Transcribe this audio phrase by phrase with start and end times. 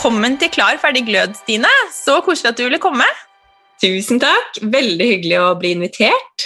[0.00, 1.68] Velkommen til Klar, ferdig, glød, Stine.
[1.92, 3.04] Så koselig at du ville komme.
[3.84, 4.56] Tusen takk.
[4.72, 6.44] Veldig hyggelig å bli invitert.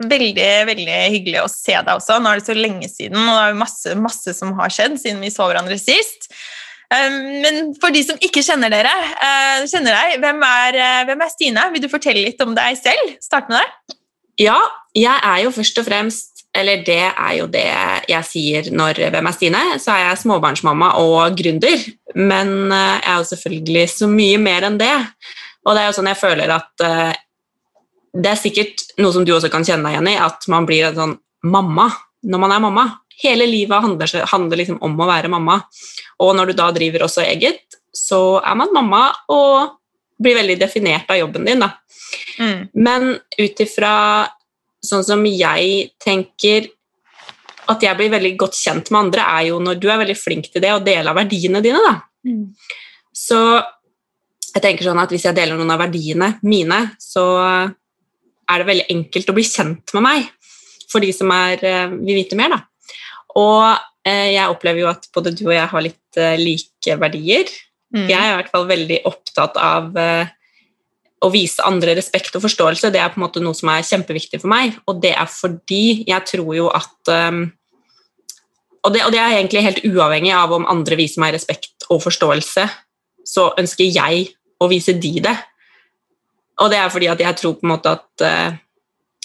[0.00, 2.16] Veldig veldig hyggelig å se deg også.
[2.16, 5.20] Nå er det så lenge siden, og det er masse, masse som har skjedd siden
[5.20, 6.30] vi så hverandre sist.
[6.88, 11.26] Um, men for de som ikke kjenner dere, uh, kjenner deg, hvem er, uh, hvem
[11.26, 11.68] er Stine?
[11.76, 13.12] Vil du fortelle litt om deg selv?
[13.20, 13.98] Start med deg.
[14.46, 14.56] Ja,
[14.96, 17.66] jeg er jo først og fremst eller det er jo det
[18.10, 19.62] jeg sier når Hvem er Stine?
[19.82, 21.86] Så er jeg småbarnsmamma og gründer.
[22.18, 24.94] Men eh, jeg er jo selvfølgelig så mye mer enn det.
[25.66, 27.10] Og det er jo sånn jeg føler at uh,
[28.16, 30.88] Det er sikkert noe som du også kan kjenne deg igjen i, at man blir
[30.88, 31.90] en sånn mamma
[32.26, 32.86] når man er mamma.
[33.20, 35.60] Hele livet handler, handler liksom om å være mamma.
[36.24, 39.76] Og når du da driver også eget, så er man mamma og
[40.20, 41.62] blir veldig definert av jobben din.
[41.62, 41.70] da.
[42.40, 42.68] Mm.
[42.74, 43.92] Men ut ifra
[44.84, 46.70] sånn som jeg tenker
[47.70, 50.48] at jeg blir veldig godt kjent med andre, er jo når du er veldig flink
[50.50, 51.82] til det, og deler verdiene dine.
[51.84, 51.94] da.
[52.26, 52.48] Mm.
[53.14, 53.38] Så
[54.50, 57.24] jeg tenker sånn at hvis jeg deler noen av verdiene mine, så
[58.50, 60.26] er det veldig enkelt å bli kjent med meg
[60.90, 62.56] for de som er, eh, vil vite mer.
[62.56, 62.60] da.
[63.38, 67.52] Og eh, jeg opplever jo at både du og jeg har litt eh, like verdier.
[67.94, 68.08] Mm.
[68.08, 70.32] Jeg er i hvert fall veldig opptatt av eh,
[71.20, 74.40] å vise andre respekt og forståelse, det er på en måte noe som er kjempeviktig
[74.40, 74.78] for meg.
[74.88, 77.42] Og det er fordi jeg tror jo at um,
[78.80, 82.00] og, det, og, det, er egentlig helt uavhengig av om andre viser meg respekt og
[82.06, 82.64] forståelse,
[83.28, 85.36] så ønsker jeg å vise de det.
[86.60, 88.56] Og det er fordi at jeg tror på en måte at uh,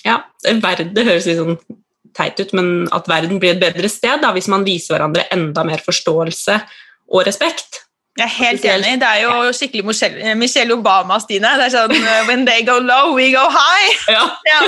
[0.03, 1.59] ja, verden, høres litt sånn
[2.15, 5.63] teit ut, men at verden blir et bedre sted da, hvis man viser hverandre enda
[5.67, 6.59] mer forståelse
[7.11, 7.84] og respekt.
[8.15, 8.93] Jeg er helt enig.
[9.01, 9.83] Det er jo skikkelig
[10.39, 11.49] Michelle Obama, Stine.
[11.59, 13.89] Det er sånn uh, When they go low, we go high.
[14.07, 14.21] Ja.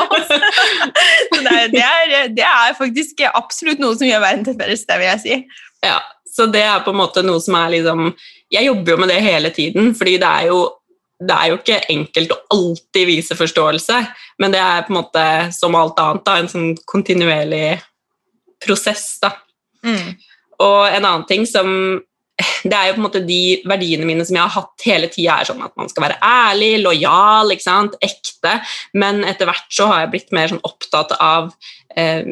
[1.31, 4.76] det, er, det, er, det, er, faktisk absolutt noe som gjør verden til et bedre
[4.80, 5.38] sted, vil jeg si.
[5.86, 8.09] Ja, så det er på en måte noe som er liksom
[8.52, 10.60] Jeg jobber jo med det hele tiden, fordi det er jo
[11.17, 13.95] det er jo ikke enkelt å alltid vise forståelse,
[14.38, 15.23] men det er på en måte
[15.55, 17.80] som alt annet da, en sånn kontinuerlig
[18.61, 19.16] prosess.
[19.23, 19.32] da.
[19.82, 20.14] Mm.
[20.61, 21.71] Og en annen ting som
[22.37, 25.39] det er jo på en måte de verdiene mine som jeg har hatt hele tida,
[25.39, 27.98] er sånn at man skal være ærlig, lojal, ikke sant?
[28.03, 28.59] ekte.
[28.98, 31.49] Men etter hvert så har jeg blitt mer sånn opptatt av
[31.97, 32.30] eh,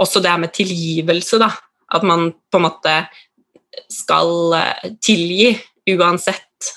[0.00, 1.50] også det her med tilgivelse, da.
[1.96, 2.94] At man på en måte
[3.92, 5.52] skal eh, tilgi
[5.96, 6.72] uansett,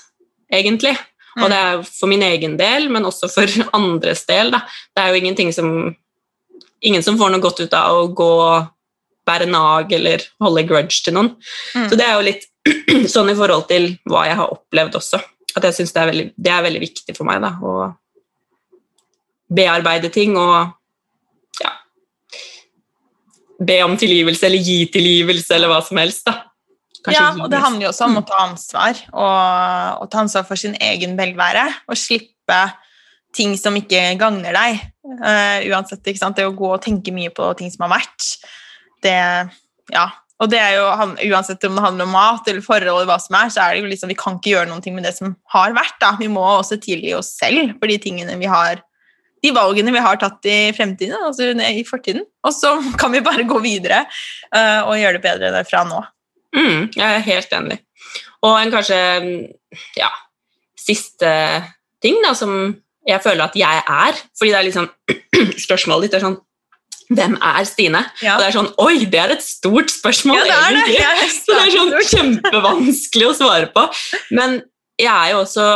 [0.52, 0.94] egentlig.
[1.40, 4.52] Og det er for min egen del, men også for andres del.
[4.52, 4.64] Da.
[4.92, 5.72] Det er jo ingenting som
[6.80, 8.34] Ingen som får noe godt ut av å gå
[9.28, 11.34] bære nag eller holde grudge til noen.
[11.76, 11.90] Mm.
[11.90, 12.46] Så det er jo litt
[13.14, 15.20] sånn i forhold til hva jeg har opplevd også.
[15.56, 17.90] At jeg syns det, det, er veldig viktig for meg da, å
[19.50, 20.70] bearbeide ting og
[21.58, 21.72] ja,
[23.58, 26.28] be om tilgivelse eller gi tilgivelse eller hva som helst.
[26.28, 26.36] da.
[27.00, 30.44] Kanskje ja, og det handler jo også om å ta ansvar, og, og ta ansvar
[30.46, 31.64] for sin egen velvære.
[31.88, 32.60] Og slippe
[33.36, 34.82] ting som ikke gagner deg.
[35.06, 36.36] Uh, uansett, ikke sant?
[36.36, 38.32] Det å gå og tenke mye på ting som har vært,
[39.04, 39.16] det
[39.90, 40.04] Ja,
[40.40, 40.84] og det er jo,
[41.30, 43.82] Uansett om det handler om mat eller forhold, eller hva som er, så er det
[43.82, 45.98] jo liksom, vi kan ikke gjøre noe med det som har vært.
[46.00, 46.14] da.
[46.20, 48.80] Vi må også tilgi oss selv for de tingene vi har,
[49.44, 52.24] de valgene vi har tatt i fremtiden, altså i fortiden.
[52.46, 56.00] Og så kan vi bare gå videre uh, og gjøre det bedre derfra nå.
[56.56, 57.80] Mm, jeg er helt enig.
[58.40, 58.98] Og en kanskje
[60.00, 60.08] ja,
[60.80, 61.30] siste
[62.00, 64.88] ting da, som jeg føler at jeg er, fordi det er litt sånn
[65.60, 66.40] spørsmålet ditt er sånn
[67.10, 68.02] hvem er Stine?
[68.22, 68.36] Ja.
[68.36, 71.00] Og det er sånn Oi, det er et stort spørsmål, ja, det egentlig.
[71.00, 71.30] Det.
[71.40, 73.86] Så det er sånn kjempevanskelig å svare på.
[74.36, 74.60] Men
[75.00, 75.66] jeg er jo også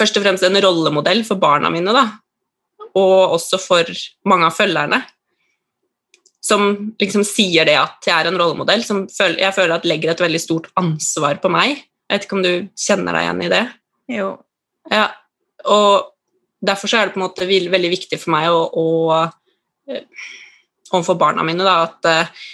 [0.00, 2.06] først og fremst en rollemodell for barna mine, da.
[2.98, 3.94] Og også for
[4.28, 5.02] mange av følgerne.
[6.42, 10.22] Som liksom sier det at jeg er en rollemodell, som jeg føler at legger et
[10.24, 11.82] veldig stort ansvar på meg.
[12.08, 13.66] Jeg vet ikke om du kjenner deg igjen i det?
[14.10, 14.30] Jo.
[14.90, 15.10] Ja,
[15.70, 16.08] og
[16.64, 18.86] derfor er det på en måte veldig viktig for meg å, å
[20.90, 22.46] overfor barna mine da, at uh,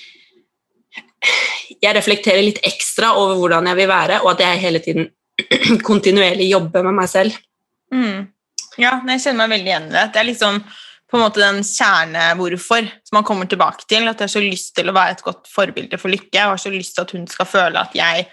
[1.83, 5.11] jeg reflekterer litt ekstra over hvordan jeg vil være, og at jeg hele tiden
[5.89, 7.37] kontinuerlig jobber med meg selv.
[7.95, 8.27] Mm.
[8.81, 10.05] Ja, jeg kjenner meg veldig igjen i det.
[10.13, 10.61] Det er liksom
[11.07, 14.09] på en måte den kjerne-hvorfor som man kommer tilbake til.
[14.09, 16.35] At jeg har så lyst til å være et godt forbilde for Lykke.
[16.35, 18.27] Jeg har så lyst til at hun skal føle at jeg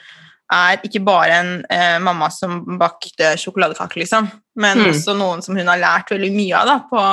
[0.53, 4.27] er ikke bare en eh, mamma som bakte sjokoladekaker, liksom,
[4.59, 4.89] men mm.
[4.91, 7.05] også noen som hun har lært veldig mye av da, på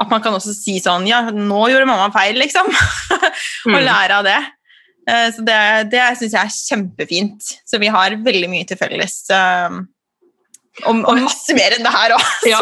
[0.00, 2.68] at man kan også si sånn Ja, nå gjorde mamma feil, liksom.
[3.70, 3.80] og mm.
[3.86, 4.38] lære av det.
[5.10, 5.58] Eh, så det,
[5.92, 7.50] det syns jeg er kjempefint.
[7.68, 9.20] Så vi har veldig mye til felles.
[10.82, 12.30] Og, og masse mer enn det her òg.
[12.50, 12.60] Ja.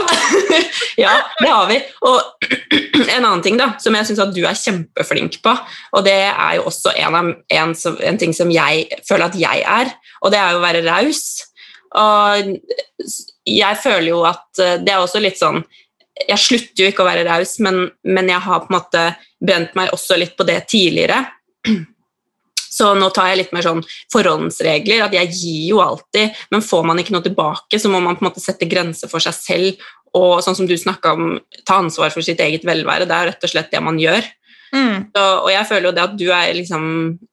[1.05, 1.79] ja, det har vi.
[2.09, 2.51] Og
[3.15, 5.55] en annen ting da, som jeg syns at du er kjempeflink på,
[5.97, 7.73] og det er jo også en, av, en,
[8.11, 11.25] en ting som jeg føler at jeg er, og det er jo å være raus.
[11.99, 12.53] Og
[13.49, 15.61] jeg føler jo at eh, det er også litt sånn
[16.13, 19.07] Jeg slutter jo ikke å være raus, men, men jeg har på en måte
[19.43, 21.23] brent meg også litt på det tidligere.
[22.73, 23.83] Så nå tar jeg litt mer sånn
[24.13, 28.17] forhåndsregler, at jeg gir jo alltid, men får man ikke noe tilbake, så må man
[28.17, 29.83] på en måte sette grenser for seg selv.
[30.17, 31.35] Og sånn som du snakka om,
[31.69, 33.05] ta ansvar for sitt eget velvære.
[33.09, 34.25] Det er rett og slett det man gjør.
[34.73, 35.13] Mm.
[35.13, 36.85] Så, og jeg føler jo det at du er liksom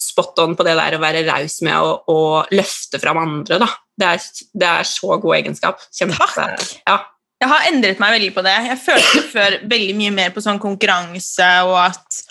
[0.03, 2.19] spot on på det der å være raus med å, å,
[2.51, 3.61] løfte fram andre.
[3.63, 3.69] da.
[3.99, 4.27] Det er,
[4.59, 5.87] det er så god egenskap.
[5.95, 6.67] Kjempe, Takk!
[6.83, 6.99] Ja.
[7.39, 8.55] Jeg har endret meg veldig på det.
[8.67, 12.25] Jeg følte før veldig mye mer på sånn konkurranse og at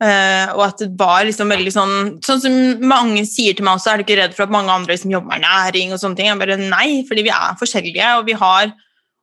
[0.00, 1.90] Uh, og at det var liksom veldig sånn
[2.24, 2.54] Sånn som
[2.88, 5.34] mange sier til meg også, er du ikke redd for at mange andre liksom jobber
[5.34, 6.30] med næring og sånne ting?
[6.30, 8.70] Jeg bare nei, fordi vi er forskjellige, og vi har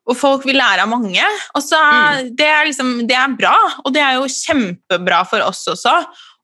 [0.08, 1.24] og folk vil lære av mange.
[1.58, 2.30] Og så mm.
[2.38, 5.98] det, er liksom, det er bra, og det er jo kjempebra for oss også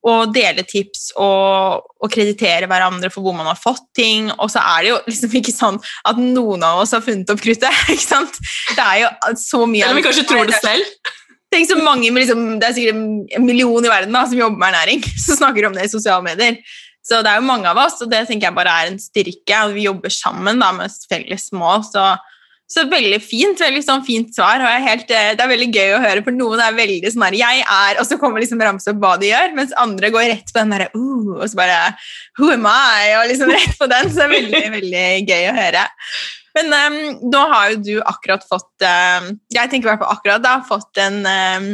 [0.03, 4.29] å dele tips og, og kreditere hverandre for hvor man har fått ting.
[4.35, 5.79] Og så er det jo liksom ikke sånn
[6.09, 7.83] at noen av oss har funnet opp kruttet.
[7.94, 8.39] ikke sant?
[8.73, 11.13] Det er jo så mye Eller vi kanskje tror det selv.
[11.53, 14.73] Tenk så mange, liksom, Det er sikkert en million i verden da, som jobber med
[14.73, 16.59] ernæring, som snakker om det i sosiale medier.
[17.03, 19.57] Så det er jo mange av oss, og det tenker jeg bare er en styrke.
[19.59, 21.83] og Vi jobber sammen da, med felles mål.
[21.88, 22.03] Så,
[22.73, 24.63] så veldig fint veldig sånn fint svar.
[24.81, 27.99] helt, Det er veldig gøy å høre, for noen er veldig sånn her Jeg er
[28.01, 30.73] Og så kommer liksom ramse opp hva de gjør, mens andre går rett på den
[30.73, 31.81] derre uh, Og så bare
[32.39, 33.13] Who am I?
[33.19, 34.09] Og liksom rett på den.
[34.09, 35.87] Så det er veldig, veldig gøy å høre.
[36.53, 36.99] Men um,
[37.33, 41.01] nå har jo du akkurat fått um, Jeg tenker i hvert fall akkurat da, fått
[41.01, 41.69] en, um,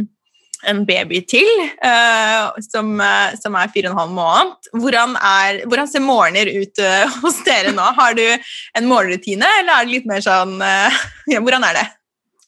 [0.67, 1.47] en baby til
[1.83, 4.71] uh, som, uh, som, er fire og en halv måned.
[4.75, 6.83] Hvordan, er, hvordan ser morgener ut
[7.23, 7.85] hos dere nå?
[7.99, 10.59] Har du en morgenrutine, eller er det litt mer sånn
[11.33, 11.87] ja, Hvordan er det?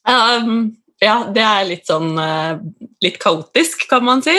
[0.08, 0.62] Um,
[1.02, 2.14] ja, det er litt sånn
[3.02, 4.34] litt kaotisk, kan man si.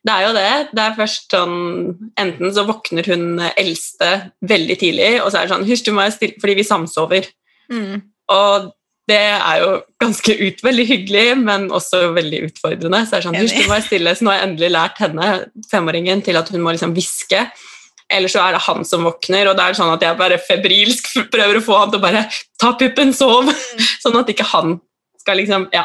[0.00, 0.52] Det er jo det.
[0.72, 1.56] Det er først sånn
[2.18, 4.08] Enten så våkner hun eldste
[4.48, 7.28] veldig tidlig, og så er det sånn Hysj, du må stille Fordi vi samsover.
[7.70, 8.00] Mm.
[8.32, 8.70] Og
[9.10, 13.02] det er jo ganske ut, veldig hyggelig, men også veldig utfordrende.
[13.08, 13.36] Så sånn,
[13.84, 14.14] stille.
[14.14, 15.28] Så nå har jeg endelig lært henne,
[15.70, 17.44] femåringen, til at hun må liksom hviske.
[18.10, 21.12] Eller så er det han som våkner, og det er sånn at jeg bare febrilsk
[21.34, 22.24] prøver å få han til å bare
[22.60, 23.86] ta puppen, sov, mm.
[24.04, 24.78] sånn at ikke han
[25.20, 25.84] skal liksom Ja.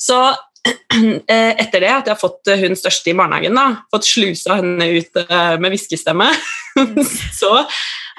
[0.00, 0.16] Så
[1.26, 4.86] etter det, at jeg har fått eh, hun største i barnehagen, da, fått slusa henne
[4.94, 6.28] ut eh, med hviskestemme,
[7.40, 7.52] så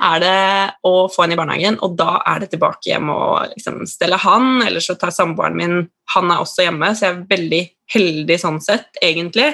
[0.04, 0.40] er det
[0.88, 4.58] å få henne i barnehagen, og da er det tilbake hjem og liksom stelle han,
[4.66, 5.78] eller så tar samboeren min
[6.14, 7.62] Han er også hjemme, så jeg er veldig
[7.94, 9.54] heldig sånn sett, egentlig.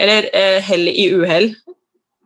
[0.00, 1.50] Eller eh, hell i uhell,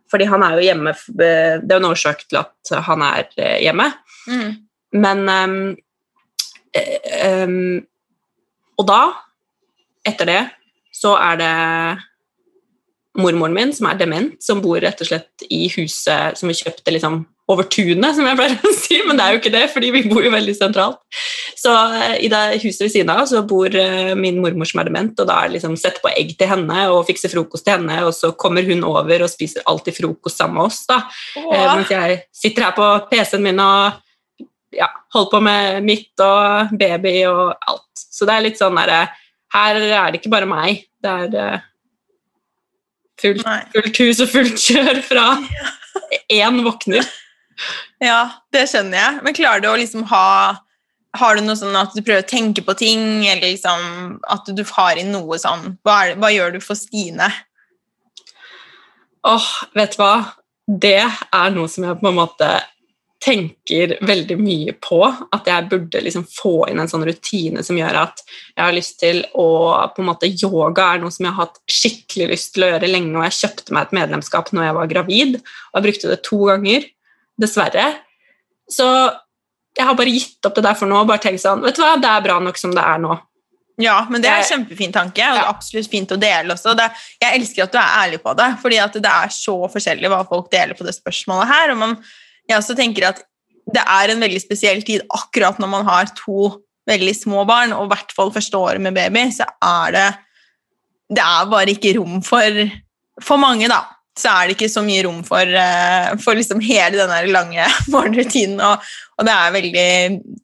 [0.07, 3.27] fordi han er jo hjemme Det er jo en årsak til at han er
[3.59, 3.89] hjemme.
[4.31, 4.53] Mm.
[4.95, 5.57] Men um,
[7.27, 7.57] um,
[8.79, 9.01] Og da
[10.07, 10.43] etter det
[10.97, 11.53] så er det
[13.17, 16.93] mormoren min, som er dement, som bor rett og slett i huset som vi kjøpte
[16.93, 19.89] liksom over tunet, som jeg pleier å si, men det er jo ikke det, fordi
[19.95, 20.99] vi bor jo veldig sentralt.
[21.57, 24.89] Så eh, i det huset ved siden av så bor eh, min mormor som er
[24.89, 27.77] dement, og da er det liksom sette på egg til henne og fikse frokost til
[27.77, 30.99] henne, og så kommer hun over og spiser alltid frokost sammen med oss, da.
[31.39, 34.43] Eh, mens jeg sitter her på PC-en min og
[34.75, 37.87] ja, holder på med mitt og baby og alt.
[37.95, 39.05] Så det er litt sånn derre
[39.53, 40.83] her er det ikke bare meg.
[41.03, 41.65] Det er uh,
[43.21, 45.25] fullt, fullt, hus og fullt kjør fra
[46.39, 47.07] én våkner.
[48.03, 48.21] Ja,
[48.53, 49.19] det skjønner jeg.
[49.25, 50.27] Men klarer du å liksom ha
[51.17, 54.61] Har du noe sånn at du prøver å tenke på ting, eller liksom at du
[54.75, 57.31] har inn noe sånn Hva, er, hva gjør du for Stine?
[59.25, 60.13] Åh, oh, vet du hva?
[60.67, 62.51] Det er noe som jeg på en måte
[63.27, 67.99] tenker veldig mye på at jeg burde liksom få inn en sånn rutine som gjør
[68.05, 69.47] at jeg har lyst til å
[69.93, 72.89] på en måte Yoga er noe som jeg har hatt skikkelig lyst til å gjøre
[72.91, 76.19] lenge, og jeg kjøpte meg et medlemskap når jeg var gravid, og jeg brukte det
[76.25, 76.91] to ganger.
[77.37, 77.85] Dessverre.
[78.71, 78.85] Så
[79.77, 81.83] jeg har bare gitt opp det der for nå og bare tenkt sånn Vet du
[81.83, 83.13] hva, det er bra nok som det er nå.
[83.77, 86.73] Ja, men det er en kjempefin tanke, og det er absolutt fint å dele også.
[86.77, 86.87] Det,
[87.21, 90.49] jeg elsker at du er ærlig på det, fordi det er så forskjellig hva folk
[90.49, 91.73] deler på det spørsmålet her.
[91.75, 91.93] og man
[92.47, 93.21] jeg også tenker at
[93.67, 96.53] det er en veldig spesiell tid akkurat når man har to
[96.87, 100.07] veldig små barn, og i hvert fall første året med baby, så er det
[101.07, 102.63] Det er bare ikke rom for
[103.23, 103.81] For mange, da,
[104.17, 108.59] så er det ikke så mye rom for, uh, for liksom hele den lange morgenrutinen.
[108.61, 108.83] Og,
[109.17, 109.87] og, det er veldig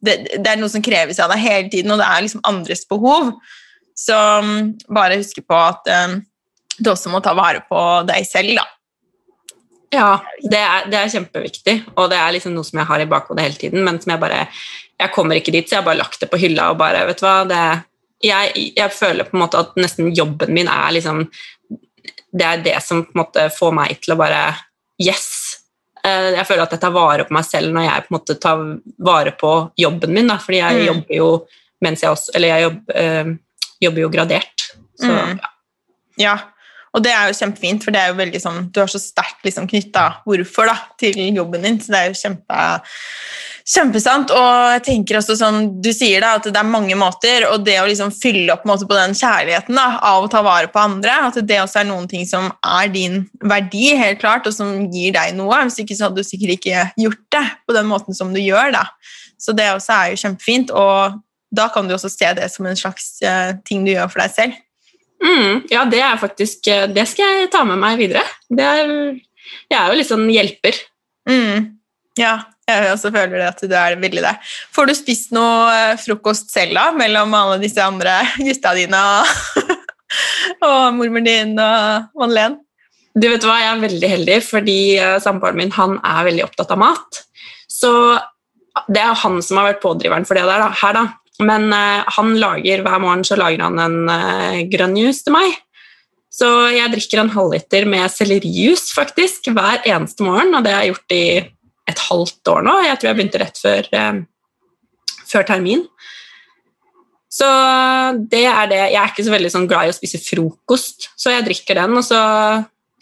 [0.02, 2.82] det, det, er noe som kreves av deg hele tiden, og det er liksom andres
[2.90, 3.32] behov.
[3.94, 6.18] Så um, bare huske på at um,
[6.78, 7.80] du også må ta vare på
[8.10, 8.66] deg selv, da.
[9.94, 10.08] Ja,
[10.42, 13.44] det er, det er, kjempeviktig, og det er liksom noe som jeg har i bakhodet
[13.46, 14.40] hele tiden, men som jeg bare
[14.94, 17.20] jeg kommer ikke dit, så jeg har bare lagt det på hylla og bare Vet
[17.20, 17.62] du hva, det,
[18.24, 21.24] jeg, jeg føler på en måte at nesten jobben min er liksom
[22.30, 24.44] Det er det som på en måte får meg til å bare
[25.02, 25.26] Yes!
[26.04, 28.38] Eh, jeg føler at jeg tar vare på meg selv når jeg på en måte
[28.38, 28.64] tar
[29.08, 30.84] vare på jobben min, da, fordi jeg mm.
[30.86, 31.28] jobber jo
[31.84, 33.32] mens jeg også Eller jeg jobb, øh,
[33.82, 34.66] jobber jo gradert.
[34.94, 35.40] Så, mm.
[35.42, 35.50] ja.
[36.22, 36.36] ja.
[36.94, 39.42] Og det er jo kjempefint, for det er jo veldig sånn, du har så sterkt
[39.46, 41.80] liksom, knytta hvorfor da, til jobben din.
[41.82, 42.58] Så det er jo kjempe,
[43.74, 44.30] kjempesant.
[44.34, 47.80] Og jeg tenker også sånn, du sier da, at det er mange måter, og det
[47.82, 51.18] å liksom fylle opp på, på den kjærligheten da, av å ta vare på andre,
[51.26, 55.16] at det også er noen ting som er din verdi, helt klart, og som gir
[55.18, 55.64] deg noe.
[55.66, 58.70] Hvis ikke så hadde du sikkert ikke gjort det på den måten som du gjør.
[58.78, 58.86] da.
[59.40, 60.70] Så det også er jo kjempefint.
[60.70, 61.22] og
[61.54, 64.32] da kan du også se det som en slags uh, ting du gjør for deg
[64.34, 64.60] selv.
[65.22, 68.24] Mm, ja, det er faktisk eh, Det skal jeg ta med meg videre.
[68.52, 68.90] Er,
[69.70, 70.80] jeg er jo litt sånn hjelper.
[71.30, 71.70] Mm,
[72.20, 72.34] ja,
[72.68, 74.52] jeg også føler det at du er veldig der.
[74.74, 79.64] Får du spist noe eh, frokost selv da, mellom alle disse andre gutta dine og,
[80.68, 82.60] og mormoren din og Madeleine?
[83.14, 86.72] Du vet hva, Jeg er veldig heldig, fordi uh, samboeren min han er veldig opptatt
[86.74, 87.20] av mat.
[87.70, 87.90] Så
[88.90, 90.96] det er han som har vært pådriveren for det der, da, her.
[90.98, 91.04] da.
[91.42, 95.56] Men uh, han lager, hver morgen så lager han en uh, grønn juice til meg.
[96.34, 100.94] Så jeg drikker en halvliter med sellerijus faktisk hver eneste morgen, og det har jeg
[100.94, 101.24] gjort i
[101.90, 102.76] et halvt år nå.
[102.86, 104.22] Jeg tror jeg begynte rett før, uh,
[105.30, 105.84] før termin.
[107.34, 107.48] Så
[108.30, 108.82] det er det.
[108.92, 111.96] Jeg er ikke så veldig sånn glad i å spise frokost, så jeg drikker den,
[111.98, 112.20] og så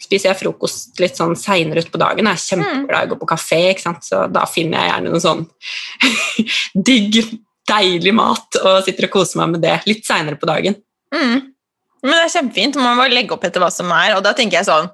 [0.03, 2.27] spiser jeg frokost litt sånn seinere utpå dagen.
[2.27, 5.45] Jeg er kjempeglad i å gå på kafé, så da finner jeg gjerne noe sånn
[6.89, 7.19] digg
[7.69, 10.75] deilig mat og sitter og koser meg med det litt seinere på dagen.
[11.13, 11.53] Mm.
[12.03, 12.81] Men det er kjempefint.
[12.81, 14.17] Man må legge opp etter hva som er.
[14.17, 14.91] Og da tenker jeg sånn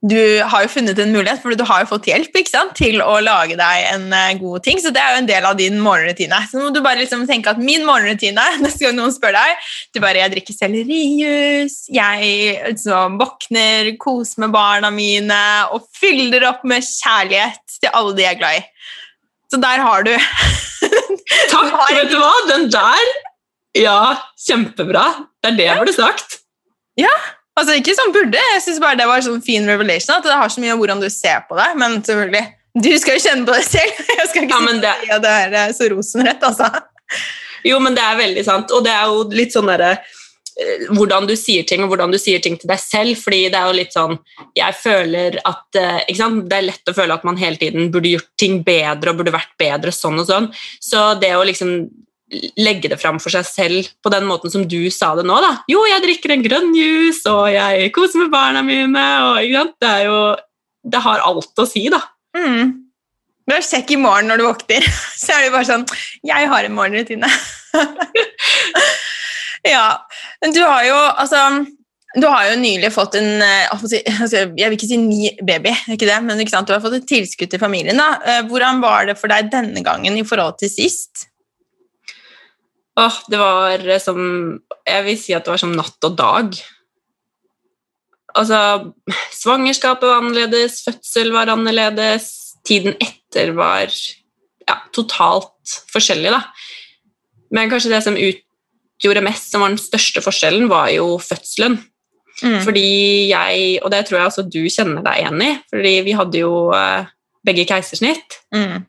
[0.00, 0.16] Du
[0.48, 3.56] har jo funnet en mulighet, for du har jo fått hjelp sant, til å lage
[3.60, 4.80] deg en uh, god ting.
[4.80, 6.38] Så det er jo en del av din morgenrutine.
[6.48, 10.00] Så må du bare liksom tenke at min morgenrutine Neste gang noen spør deg Du
[10.00, 15.42] bare Jeg drikker sellerijus, jeg liksom, våkner, koser med barna mine
[15.74, 18.66] og fyller opp med kjærlighet til alle de jeg er glad i.
[19.50, 20.12] Så der har du
[21.50, 21.74] Takk!
[21.96, 22.30] Vet du hva?
[22.50, 23.10] Den der
[23.78, 23.98] Ja,
[24.46, 25.04] kjempebra.
[25.40, 26.40] Det er det jeg burde sagt.
[26.98, 27.12] Ja,
[27.58, 28.40] altså ikke sånn burde.
[28.54, 30.16] Jeg syns bare det var sånn fin revelation.
[30.16, 31.68] At det har så mye om hvordan du ser på det.
[31.80, 32.46] Men selvfølgelig,
[32.82, 34.00] du skal jo kjenne på det selv.
[34.20, 34.94] Jeg skal ikke ja, det...
[35.04, 36.70] si at det er så rosenrett, altså.
[37.66, 38.74] Jo, men det er veldig sant.
[38.74, 40.19] Og det er jo litt sånn derre Eh,
[40.90, 43.16] hvordan du sier ting, og hvordan du sier ting til deg selv.
[43.20, 44.18] fordi det er jo litt sånn
[44.56, 48.30] Jeg føler at eh, Det er lett å føle at man hele tiden burde gjort
[48.40, 50.50] ting bedre og burde vært bedre sånn og sånn.
[50.80, 51.88] Så det å liksom
[52.60, 55.56] legge det fram for seg selv på den måten som du sa det nå, da
[55.70, 60.06] Jo, jeg drikker en grønn juice, og jeg koser med barna mine, og Det er
[60.06, 60.20] jo
[60.84, 62.00] Det har alt å si, da.
[62.36, 62.90] Mm.
[63.50, 64.84] Du sjekk i morgen når du våkner.
[65.18, 65.86] Så er det bare sånn
[66.26, 67.30] Jeg har en morgenrutine.
[69.66, 70.06] Ja,
[70.40, 71.66] men du har jo altså
[72.18, 76.16] du har jo nylig fått en eh, Jeg vil ikke si ny baby, ikke det,
[76.26, 78.00] men ikke du har fått et tilskudd til familien.
[78.00, 78.16] da.
[78.26, 81.28] Eh, hvordan var det for deg denne gangen i forhold til sist?
[82.98, 84.18] Åh, det var som
[84.88, 86.58] Jeg vil si at det var som natt og dag.
[88.34, 88.58] Altså
[89.34, 92.26] Svangerskapet var annerledes, fødsel var annerledes,
[92.66, 93.90] tiden etter var
[94.66, 96.42] ja, totalt forskjellig, da.
[97.54, 98.42] Men kanskje det som ut
[99.04, 101.78] gjorde mest, som var den største forskjellen, var jo fødselen.
[102.40, 102.60] Mm.
[102.64, 102.90] Fordi
[103.30, 106.52] jeg, og det tror jeg også du kjenner deg igjen i, fordi vi hadde jo
[106.72, 107.08] uh,
[107.46, 108.40] begge keisersnitt.
[108.54, 108.86] Mm.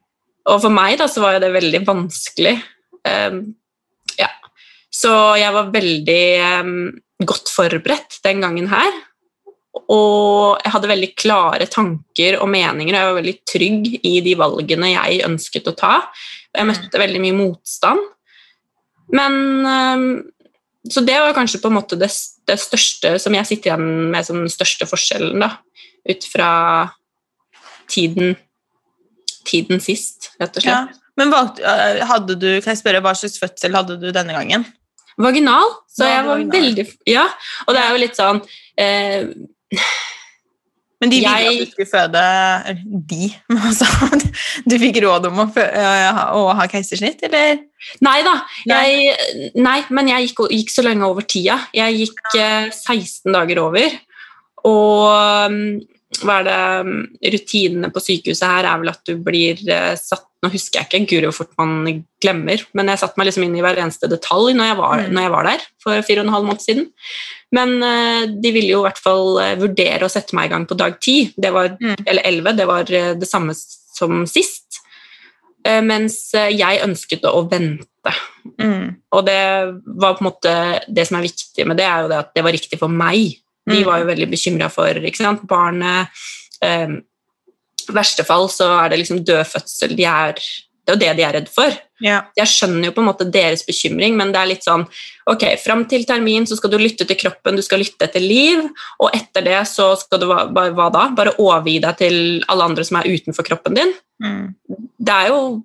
[0.52, 2.56] Og for meg da, så var jo det veldig vanskelig.
[3.08, 3.44] Um,
[4.20, 4.30] ja.
[4.92, 6.26] Så jeg var veldig
[6.62, 6.76] um,
[7.28, 9.00] godt forberedt den gangen her.
[9.92, 14.36] Og jeg hadde veldig klare tanker og meninger, og jeg var veldig trygg i de
[14.40, 15.94] valgene jeg ønsket å ta.
[16.56, 18.02] Jeg møtte veldig mye motstand.
[19.10, 20.08] Men ehm,
[20.90, 22.10] Så det var kanskje på en måte det,
[22.50, 25.52] det største som jeg sitter igjen med som den største forskjellen, da,
[26.10, 26.50] ut fra
[27.92, 28.34] tiden,
[29.46, 30.90] tiden sist, rett og slett.
[30.90, 31.02] Ja.
[31.22, 34.66] Men eh, hadde du, kan jeg spørre, hva slags fødsel hadde du denne gangen?
[35.22, 35.76] Vaginal.
[35.92, 36.56] Så jeg var vaginal.
[36.56, 37.28] veldig Ja,
[37.68, 38.42] og det er jo litt sånn
[38.82, 39.28] eh,
[41.02, 41.52] men de ville jeg...
[41.52, 42.24] at du skulle føde
[43.10, 43.88] de, men altså
[44.70, 45.48] Du fikk råd om å,
[46.38, 47.64] å ha keisersnitt, eller?
[48.06, 48.36] Nei da,
[48.70, 49.16] jeg,
[49.58, 51.58] nei, men jeg gikk, gikk, så lenge over tida.
[51.74, 53.96] Jeg gikk eh, 16 dager over.
[54.70, 55.50] Og
[56.20, 57.00] hva er det mm,
[57.34, 61.06] Rutinene på sykehuset her er vel at du blir eh, satt Nå husker jeg ikke,
[61.06, 64.56] guri hvor fort man glemmer, men jeg satte meg liksom inn i hver eneste detalj
[64.58, 65.12] når jeg var, mm.
[65.14, 66.88] når jeg var der for fire og en halv måned siden.
[67.54, 70.66] Men uh, de ville jo i hvert fall uh, vurdere å sette meg i gang
[70.66, 72.02] på dag ti, mm.
[72.08, 72.56] eller elleve.
[72.58, 74.82] Det var det samme som sist.
[75.62, 78.18] eh, mens jeg ønsket å vente.
[78.58, 78.98] Mm.
[79.14, 79.42] Og det
[79.86, 80.54] var på en måte
[80.90, 83.38] det som er viktig med det, er jo det at det var riktig for meg.
[83.72, 83.86] De Mm.
[83.88, 86.08] var jo veldig bekymra for ikke sant, barnet.
[86.62, 87.02] Um,
[87.90, 89.96] I verste fall så er det liksom død fødsel.
[89.98, 90.34] De er,
[90.86, 91.74] det er jo det de er redd for.
[92.02, 92.22] Ja.
[92.38, 94.88] Jeg skjønner jo på en måte deres bekymring, men det er litt sånn
[95.30, 98.64] Ok, fram til termin så skal du lytte til kroppen, du skal lytte etter liv,
[99.00, 101.04] og etter det så skal du hva, hva hva da?
[101.16, 102.16] Bare overgi deg til
[102.50, 103.94] alle andre som er utenfor kroppen din?
[104.24, 104.56] Mm.
[105.00, 105.64] det er jo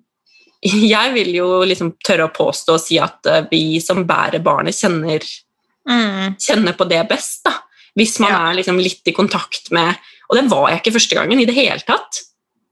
[0.62, 4.74] Jeg vil jo liksom tørre å påstå og si at eh, vi som bærer barnet,
[4.76, 5.20] kjenner,
[5.88, 6.34] Mm.
[6.42, 7.44] kjenner på det best.
[7.44, 7.52] da.
[7.96, 8.50] Hvis man Ja.
[8.50, 9.96] er liksom litt i kontakt med
[10.30, 12.22] Og det var jeg ikke første gangen i det hele tatt.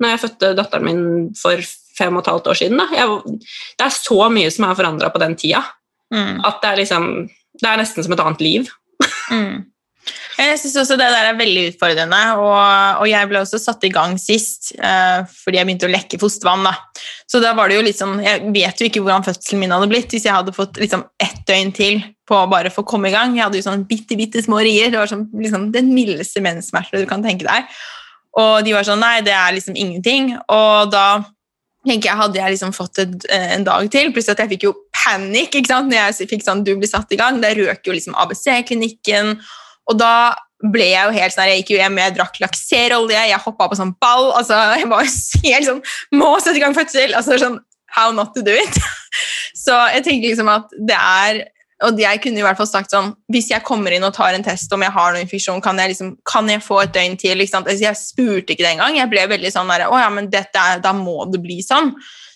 [0.03, 1.57] Når jeg fødte datteren min for
[1.97, 2.81] fem og et halvt år siden.
[2.93, 3.39] Jeg,
[3.79, 5.61] det er så mye som er forandra på den tida.
[6.13, 6.41] Mm.
[6.45, 7.07] At det er liksom
[7.63, 8.69] Det er nesten som et annet liv.
[9.31, 9.65] Mm.
[10.35, 13.93] Jeg syns også det der er veldig utfordrende, og, og jeg ble også satt i
[13.95, 16.67] gang sist eh, fordi jeg begynte å lekke fostervann.
[16.67, 16.73] da.
[17.31, 19.91] Så da var det jo litt sånn, Jeg vet jo ikke hvordan fødselen min hadde
[19.93, 23.15] blitt hvis jeg hadde fått liksom ett døgn til på å bare få komme i
[23.15, 23.37] gang.
[23.37, 24.91] Jeg hadde jo sånn bitte, bitte små rier.
[24.91, 27.71] Det var sånn, liksom, den mildeste menssmerten du kan tenke deg.
[28.41, 30.33] Og de var sånn Nei, det er liksom ingenting.
[30.51, 31.23] Og da
[31.85, 34.67] tenker jeg, hadde jeg liksom fått et, eh, en dag til, pluss at jeg fikk
[34.67, 34.73] jo
[35.05, 37.41] panikk når jeg fikk sånn du blir satt i gang.
[37.41, 39.37] det røk jo liksom ABC-klinikken.
[39.91, 40.15] Og da
[40.73, 43.79] ble jeg jo helt sånn, jeg gikk jo hjem, jeg drakk lakserolje, jeg hoppa på
[43.79, 44.31] sånn ball.
[44.39, 45.83] altså Jeg var helt sånn
[46.17, 47.17] Må sette i gang fødsel!
[47.17, 47.59] altså sånn,
[47.95, 48.79] How not to do it?
[49.65, 51.45] Så jeg tenker liksom at det er
[51.85, 54.45] og jeg kunne i hvert fall sagt sånn Hvis jeg kommer inn og tar en
[54.47, 57.35] test om jeg har noen infeksjon, kan jeg, liksom, kan jeg få et døgn til?
[57.41, 57.67] liksom.
[57.69, 58.97] Jeg spurte ikke det engang.
[58.97, 61.91] Jeg ble veldig sånn der, Å ja, men dette er, da må det bli sånn.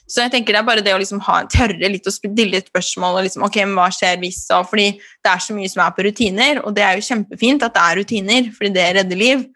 [0.08, 2.70] Så jeg tenker det er bare det å liksom ha, tørre litt å stille et
[2.70, 5.84] spørsmål og liksom, ok, men hva skjer hvis og Fordi det er så mye som
[5.84, 9.20] er på rutiner, og det er jo kjempefint at det er rutiner, fordi det redder
[9.20, 9.46] liv.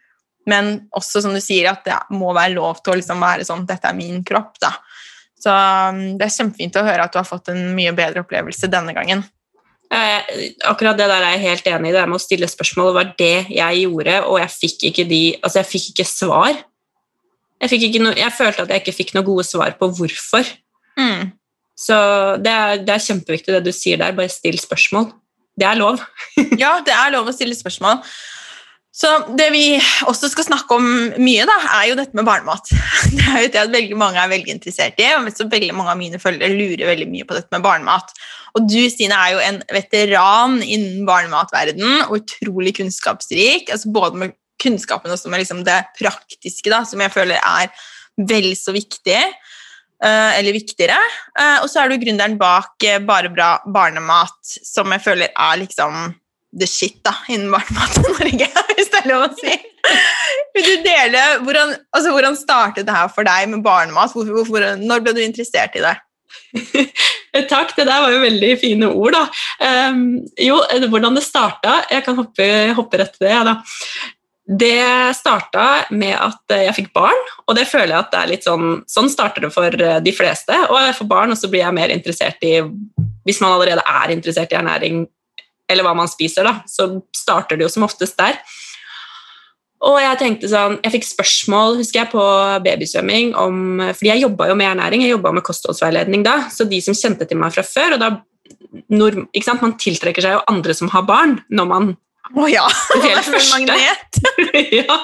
[0.50, 3.64] Men også som du sier, at det må være lov til å liksom være sånn
[3.68, 4.74] Dette er min kropp, da.
[5.42, 8.70] Så um, det er kjempefint å høre at du har fått en mye bedre opplevelse
[8.70, 9.24] denne gangen.
[9.92, 10.28] Eh,
[10.70, 11.94] akkurat det der er jeg helt enig i.
[11.96, 15.22] Det med å stille spørsmål det var det jeg gjorde, og jeg fikk ikke, de,
[15.42, 16.60] altså jeg fikk ikke svar.
[17.62, 20.48] Jeg, no, jeg følte at jeg ikke fikk noen gode svar på hvorfor.
[20.98, 21.32] Mm.
[21.78, 21.96] Så
[22.42, 24.14] det er, det er kjempeviktig det du sier der.
[24.16, 25.10] Bare still spørsmål.
[25.58, 26.02] Det er lov.
[26.62, 28.00] Ja, det er lov å stille spørsmål.
[28.92, 30.84] Så det vi også skal snakke om
[31.16, 32.68] mye, da, er jo dette med barnemat.
[33.16, 35.94] Det er jo det at veldig mange er veldig interessert i, og så veldig mange
[35.94, 38.12] av mine følgere lurer veldig mye på dette med barnemat.
[38.52, 43.72] Og du, Stine, er jo en veteran innen barnematverden, og utrolig kunnskapsrik.
[43.72, 47.72] altså Både med kunnskapen og med liksom det praktiske, da, som jeg føler er
[48.16, 49.20] vel så viktig.
[50.02, 50.98] eh, eller viktigere.
[51.38, 55.60] Eh, og så er du gründeren bak eh, Bare bra barnemat, som jeg føler er
[55.60, 56.14] liksom
[56.52, 59.54] the shit da, innen barnemat i Norge, hvis det er lov å si.
[60.52, 64.12] Vil du dele hvordan, altså, hvordan startet det her for deg med barnemat?
[64.12, 65.96] Hvorfor, hvorfor, når ble du interessert i det?
[67.52, 69.22] Takk, det der var jo veldig fine ord, da.
[69.88, 70.58] Um, jo,
[70.92, 72.46] hvordan det starta Jeg kan hoppe,
[72.76, 73.32] hoppe rett til det.
[73.32, 73.54] Ja, da.
[74.42, 78.46] Det starta med at jeg fikk barn, og det føler jeg at det er litt
[78.46, 80.56] sånn Sånn starter det for de fleste.
[80.66, 82.56] Og jeg får barn, og så blir jeg mer interessert i
[83.22, 85.04] Hvis man allerede er interessert i ernæring,
[85.70, 88.40] eller hva man spiser, da, så starter det jo som oftest der.
[89.82, 92.24] Og jeg tenkte sånn, jeg fikk spørsmål husker jeg, på
[92.66, 96.78] babysvømming om fordi jeg jobba jo med ernæring, jeg jobba med kostholdsveiledning da, så de
[96.84, 98.12] som kjente til meg fra før og da,
[98.94, 99.24] når,
[99.60, 101.90] Man tiltrekker seg jo andre som har barn når man
[102.32, 102.64] Å ja!
[102.86, 103.78] Spesielt første.
[104.80, 104.98] ja,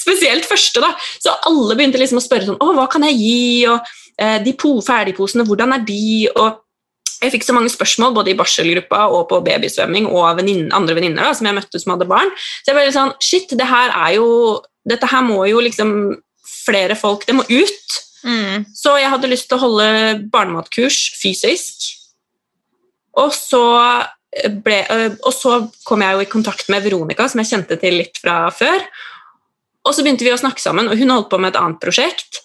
[0.00, 0.90] spesielt første, da.
[1.22, 3.44] Så alle begynte liksom å spørre sånn Å, hva kan jeg gi?
[3.70, 6.02] Og eh, de po ferdigposene, hvordan er de?
[6.34, 6.60] Og
[7.20, 10.96] jeg fikk så mange spørsmål både i barselgruppa og på babysvømming og av venninne, andre
[10.96, 12.32] venninner som jeg møtte som hadde barn.
[12.62, 14.28] Så jeg ble litt sånn Shit, det her er jo
[14.88, 15.90] Dette her må jo liksom
[16.64, 17.98] flere folk Det må ut.
[18.24, 18.64] Mm.
[18.76, 19.90] Så jeg hadde lyst til å holde
[20.32, 21.88] barnematkurs fysisk.
[23.20, 23.62] Og så,
[24.30, 27.98] ble, øh, og så kom jeg jo i kontakt med Veronica, som jeg kjente til
[27.98, 28.84] litt fra før.
[29.86, 32.42] Og så begynte vi å snakke sammen, og hun holdt på med et annet prosjekt.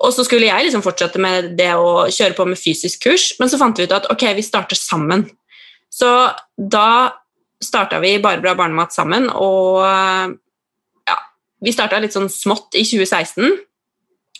[0.00, 3.50] Og så skulle jeg liksom fortsette med det å kjøre på med fysisk kurs, men
[3.52, 5.26] så fant vi ut at ok, vi starter sammen.
[5.92, 6.08] Så
[6.56, 7.16] da
[7.60, 11.18] starta vi Bare bra barnemat sammen, og ja,
[11.60, 13.58] vi starta litt sånn smått i 2016.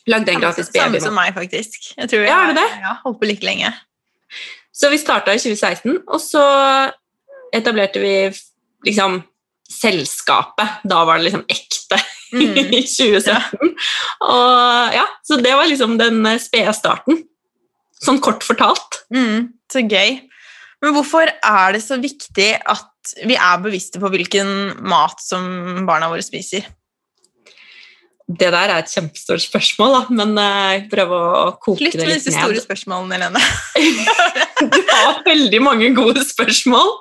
[0.09, 1.77] Lagde en gratis Samme som meg, faktisk.
[1.99, 2.69] Jeg tror jeg, Ja, det?
[2.81, 3.75] Ja, holdt på like lenge.
[4.73, 6.45] Så vi starta i 2016, og så
[7.55, 8.15] etablerte vi
[8.87, 9.19] liksom
[9.71, 10.81] selskapet.
[10.87, 11.99] Da var det liksom ekte
[12.33, 12.57] Mm.
[12.79, 13.73] i 2017.
[14.23, 17.25] Og ja, Så det var liksom den eh, spede starten.
[18.01, 19.03] Sånn kort fortalt.
[19.13, 20.21] Mm, så gøy.
[20.81, 26.09] Men hvorfor er det så viktig at vi er bevisste på hvilken mat som barna
[26.13, 26.65] våre spiser?
[28.31, 32.13] Det der er et kjempestort spørsmål, da, men jeg prøver å koke Slutt det med
[32.15, 33.41] disse store spørsmålene, Helene.
[34.61, 36.93] Du har veldig mange gode spørsmål.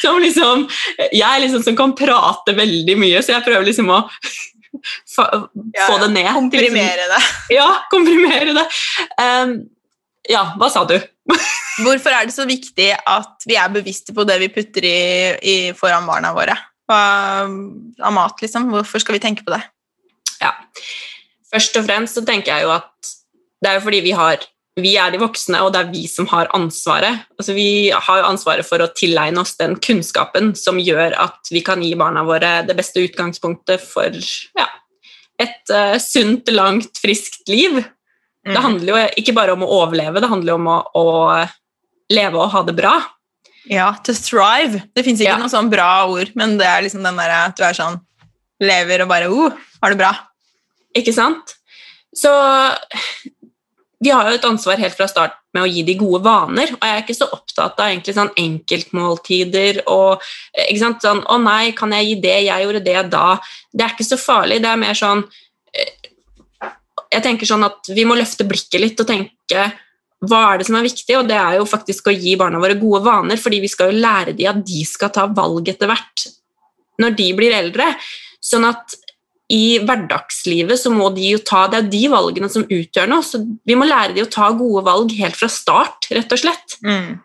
[0.00, 0.68] Som liksom,
[1.10, 4.00] jeg er liksom som kan prate veldig mye, så jeg prøver liksom å
[5.14, 5.26] få,
[5.76, 6.30] Ja, få det ned.
[6.36, 7.22] Komprimere det.
[7.58, 8.66] Ja, komprimere det.
[9.20, 9.56] Um,
[10.28, 10.96] ja, hva sa du?
[11.82, 15.00] Hvorfor er det så viktig at vi er bevisste på det vi putter i,
[15.42, 16.56] i foran barna våre?
[16.88, 17.02] Hva,
[17.44, 18.70] av mat, liksom.
[18.72, 19.60] Hvorfor skal vi tenke på det?
[20.42, 20.54] Ja.
[21.52, 23.12] Først og fremst så tenker jeg jo at
[23.58, 24.44] det er jo fordi vi har
[24.78, 27.24] vi er de voksne, og det er vi som har ansvaret.
[27.38, 31.82] Altså, vi har ansvaret for å tilegne oss den kunnskapen som gjør at vi kan
[31.82, 34.68] gi barna våre det beste utgangspunktet for ja,
[35.42, 37.80] et uh, sunt, langt, friskt liv.
[38.46, 38.54] Mm.
[38.54, 42.38] Det handler jo ikke bare om å overleve, det handler jo om å, å leve
[42.38, 42.96] og ha det bra.
[43.68, 44.84] Ja, to thrive.
[44.96, 45.40] Det fins ikke Ja.
[45.42, 47.98] noe sånn bra ord, men det er liksom den derre at du er sånn
[48.64, 50.12] Lever og bare oh, har det bra.
[50.98, 51.54] Ikke sant?
[52.16, 52.30] Så
[53.98, 56.84] vi har jo et ansvar helt fra start med å gi de gode vaner, og
[56.84, 60.22] jeg er ikke så opptatt av egentlig sånn enkeltmåltider og
[60.68, 62.38] ikke sant, sånn 'Å nei, kan jeg gi det?
[62.46, 63.40] Jeg gjorde det da.'
[63.74, 64.62] Det er ikke så farlig.
[64.62, 65.24] Det er mer sånn
[65.74, 65.94] eh,
[67.10, 69.72] Jeg tenker sånn at vi må løfte blikket litt og tenke
[70.28, 72.74] hva er det som er viktig, og det er jo faktisk å gi barna våre
[72.74, 76.26] gode vaner, fordi vi skal jo lære dem at de skal ta valg etter hvert
[76.98, 77.86] når de blir eldre.
[78.44, 78.96] Sånn at
[79.48, 83.40] i hverdagslivet så må de jo ta Det er de valgene som utgjør noe, så
[83.40, 86.76] vi må lære de å ta gode valg helt fra start, rett og slett.
[86.84, 87.16] Mm.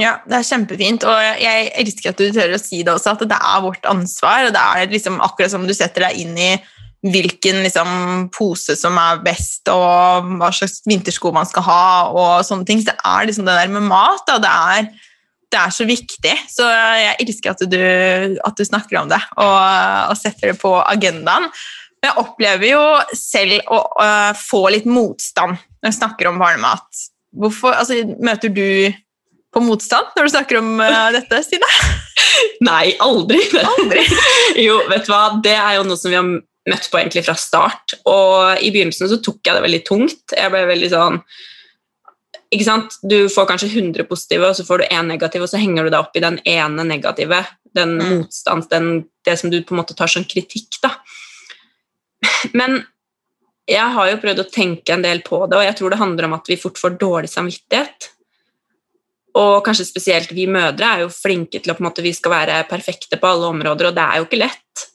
[0.00, 3.26] Ja, det er kjempefint, og jeg elsker at du tør å si det også, at
[3.28, 6.52] det er vårt ansvar, og det er liksom akkurat som du setter deg inn i
[7.02, 7.90] hvilken liksom,
[8.32, 12.80] pose som er best, og hva slags vintersko man skal ha, og sånne ting.
[12.80, 15.08] Så det er liksom det der med mat, da, det er,
[15.52, 16.34] det er så viktig.
[16.50, 17.78] Så jeg elsker at du,
[18.42, 19.56] at du snakker om det, og,
[20.10, 21.48] og setter det på agendaen.
[22.02, 22.82] Men jeg opplever jo
[23.14, 27.04] selv å, å få litt motstand når jeg snakker om barnemat.
[27.38, 28.90] Hvorfor, altså, møter du
[29.52, 31.68] på motstand når du snakker om uh, dette, Stine?
[32.64, 33.38] Nei, aldri.
[33.60, 34.02] Aldri.
[34.66, 37.34] jo, vet du hva, det er jo noe som vi har møtt på egentlig fra
[37.38, 40.34] start, og i begynnelsen så tok jeg det veldig tungt.
[40.36, 41.18] Jeg ble veldig sånn
[42.52, 42.98] ikke sant?
[43.02, 45.90] Du får kanskje 100 positive, og så får du én negativ, og så henger du
[45.94, 47.42] deg opp i den ene negative.
[47.74, 48.18] Den Mm.
[48.18, 50.80] motstand, den, det som du på en måte tar som kritikk.
[50.82, 50.90] da.
[52.52, 52.84] Men
[53.68, 56.24] jeg har jo prøvd å tenke en del på det, og jeg tror det handler
[56.28, 58.10] om at vi fort får dårlig samvittighet.
[59.40, 62.34] Og kanskje spesielt vi mødre er jo flinke til å på en måte, vi skal
[62.34, 64.88] være perfekte på alle områder, og det er jo ikke lett.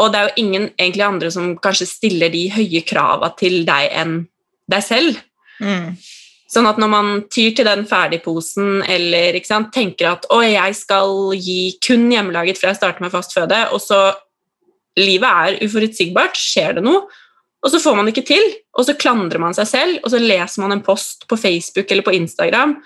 [0.00, 3.90] Og det er jo ingen egentlig andre som kanskje stiller de høye krava til deg
[3.92, 4.16] enn
[4.70, 5.20] deg selv.
[5.60, 5.92] Mm.
[6.54, 11.34] Sånn at når man tyr til den ferdigposen eller sant, tenker at å, jeg skal
[11.34, 14.00] gi kun hjemmelaget fra jeg starter med fast føde, og så
[15.00, 17.08] livet er uforutsigbart, skjer det noe,
[17.64, 20.20] og så får man det ikke til, og så klandrer man seg selv, og så
[20.20, 22.76] leser man en post på Facebook eller på Instagram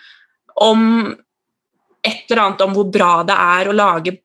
[0.65, 0.83] om
[2.07, 4.17] et eller annet om hvor bra det er å lage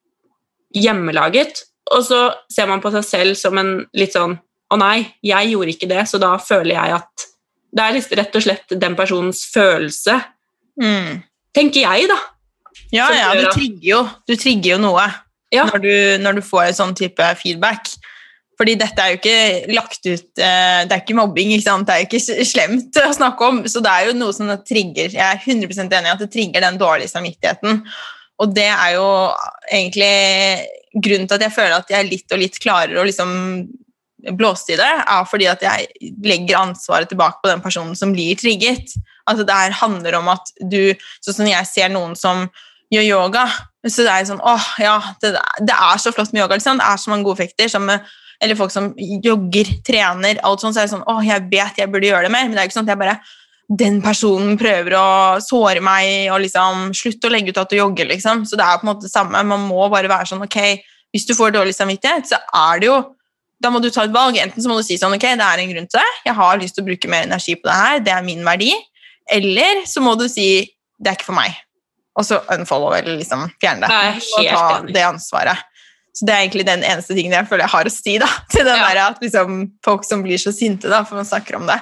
[0.77, 2.21] hjemmelaget, og så
[2.53, 4.37] ser man på seg selv som en litt sånn
[4.71, 7.27] å nei, jeg gjorde ikke det, så da føler jeg at
[7.73, 10.19] det er liksom rett og slett den personens følelse,
[10.81, 11.19] Mm.
[11.53, 12.15] tenker jeg, da.
[12.91, 15.03] Ja, ja, du trigger jo, du trigger jo noe
[15.53, 15.65] Ja.
[15.69, 17.91] når, du, når du får en sånn type feedback.
[18.57, 21.87] Fordi dette er jo ikke lagt ut eh, Det er ikke mobbing, ikke sant?
[21.87, 23.61] det er jo ikke slemt å snakke om.
[23.69, 25.09] Så det er jo noe som trigger.
[25.13, 27.83] Jeg er 100 enig i at det trigger den dårlige samvittigheten.
[28.41, 29.07] Og det er jo
[29.71, 30.67] egentlig
[31.05, 33.33] grunnen til at jeg føler at jeg litt og litt klarer å liksom
[34.31, 38.37] blåse i det, er fordi at jeg legger ansvaret tilbake på den personen som blir
[38.39, 38.95] trigget.
[39.29, 42.47] Altså det her handler om at du Sånn som jeg ser noen som
[42.93, 43.45] gjør yoga,
[43.87, 45.33] så det er sånn åh, ja, det,
[45.65, 46.59] det er så flott med yoga.
[46.59, 46.79] Liksom.
[46.79, 47.71] Det er så mange gode effekter.
[47.71, 50.75] Som, eller folk som jogger, trener, alt sånt.
[50.75, 52.69] Så er det sånn åh, jeg vet jeg burde gjøre det mer, men det er
[52.69, 53.17] ikke sånn at jeg bare
[53.73, 55.07] den personen prøver å
[55.41, 58.43] såre meg og liksom Slutt å legge ut at du jogger, liksom.
[58.47, 59.43] Så det er på en måte det samme.
[59.47, 60.59] Man må bare være sånn ok,
[61.13, 62.97] hvis du får dårlig samvittighet, så er det jo
[63.61, 64.37] da må du ta et valg.
[64.41, 66.57] Enten så må du si sånn ok, det er en grunn til det, jeg har
[66.61, 68.71] lyst til å bruke mer energi på det her, det er min verdi.
[69.31, 70.47] Eller så må du si
[70.99, 71.55] det er ikke for meg,
[72.19, 74.23] og så unfollow eller liksom fjerne det.
[74.37, 74.93] Og ta enig.
[74.95, 75.69] det ansvaret.
[76.13, 78.67] Så det er egentlig den eneste tingen jeg føler jeg har å si da, til
[78.67, 78.89] den Ja.
[78.91, 81.79] der at liksom, folk som blir så sinte da, for man snakker om det.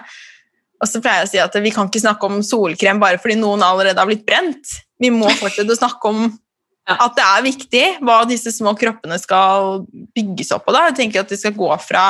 [0.82, 3.36] Og så pleier jeg å si at vi kan ikke snakke om solkrem bare fordi
[3.42, 4.72] noen allerede har blitt brent.
[5.02, 6.24] Vi må fortsette å snakke om
[6.92, 9.84] at det er viktig hva disse små kroppene skal
[10.16, 10.76] bygges opp på.
[10.76, 10.88] Da.
[10.90, 12.06] Jeg tenker at de skal gå fra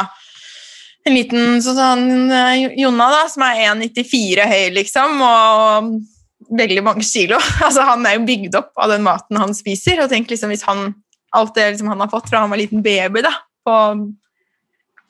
[1.08, 5.92] en liten sånn eh, Jonna, da, som er 1,94 høy, liksom, og
[6.62, 7.40] veldig mange kilo.
[7.66, 10.04] Altså, han er jo bygd opp av den maten han spiser.
[10.04, 10.92] Og tenk liksom hvis han
[11.32, 13.32] alt det liksom, han har fått fra han var liten baby, da,
[13.66, 13.78] på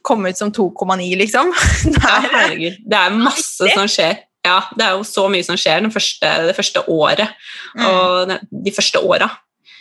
[0.06, 1.51] komme ut som 2,9, liksom.
[1.86, 2.82] Er, ja, herregud.
[2.89, 4.23] Det er masse som skjer.
[4.41, 7.30] Ja, det er jo så mye som skjer første, det første året
[7.77, 7.84] mm.
[7.86, 8.32] og
[8.65, 9.27] de første åra.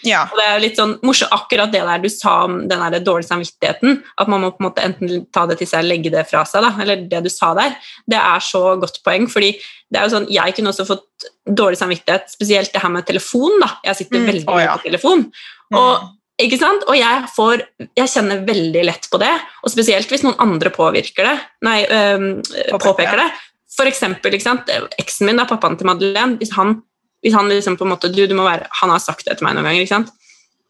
[0.07, 0.23] Ja.
[0.31, 3.29] Og det er litt sånn morsomt akkurat det der du sa om den der dårlige
[3.29, 4.01] samvittigheten.
[4.21, 6.45] At man må på en måte enten ta det til seg eller legge det fra
[6.49, 6.65] seg.
[6.65, 7.77] Da, eller det du sa der.
[8.09, 9.29] Det er så godt poeng.
[9.31, 9.53] fordi
[9.91, 13.59] det er jo sånn, Jeg kunne også fått dårlig samvittighet, spesielt det her med telefon.
[13.61, 14.27] da, Jeg sitter mm.
[14.31, 14.77] veldig mye oh, ja.
[14.77, 15.27] på telefon.
[15.75, 16.09] Mm.
[16.41, 16.87] Ikke sant?
[16.89, 21.27] Og jeg, får, jeg, kjenner veldig lett på det, og spesielt hvis noen andre påvirker
[21.27, 21.37] det,
[21.67, 23.29] nei, øh, påpeker det.
[23.77, 24.71] For eksempel, ikke sant?
[25.01, 26.81] Eksen min, da, pappaen til Madeleine, hvis han,
[27.21, 29.47] hvis han liksom på en måte, du, du må være, Han har sagt det til
[29.47, 29.85] meg noen ganger.
[29.85, 30.15] ikke sant?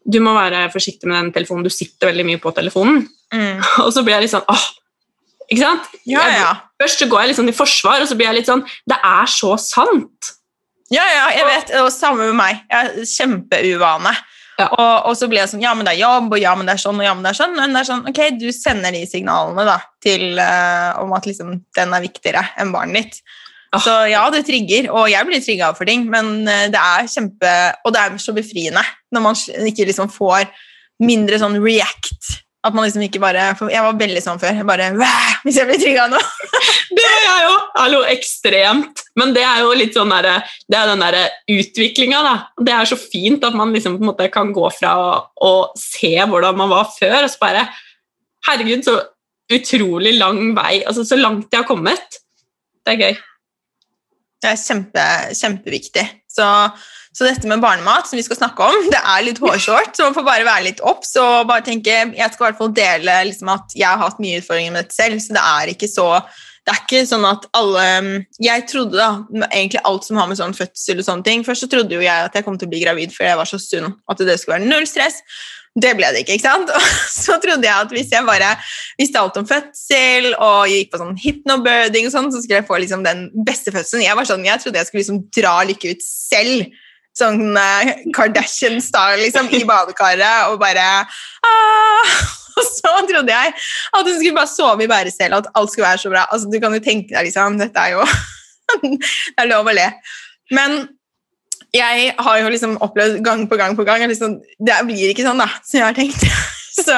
[0.01, 3.05] Du må være forsiktig med den telefonen, du sitter veldig mye på telefonen.
[3.33, 3.61] Mm.
[3.85, 4.67] Og så blir jeg litt sånn åh,
[5.51, 5.95] ikke sant?
[6.07, 6.51] Ja, ja.
[6.81, 8.95] Først så går jeg litt sånn i forsvar, og så blir jeg litt sånn Det
[8.95, 10.29] er så sant!
[10.91, 11.73] Ja, ja, jeg vet.
[11.79, 12.61] Og samme med meg.
[12.71, 14.11] Jeg er Kjempeuvane.
[14.59, 14.67] Ja.
[14.67, 16.75] Og, og, så blir jeg sånn Ja, men det er jobb, og ja, men det
[16.75, 17.55] er sånn, og ja, men det er sånn.
[17.57, 21.53] Men det er sånn, ok, du sender de signalene da, til, uh, om at liksom,
[21.77, 23.37] den er viktigere enn barnet ditt.
[23.79, 27.51] Så ja, det trigger, og jeg blir trigga for ting, men uh, det er kjempe
[27.85, 28.83] Og det er så befriende
[29.15, 29.37] når man
[29.69, 30.49] ikke liksom får
[31.01, 34.59] mindre sånn react at man liksom ikke bare Jeg var veldig sånn før.
[34.69, 34.91] Bare
[35.45, 36.19] Hvis jeg blir trigga nå
[36.97, 37.69] Det er jeg òg!
[37.79, 39.01] Hallo, ekstremt.
[39.17, 42.33] Men det er jo litt sånn der, det er den derre utviklinga, da.
[42.59, 45.07] Det er så fint at man liksom på en måte kan gå fra å,
[45.39, 47.65] å se hvordan man var før, og så bare
[48.47, 48.97] Herregud, så
[49.55, 50.81] utrolig lang vei.
[50.83, 52.19] Altså, så langt jeg har kommet.
[52.83, 53.19] Det er gøy.
[54.41, 55.05] Det er kjempe,
[55.37, 56.07] kjempeviktig.
[56.31, 56.47] Så
[57.11, 60.13] så dette med barnemat, som vi skal snakke om, det er litt hårsårt, så man
[60.15, 63.51] får bare være litt obs og bare tenke Jeg skal i hvert fall dele liksom,
[63.51, 66.07] at jeg har hatt mye utfordringer med dette selv, så det er ikke så
[66.61, 67.83] det er ikke sånn at alle
[68.45, 69.09] Jeg trodde da,
[69.49, 72.27] egentlig alt som har med sånn fødsel og sånne ting Først så trodde jo jeg
[72.27, 74.59] at jeg kom til å bli gravid fordi jeg var så sunn at det skulle
[74.59, 75.17] være null stress.
[75.71, 76.35] Det ble det ikke.
[76.35, 76.71] ikke sant?
[76.75, 78.51] Og så trodde jeg at hvis jeg bare
[78.99, 82.81] visste alt om fødsel og gikk på sånn hypnobirding og sånn, så skulle jeg få
[82.83, 84.03] liksom den beste fødselen.
[84.03, 86.67] Jeg var sånn, jeg trodde jeg skulle liksom dra lykke ut selv
[87.17, 90.85] sånn uh, Kardashian-style liksom, i badekaret og bare
[91.47, 92.13] Aah!
[92.59, 95.87] Og så trodde jeg at hun skulle bare sove i bæresel, og at alt skulle
[95.87, 96.25] være så bra.
[96.35, 98.03] Altså, du kan jo tenke deg, liksom Dette er jo
[98.83, 99.85] Det er lov å le.
[100.51, 100.81] Men
[101.75, 105.39] jeg har jo liksom opplevd gang på gang på gang liksom, det blir ikke sånn
[105.39, 106.25] da, som jeg har tenkt.
[106.71, 106.97] Så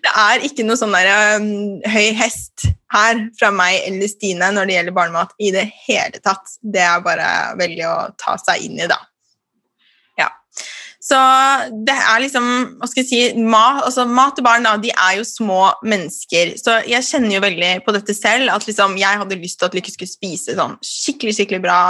[0.00, 4.66] det er ikke noe sånn der, um, høy hest her fra meg eller Stine når
[4.66, 6.56] det gjelder barnemat i det hele tatt.
[6.60, 7.28] Det er bare
[7.60, 8.98] veldig å ta seg inn i, da.
[10.18, 10.30] Ja.
[11.00, 11.18] Så
[11.86, 12.48] det er liksom
[12.80, 16.56] hva skal jeg si, mat, altså mat til barn da, de er jo små mennesker.
[16.60, 19.76] Så jeg kjenner jo veldig på dette selv, at liksom jeg hadde lyst til at
[19.78, 21.82] Lykke skulle spise sånn skikkelig skikkelig bra,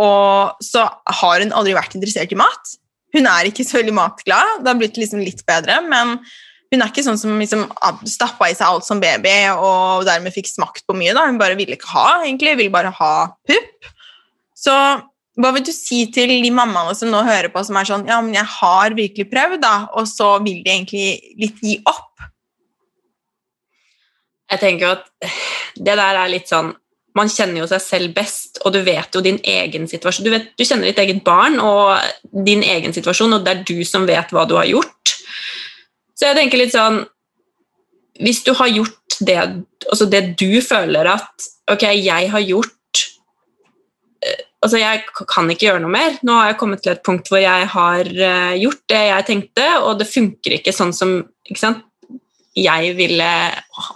[0.00, 0.86] og så
[1.20, 2.74] har hun aldri vært interessert i mat.
[3.14, 4.64] Hun er ikke så veldig matglad.
[4.64, 6.16] Det har blitt liksom litt bedre, men
[6.74, 7.68] hun er ikke sånn som liksom
[8.10, 11.14] stappa i seg alt som baby og dermed fikk smakt på mye.
[11.14, 11.28] da.
[11.28, 12.56] Hun bare ville ikke ha, egentlig.
[12.58, 13.14] Ville bare ha
[13.46, 13.90] pupp.
[14.58, 14.74] Så
[15.34, 18.20] hva vil du si til de mammaene som nå hører på, som er sånn Ja,
[18.22, 21.06] men jeg har virkelig prøvd, da, og så vil de egentlig
[21.42, 22.26] litt gi opp?
[24.50, 25.08] Jeg tenker at
[25.74, 26.70] det der er litt sånn
[27.14, 30.26] Man kjenner jo seg selv best, og du vet jo din egen situasjon.
[30.26, 31.94] Du, vet, du kjenner ditt eget barn og
[32.46, 35.14] din egen situasjon, og det er du som vet hva du har gjort.
[36.14, 37.00] Så jeg tenker litt sånn
[38.22, 39.34] Hvis du har gjort det,
[39.90, 43.02] altså det du føler at Ok, jeg har gjort
[44.64, 46.14] Altså, jeg kan ikke gjøre noe mer.
[46.24, 49.66] Nå har jeg kommet til et punkt hvor jeg har uh, gjort det jeg tenkte,
[49.84, 51.60] og det funker ikke sånn som ikke
[52.54, 53.30] jeg ville,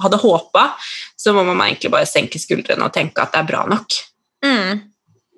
[0.03, 0.71] hadde håpa.
[1.19, 3.99] Så må man egentlig bare senke skuldrene og tenke at det er bra nok.
[4.45, 4.81] Mm.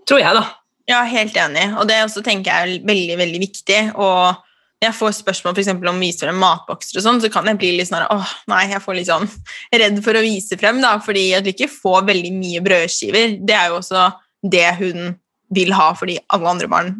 [0.09, 0.47] Tror jeg, da.
[0.91, 1.67] Ja, helt enig.
[1.79, 3.81] Og det også tenker jeg er veldig, veldig viktig.
[4.01, 4.41] Og
[4.81, 7.75] jeg får spørsmål for om å vise frem matbokser, og sånn, så kan jeg bli
[7.77, 9.29] litt sånn åh, nei, jeg får litt sånn
[9.77, 13.37] redd for å vise frem, da, fordi at du ikke får veldig mye brødskiver.
[13.45, 14.07] Det er jo også
[14.41, 15.13] det hun
[15.53, 16.93] vil ha fordi alle andre barn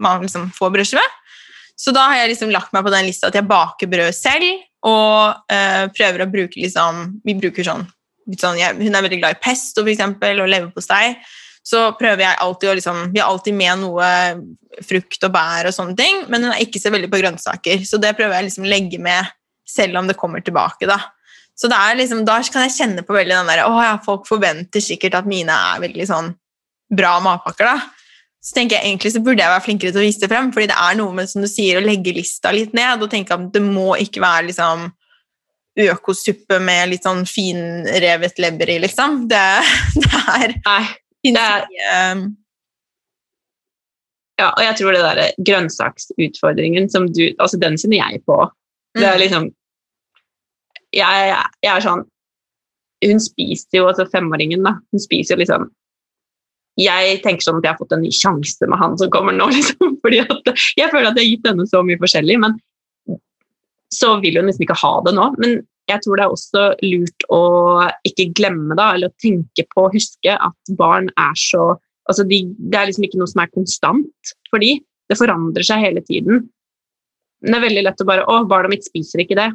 [0.00, 1.04] man liksom får brødskive.
[1.80, 4.48] Så da har jeg liksom lagt meg på den lista at jeg baker brød selv
[4.86, 7.82] og eh, prøver å bruke liksom Vi bruker sånn,
[8.32, 11.18] sånn jeg, Hun er veldig glad i pesto for eksempel, og leverpostei.
[11.66, 14.08] Så prøver jeg alltid å liksom Vi har alltid med noe
[14.86, 17.98] frukt og bær og sånne ting, men hun er ikke så veldig på grønnsaker, så
[18.00, 19.28] det prøver jeg liksom å legge med
[19.68, 20.96] selv om det kommer tilbake, da.
[21.58, 25.18] Så liksom, da kan jeg kjenne på veldig den der Å ja, folk forventer sikkert
[25.18, 26.30] at mine er veldig sånn
[26.96, 27.99] bra matpakker, da,
[28.40, 30.48] så tenker jeg egentlig så burde jeg være flinkere til å vise det frem.
[30.52, 33.36] fordi det er noe med som du sier, å legge lista litt ned og tenke
[33.36, 34.88] at det må ikke være liksom
[35.80, 39.24] økosuppe med litt sånn finrevet lever i, liksom.
[39.30, 39.46] Det,
[40.02, 40.84] det er Nei.
[41.20, 41.66] Det er
[42.16, 42.22] um,
[44.40, 48.38] ja, og jeg tror det derre grønnsaksutfordringen som du Altså, den kjenner jeg på.
[48.96, 49.20] Det er mm.
[49.20, 49.50] liksom
[50.96, 52.06] jeg, jeg er sånn
[53.00, 55.68] hun spiser jo, altså femåringen, da, hun spiser jo liksom
[56.78, 59.48] jeg tenker sånn at jeg har fått en ny sjanse med han som kommer nå.
[59.56, 62.56] Liksom, fordi at Jeg føler at jeg har gitt henne så mye forskjellig, men
[63.90, 65.24] så vil hun liksom ikke ha det nå.
[65.42, 65.56] Men
[65.90, 67.42] jeg tror det er også lurt å
[68.06, 71.72] ikke glemme da, eller å tenke på å huske at barn er så
[72.10, 74.76] altså de, Det er liksom ikke noe som er konstant for de.
[75.10, 76.46] Det forandrer seg hele tiden.
[77.42, 79.52] Men det er veldig lett å bare 'Å, barnet mitt spiser ikke det'.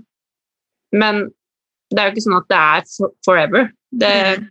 [0.96, 1.28] Men
[1.92, 3.72] det er jo ikke sånn at det er forever.
[3.92, 4.48] Det, mm.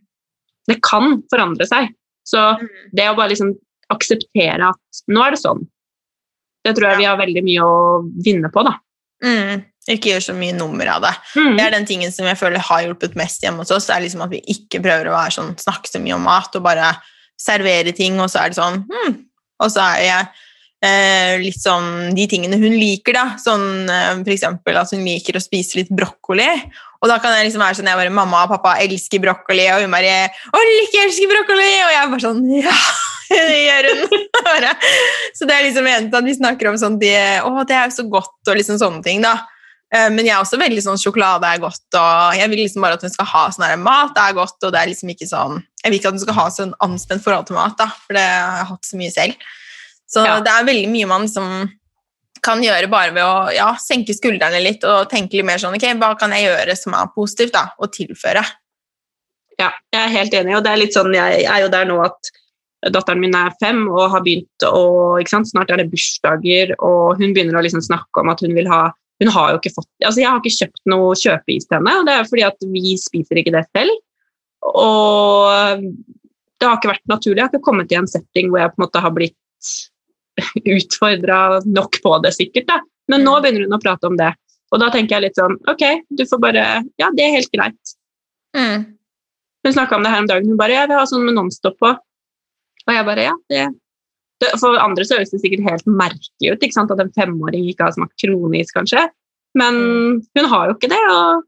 [0.70, 1.90] det kan forandre seg.
[2.24, 2.66] Så mm.
[2.96, 3.52] det å bare liksom
[3.92, 5.62] akseptere at nå er det sånn,
[6.64, 7.76] det tror jeg vi har veldig mye å
[8.24, 8.78] vinne på, da.
[9.24, 9.64] Mm.
[9.92, 11.12] Ikke gjør så mye nummer av det.
[11.36, 11.58] Mm.
[11.58, 13.90] Det er den tingen som jeg føler har hjulpet mest hjemme hos oss.
[13.90, 16.64] det er liksom At vi ikke prøver å sånn, snakke så mye om mat og
[16.64, 16.94] bare
[17.40, 19.16] servere ting, og så er det sånn hmm.
[19.62, 20.28] Og så er jeg
[21.40, 23.24] litt sånn de tingene hun liker, da.
[23.40, 26.48] Sånn eh, eksempel at hun liker å spise litt brokkoli.
[27.04, 29.84] Og da kan jeg liksom være sånn jeg bare, Mamma og pappa elsker brokkoli, og
[29.84, 32.76] hun bare 'Å, Lykke elsker brokkoli!' Og jeg bare sånn Ja,
[33.30, 34.22] det gjør hun.
[35.36, 37.12] så det er liksom at vi snakker om sånn de,
[37.44, 39.36] 'Å, det er jo så godt', og liksom sånne ting, da.
[39.94, 42.96] Eh, men jeg er også veldig sånn sjokolade er godt, og jeg vil liksom bare
[42.98, 45.60] at hun skal ha sånn her mat er godt, og det er liksom ikke sånn
[45.84, 48.24] Jeg vil ikke at hun skal ha sånn anspent forhold til mat, da, for det
[48.24, 49.52] har jeg hatt så mye selv.
[50.10, 50.36] Så ja.
[50.44, 51.48] det er veldig mye man liksom
[52.44, 55.86] kan gjøre bare ved å ja, senke skuldrene litt og tenke litt mer sånn Ok,
[56.00, 58.42] hva kan jeg gjøre som er positivt, da, og tilføre?
[59.56, 62.00] Ja, jeg er helt enig, og det er litt sånn Jeg er jo der nå
[62.04, 62.32] at
[62.92, 64.82] datteren min er fem og har begynt å
[65.24, 68.90] Snart er det bursdager, og hun begynner å liksom snakke om at hun vil ha
[69.22, 72.08] hun har jo ikke fått altså Jeg har ikke kjøpt noe kjøpeis til henne, og
[72.08, 73.94] det er fordi at vi spiser ikke det selv.
[74.74, 75.84] Og
[76.58, 77.38] det har ikke vært naturlig.
[77.38, 79.70] Jeg har ikke kommet i en setting hvor jeg på en måte har blitt
[80.76, 82.66] utfordra nok på det, sikkert.
[82.70, 82.80] da.
[83.12, 83.42] Men nå mm.
[83.44, 84.32] begynner hun å prate om det.
[84.72, 86.64] Og da tenker jeg litt sånn Ok, du får bare
[86.98, 87.94] Ja, det er helt greit.
[88.56, 88.86] Mm.
[89.64, 90.50] Hun snakka om det her om dagen.
[90.50, 91.92] Hun bare Ja, vi har sånn med Nonstop på.
[92.84, 93.68] Og jeg bare Ja, det
[94.60, 96.92] for andre så høres det sikkert helt merkelig ut ikke sant?
[96.92, 99.06] at en femåring ikke har smakt kronis, kanskje.
[99.58, 99.78] Men
[100.34, 101.02] hun har jo ikke det.
[101.12, 101.44] Og...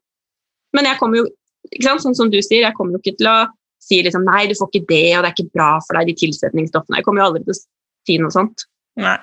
[0.77, 1.27] Men jeg kommer jo
[1.73, 2.05] ikke sant?
[2.05, 3.37] Sånn som du sier, jeg kommer jo ikke til å
[3.83, 6.21] si liksom, nei, du får ikke det, og det er ikke bra for deg, de
[6.23, 7.01] tilsetningsstoffene.
[7.01, 8.67] Jeg kommer jo aldri til å si noe sånt.
[9.01, 9.19] Nei.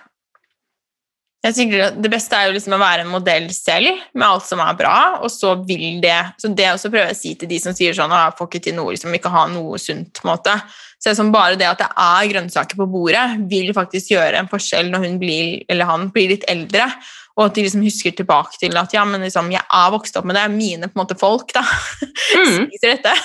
[1.43, 4.61] Jeg tenker Det beste er jo liksom å være en modell selv med alt som
[4.63, 7.59] er bra, og så vil det så Det også prøver jeg å si til de
[7.59, 10.21] som sier sånn at får ikke til noe, liksom ikke ha noe sunt.
[10.21, 10.55] på en måte.
[11.03, 14.47] Så det som bare det at det er grønnsaker på bordet, vil faktisk gjøre en
[14.47, 16.87] forskjell når hun blir, eller han blir litt eldre.
[17.35, 20.27] Og at de liksom husker tilbake til at ja, men liksom, jeg er vokst opp
[20.29, 21.65] med det, mine på en måte folk da,
[22.39, 22.69] mm.
[22.69, 23.15] spiser dette.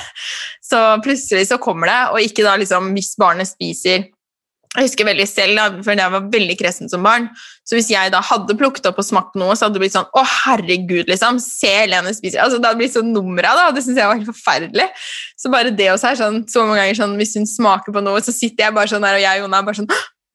[0.64, 4.08] Så plutselig så kommer det, og ikke da liksom hvis barnet spiser
[4.76, 7.30] jeg husker veldig selv, da, for jeg var veldig kresen som barn.
[7.64, 10.08] Så hvis jeg da hadde plukket opp og smakt noe, så hadde det blitt sånn
[10.12, 11.40] Å, herregud, liksom!
[11.40, 14.10] Se Helene spiser altså, Det hadde blitt sånn nummer av det, og det syns jeg
[14.10, 14.86] var helt forferdelig.
[15.40, 18.20] Så bare det også er sånn så mange ganger sånn Hvis hun smaker på noe,
[18.24, 19.92] så sitter jeg bare sånn der, og jeg og Jonna er bare sånn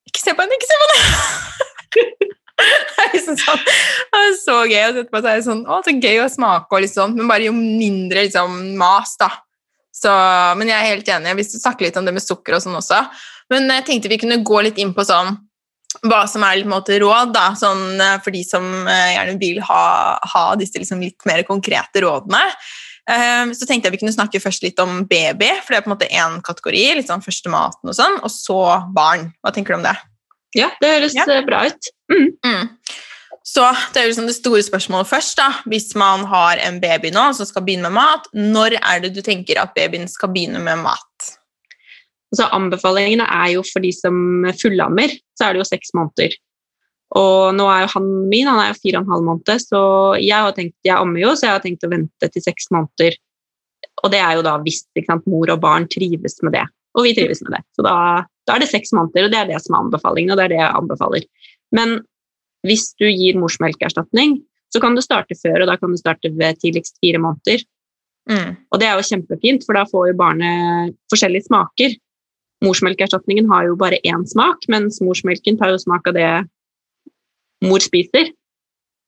[0.09, 0.57] Ikke se på henne!
[0.59, 2.29] Ikke se på henne!
[2.63, 4.83] det liksom sånn, det er så gøy.
[4.83, 7.47] å sette på seg sånn Å, så gøy å smake, og litt sånn, men bare
[7.49, 9.29] jo mindre liksom, mas, da.
[9.93, 10.11] Så,
[10.57, 11.35] men jeg er helt enig.
[11.37, 12.97] Hvis du snakker litt om det med sukker og sånn også,
[13.53, 15.35] men jeg tenkte vi kunne gå litt inn på sånn
[16.03, 19.61] hva som er litt måte, råd, da, sånn, eh, for de som eh, gjerne vil
[19.63, 19.83] ha,
[20.33, 22.41] ha disse liksom, litt mer konkrete rådene.
[23.03, 25.89] Um, så tenkte jeg vi kunne snakke først litt om baby, for det er på
[25.91, 26.83] en måte én kategori.
[26.95, 28.59] litt sånn Første maten og sånn, og så
[28.95, 29.27] barn.
[29.43, 29.95] Hva tenker du om det?
[30.55, 31.25] Ja, det høres ja.
[31.43, 31.91] bra ut.
[32.13, 32.29] Mm.
[32.45, 32.69] Mm.
[33.43, 35.35] Så det er jo liksom det store spørsmålet først.
[35.35, 39.11] da, Hvis man har en baby nå som skal begynne med mat, når er det
[39.17, 41.33] du tenker at babyen skal begynne med mat?
[42.33, 44.15] Altså, anbefalingene er jo for de som
[44.57, 46.33] fullammer, så er det jo seks måneder.
[47.13, 49.81] Og nå er jo han min han er jo fire og en halv måned, så
[50.17, 53.19] jeg har tenkt, jeg ammer jo, så jeg har tenkt å vente til seks måneder.
[54.01, 54.81] Og det er jo da hvis
[55.29, 56.63] mor og barn trives med det.
[56.97, 57.61] Og vi trives med det.
[57.77, 57.95] Så da,
[58.47, 60.53] da, er det seks måneder, og det er det som er anbefalingen, og det er
[60.55, 61.27] det jeg anbefaler.
[61.73, 61.99] Men
[62.65, 64.39] hvis du gir morsmelkerstatning,
[64.73, 67.61] så kan du starte før, og da kan du starte ved tidligst fire måneder.
[68.29, 68.55] Mm.
[68.71, 71.93] Og det er jo kjempefint, for da får jo barnet forskjellige smaker.
[72.63, 76.29] Morsmelkerstatningen har jo bare én smak, mens morsmelken tar jo smak av det
[77.63, 78.31] mor spiser.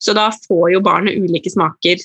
[0.01, 2.03] Så da får jo barnet ulike smaker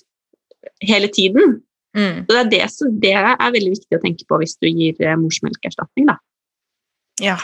[0.86, 1.58] hele tiden.
[1.96, 2.22] Mm.
[2.26, 5.00] Så det er, det, som, det er veldig viktig å tenke på hvis du gir
[5.02, 6.20] eh, morsmelkerstatning, da.
[7.20, 7.40] Ja.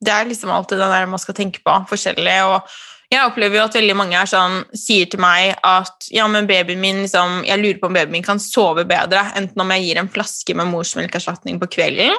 [0.00, 2.36] Det er liksom alltid det der man skal tenke på, forskjellig.
[2.48, 2.70] Og
[3.10, 7.02] jeg opplever jo at veldig mange sånn, sier til meg at ja, men babyen min
[7.02, 10.08] liksom, jeg lurer på om babyen min kan sove bedre, enten om jeg gir en
[10.14, 12.14] flaske med morsmelkerstatning på kvelden,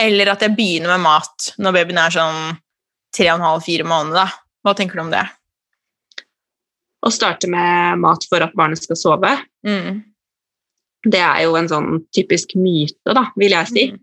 [0.00, 2.40] eller at jeg begynner med mat når babyen er sånn
[3.12, 4.22] tre og en halv, fire måneder.
[4.22, 4.62] Da.
[4.64, 5.24] Hva tenker du om det?
[7.02, 9.34] Å starte med mat for at barnet skal sove?
[9.66, 10.02] Mm.
[11.02, 13.84] det er jo en sånn typisk myte, da, vil jeg si.
[13.90, 14.00] Mm.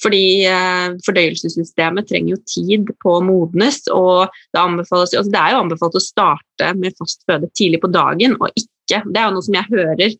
[0.00, 5.54] Fordi eh, fordøyelsessystemet trenger jo tid på å modnes, og det, anbefales, altså det er
[5.54, 9.34] jo anbefalt å starte med fast føde tidlig på dagen, og ikke Det er jo
[9.36, 10.14] noe som jeg hører,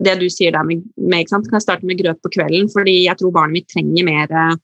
[0.00, 1.48] det du sier der med, med ikke sant?
[1.50, 4.54] Kan jeg starte med grøt på kvelden, fordi jeg tror barnet mitt trenger mer eh,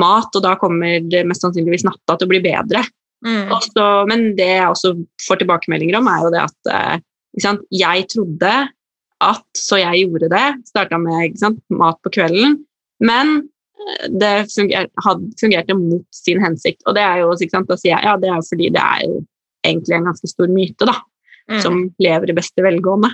[0.00, 2.84] mat, og da kommer det mest sannsynligvis natta til å bli bedre.
[3.26, 3.52] Mm.
[3.56, 4.92] Også, men det jeg også
[5.26, 7.04] får tilbakemeldinger om, er jo det at eh,
[7.42, 7.68] sant?
[7.74, 8.54] jeg trodde
[9.24, 10.46] at Så jeg gjorde det.
[10.68, 12.58] Starta med sant, mat på kvelden.
[13.00, 16.82] Men eh, det funger, had, fungerte mot sin hensikt.
[16.84, 19.22] Og det er jo sant, da sier jeg, ja, det er fordi det er jo
[19.64, 20.98] egentlig en ganske stor myte, da.
[21.48, 21.60] Mm.
[21.64, 23.08] Som lever i beste velgående.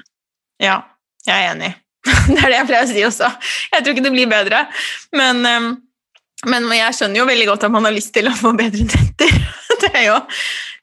[0.62, 0.80] Ja,
[1.28, 1.72] jeg er enig.
[2.32, 3.30] Det er det jeg pleier å si også.
[3.72, 4.64] Jeg tror ikke det blir bedre.
[5.14, 5.70] Men, um,
[6.50, 9.40] men jeg skjønner jo veldig godt at man har lyst til å få bedre netter.
[9.82, 10.18] Det er jo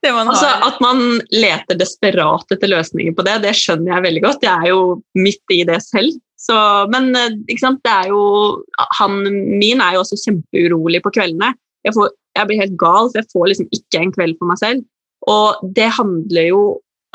[0.04, 0.50] det man Altså.
[0.66, 4.44] At man leter desperat etter løsninger på det, det skjønner jeg veldig godt.
[4.44, 4.82] Jeg er jo
[5.20, 6.16] midt i det selv.
[6.40, 6.56] Så,
[6.92, 8.22] men eh, det er jo,
[9.00, 9.18] han
[9.60, 11.52] min er jo også kjempeurolig på kveldene.
[11.84, 14.62] Jeg, får, jeg blir helt gal, for jeg får liksom ikke en kveld for meg
[14.62, 14.86] selv.
[15.28, 16.62] Og det handler jo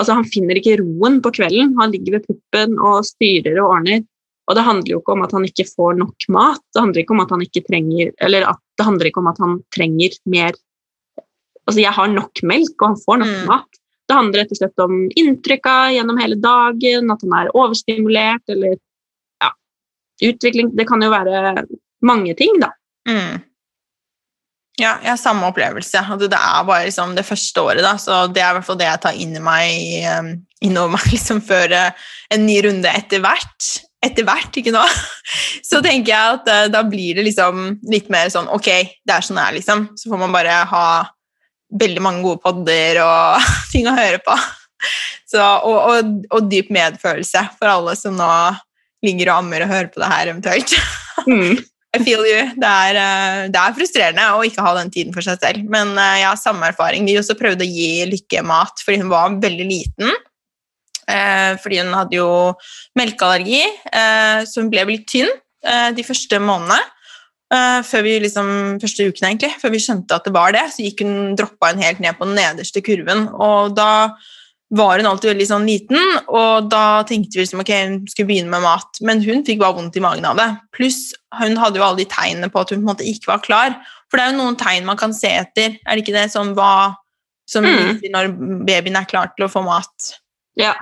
[0.00, 1.74] altså Han finner ikke roen på kvelden.
[1.78, 4.04] Han ligger ved puppen og styrer og ordner.
[4.44, 6.60] Og det handler jo ikke om at han ikke får nok mat.
[6.74, 9.40] Det handler ikke om at han ikke trenger eller at det handler ikke om at
[9.40, 10.52] han trenger mer
[11.64, 13.46] Altså, jeg har nok melk, og han får nok Mm.
[13.48, 13.76] mat.
[14.04, 18.76] Det handler rett og slett om inntrykka gjennom hele dagen, at han er overstimulert, eller
[19.40, 19.48] ja,
[20.28, 21.64] utvikling Det kan jo være
[22.02, 22.68] mange ting, da.
[23.08, 23.40] Mm.
[24.74, 26.00] Ja, jeg har samme opplevelse.
[26.02, 28.78] Altså, det er bare liksom det første året, da, så det er i hvert fall
[28.80, 30.30] det jeg tar inn i meg, um,
[30.66, 33.68] innover meg liksom før uh, en ny runde etter hvert.
[34.04, 34.82] Etter hvert, ikke nå.
[35.70, 38.70] Så tenker jeg at uh, da blir det liksom litt mer sånn ok,
[39.06, 39.86] det er sånn det er, liksom.
[40.00, 40.86] Så får man bare ha
[41.78, 44.34] veldig mange gode podder og ting å høre på.
[45.30, 48.32] Så, og, og, og dyp medfølelse for alle som nå
[49.06, 50.74] ligger og ammer og hører på det her eventuelt.
[51.30, 51.62] Mm.
[51.94, 52.42] I feel you.
[52.58, 55.66] Det er, eh, det er frustrerende å ikke ha den tiden for seg selv.
[55.70, 57.06] Men eh, jeg har samme erfaring.
[57.06, 60.10] Vi også prøvde å gi Lykke mat fordi hun var veldig liten.
[61.06, 62.30] Eh, fordi hun hadde jo
[62.98, 63.62] melkeallergi,
[64.48, 65.30] så hun ble litt tynn
[65.94, 66.80] de første månedene.
[67.86, 68.48] Før vi liksom,
[68.82, 69.50] første uken egentlig.
[69.60, 72.26] Før vi skjønte at det var det, så gikk hun, droppa hun helt ned på
[72.26, 73.28] den nederste kurven.
[73.36, 73.90] Og da
[74.76, 78.50] var hun alltid veldig sånn liten, og da tenkte vi liksom, ok, hun skulle begynne
[78.50, 80.48] med mat, men hun fikk bare vondt i magen av det.
[80.74, 83.42] Pluss hun hadde jo alle de tegnene på at hun på en måte ikke var
[83.44, 83.76] klar.
[84.10, 85.78] For det er jo noen tegn man kan se etter.
[85.82, 86.96] Er det ikke det sånn hva
[87.50, 88.00] som Mm.
[88.10, 88.28] når
[88.64, 90.14] babyen er klar til å få mat?
[90.56, 90.74] Ja.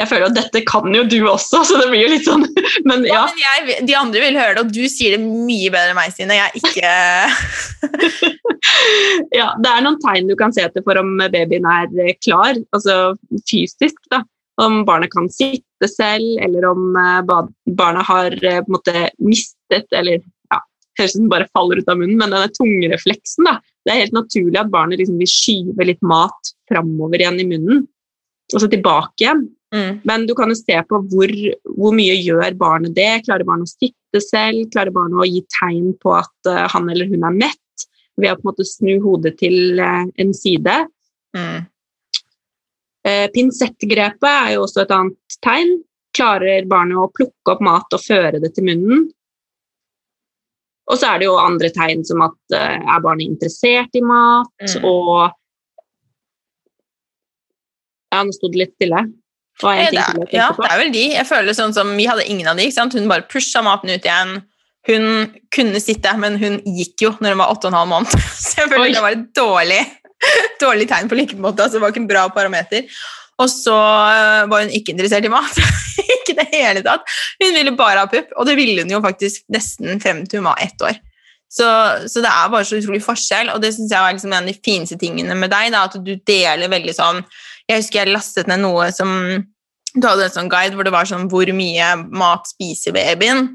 [0.00, 2.46] Jeg føler at dette kan jo du også, så det blir jo litt sånn
[2.88, 3.24] Men Ja, ja.
[3.28, 6.14] men jeg, de andre vil høre det, og du sier det mye bedre enn meg,
[6.14, 6.38] Stine.
[6.38, 6.90] Jeg er ikke
[9.40, 13.14] ja, det er noen tegn du kan se etter for om babyen er klar, altså
[13.48, 13.98] fysisk.
[14.12, 14.22] da.
[14.60, 17.20] Om barnet kan sitte selv, eller om eh,
[17.78, 20.20] barnet har eh, på en måte mistet eller
[20.50, 20.60] ja,
[20.98, 23.48] Høres ut som den bare faller ut av munnen, men denne tungrefleksen.
[23.48, 23.58] da.
[23.86, 27.86] Det er helt naturlig at barnet liksom vil skyve litt mat framover igjen i munnen,
[28.52, 29.46] og så tilbake igjen.
[29.74, 30.00] Mm.
[30.04, 31.32] Men du kan jo se på hvor,
[31.76, 33.22] hvor mye gjør barnet det.
[33.26, 34.66] Klarer barnet å sitte selv?
[34.74, 37.86] Klarer barnet å gi tegn på at uh, han eller hun er mett?
[38.20, 40.76] Ved å på en måte snu hodet til uh, en side.
[41.36, 41.68] Mm.
[43.06, 45.78] Uh, Pinsettgrepet er jo også et annet tegn.
[46.16, 49.08] Klarer barnet å plukke opp mat og føre det til munnen?
[50.90, 54.88] Og så er det jo andre tegn som at er barnet interessert i mat, Mm.
[54.90, 55.36] og
[58.10, 59.04] Ja, nå sto det litt stille.
[59.62, 60.62] Var en Eh, ting Det jeg ja, på.
[60.62, 61.04] det er vel de.
[61.14, 62.70] Jeg føler sånn som Vi hadde ingen av de.
[62.70, 64.42] Hun bare pusha maten ut igjen.
[64.88, 65.06] Hun
[65.52, 68.20] kunne sitte, men hun gikk jo når hun var åtte og en halv måned.
[68.40, 68.92] Så jeg føler Oi.
[68.96, 69.80] det var et dårlig,
[70.64, 71.62] dårlig tegn på like måte.
[71.62, 72.88] Altså, det var ikke en bra parameter.
[73.40, 75.60] Og så øh, var hun ikke interessert i mat.
[76.16, 77.06] ikke det hele tatt.
[77.40, 80.50] Hun ville bare ha pupp, og det ville hun jo faktisk nesten frem til hun
[80.50, 80.98] var ett år.
[81.50, 81.66] Så,
[82.06, 84.50] så det er bare så utrolig forskjell, og det syns jeg er liksom en av
[84.50, 85.72] de fineste tingene med deg.
[85.72, 87.24] Da, at du deler veldig sånn
[87.68, 89.10] Jeg husker jeg lastet ned noe som
[89.90, 93.48] Du hadde en sånn guide hvor det var sånn hvor mye mat spiser babyen.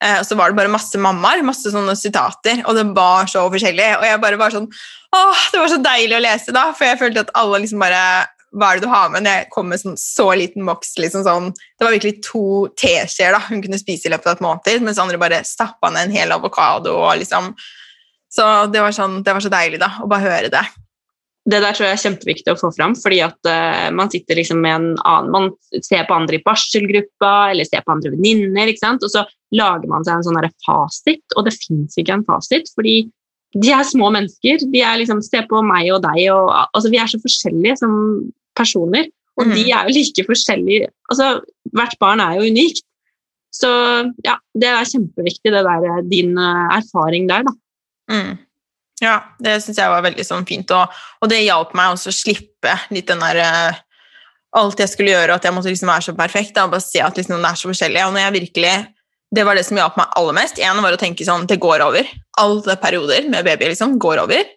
[0.00, 3.42] Eh, og så var det bare masse mammaer, masse sånne sitater, og det var så
[3.52, 3.88] forskjellig.
[3.98, 4.70] Og jeg bare var sånn
[5.10, 8.04] Åh, det var så deilig å lese da, for jeg følte at alle liksom bare
[8.58, 9.26] hva er det du har med?
[9.28, 13.62] Jeg kom med sånn, så liten boks, liksom sånn, det var virkelig to teskjeer hun
[13.62, 16.96] kunne spise i løpet av et måned, mens andre bare stappa ned en hel avokado.
[17.20, 17.52] liksom,
[18.30, 20.64] Så det var, sånn, det var så deilig da, å bare høre det.
[21.50, 24.60] Det der tror jeg er kjempeviktig å få fram, fordi at uh, man sitter liksom
[24.62, 25.48] med en annen Man
[25.86, 29.24] ser på andre i barselgruppa, eller ser på andre venninner, og så
[29.56, 32.98] lager man seg en sånn fasit, og det fins ikke en fasit, fordi
[33.58, 34.62] de er små mennesker.
[34.70, 37.96] de er liksom, Se på meg og deg, og, altså vi er så forskjellige som
[38.58, 39.08] personer,
[39.40, 39.56] og mm.
[39.56, 41.40] de er jo like forskjellige altså
[41.74, 42.82] Hvert barn er jo unikt.
[43.54, 43.68] Så
[44.26, 47.52] ja, det er kjempeviktig, det der, din eh, erfaring der, da.
[48.10, 48.32] Mm.
[49.00, 52.16] Ja, det syns jeg var veldig sånn fint, og, og, det hjalp meg også å
[52.18, 53.78] slippe litt den der uh,
[54.58, 56.56] Alt jeg skulle gjøre, at jeg måtte liksom være så perfekt.
[56.56, 58.00] Da, og bare se at liksom, det er så forskjellig.
[58.02, 58.72] Og når jeg virkelig
[59.30, 60.58] det var det som hjalp meg aller mest.
[60.58, 62.08] En var å tenke sånn Det går over.
[62.42, 64.48] Alle perioder med baby liksom går over.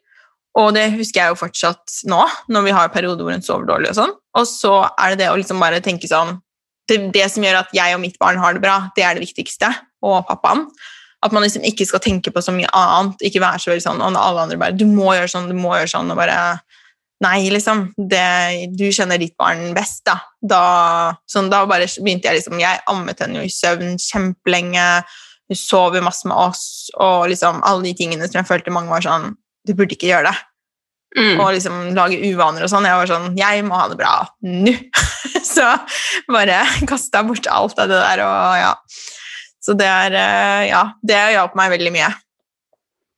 [0.58, 2.22] Og det husker jeg jo fortsatt nå,
[2.54, 3.92] når vi har perioder hvor hun sover dårlig.
[3.94, 4.16] Og sånn.
[4.38, 6.40] Og så er det det å liksom bare tenke sånn
[6.90, 9.24] det, det, som gjør at jeg og mitt barn har det bra, det er det
[9.24, 9.70] viktigste.
[10.04, 10.66] Og pappaen.
[11.24, 13.22] At man liksom ikke skal tenke på så mye annet.
[13.24, 15.76] Ikke være så veldig sånn og alle andre bare Du må gjøre sånn, du må
[15.78, 16.12] gjøre sånn.
[16.12, 16.38] Og bare
[17.24, 17.86] Nei, liksom.
[17.96, 18.24] Det,
[18.76, 20.18] du kjenner ditt barn best, da.
[20.44, 20.64] Da,
[21.30, 24.88] sånn, da bare begynte jeg liksom Jeg ammet henne jo i søvn kjempelenge.
[25.52, 28.92] Hun sov jo masse med oss, og liksom alle de tingene som jeg følte mange
[28.92, 29.34] var sånn
[29.68, 30.38] Du burde ikke gjøre det.
[31.14, 31.36] Mm.
[31.38, 32.88] Og liksom lage uvaner og sånn.
[32.90, 34.14] Jeg var sånn Jeg må ha det bra
[34.44, 34.74] nå!
[35.54, 35.68] så
[36.32, 38.72] bare kasta bort alt av det der, og ja.
[39.64, 42.12] Så det er eh, Ja, det hjalp meg veldig mye.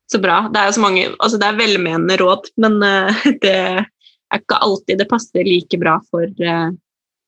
[0.06, 0.44] Så bra.
[0.52, 4.60] Det er jo så mange Altså, det er velmenende råd, men uh, det er ikke
[4.62, 6.70] alltid det passer like bra for uh,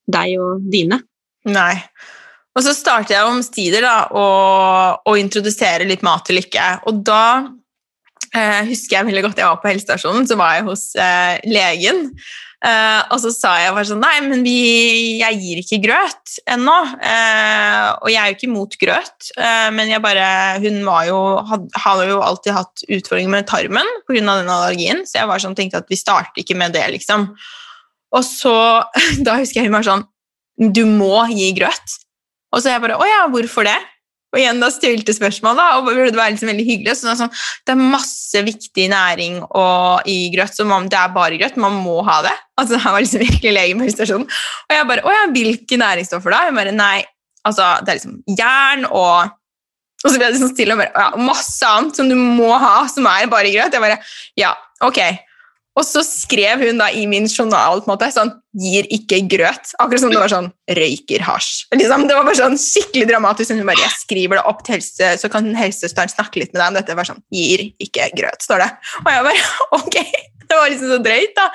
[0.09, 1.01] deg og dine.
[1.49, 1.73] Nei.
[2.57, 4.25] Og så starter jeg omsider da, å,
[5.07, 6.65] å introdusere litt mat til Lykke.
[6.89, 7.23] Og da
[8.35, 12.07] eh, husker jeg veldig godt jeg var på helsestasjonen, så var jeg hos eh, legen.
[12.59, 14.55] Uh, og så sa jeg bare sånn Nei, men vi,
[15.21, 16.75] jeg gir ikke grøt ennå.
[16.99, 20.25] Uh, og jeg er jo ikke imot grøt, uh, men jeg bare
[20.59, 24.19] Hun var jo, had, har jo alltid hatt utfordringer med tarmen pga.
[24.19, 27.29] den allergien, så jeg var sånn, tenkte at vi starter ikke med det, liksom.
[28.11, 28.57] Og så
[29.25, 30.03] Da husker jeg hun var sånn
[30.59, 31.95] Du må gi grøt.
[32.51, 33.77] Og så jeg bare Å ja, hvorfor det?
[34.29, 36.97] Og igjen da stilte spørsmål, da, og burde være liksom veldig hyggelig.
[36.99, 37.31] Så sånn,
[37.65, 41.57] det er masse viktig næring og, i grøt, så man, det er bare grøt.
[41.61, 42.35] Man må ha det.
[42.59, 44.29] Altså, det var liksom virkelig legen på stasjonen.
[44.67, 46.43] Og jeg bare Å ja, hvilke næringsstoffer da?
[46.49, 46.95] Jeg bare Nei,
[47.47, 49.35] altså, det er liksom jern og
[49.99, 52.85] og så ble jeg liksom stille og bare ja, Masse annet som du må ha,
[52.87, 53.73] som er bare grøt.
[53.75, 53.97] Jeg bare
[54.39, 54.53] Ja,
[54.85, 55.01] ok.
[55.79, 59.71] Og så skrev hun da i min journal på en måte, sånn 'Gir ikke grøt'.
[59.79, 61.69] Akkurat som det var sånn 'røyker hasj'.
[61.71, 63.53] Liksom, det var bare sånn skikkelig dramatisk.
[63.55, 66.67] Hun bare 'Jeg skriver det opp til helse, så kan helsesøsteren snakke litt med deg
[66.67, 66.95] om dette'.
[66.99, 68.71] var sånn 'Gir ikke grøt', står det.
[69.05, 69.43] Og jeg bare
[69.79, 69.95] ok.
[70.49, 71.45] Det var liksom så drøyt, da.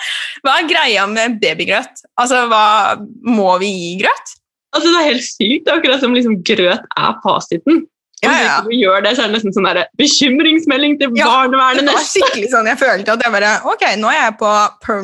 [0.46, 2.04] Hva er greia med babygrøt?
[2.16, 2.96] Altså, hva
[3.26, 4.36] Må vi gi grøt?
[4.74, 5.68] Altså, Det er helt sykt.
[5.68, 7.86] Akkurat som liksom grøt er fasiten.
[8.24, 8.56] Ja, ja.
[8.64, 11.86] Du gjør det, så er det nesten sånn der, bekymringsmelding til ja, barnevernet.
[11.86, 14.50] Det var skikkelig sånn jeg følte at jeg bare Ok, nå er jeg på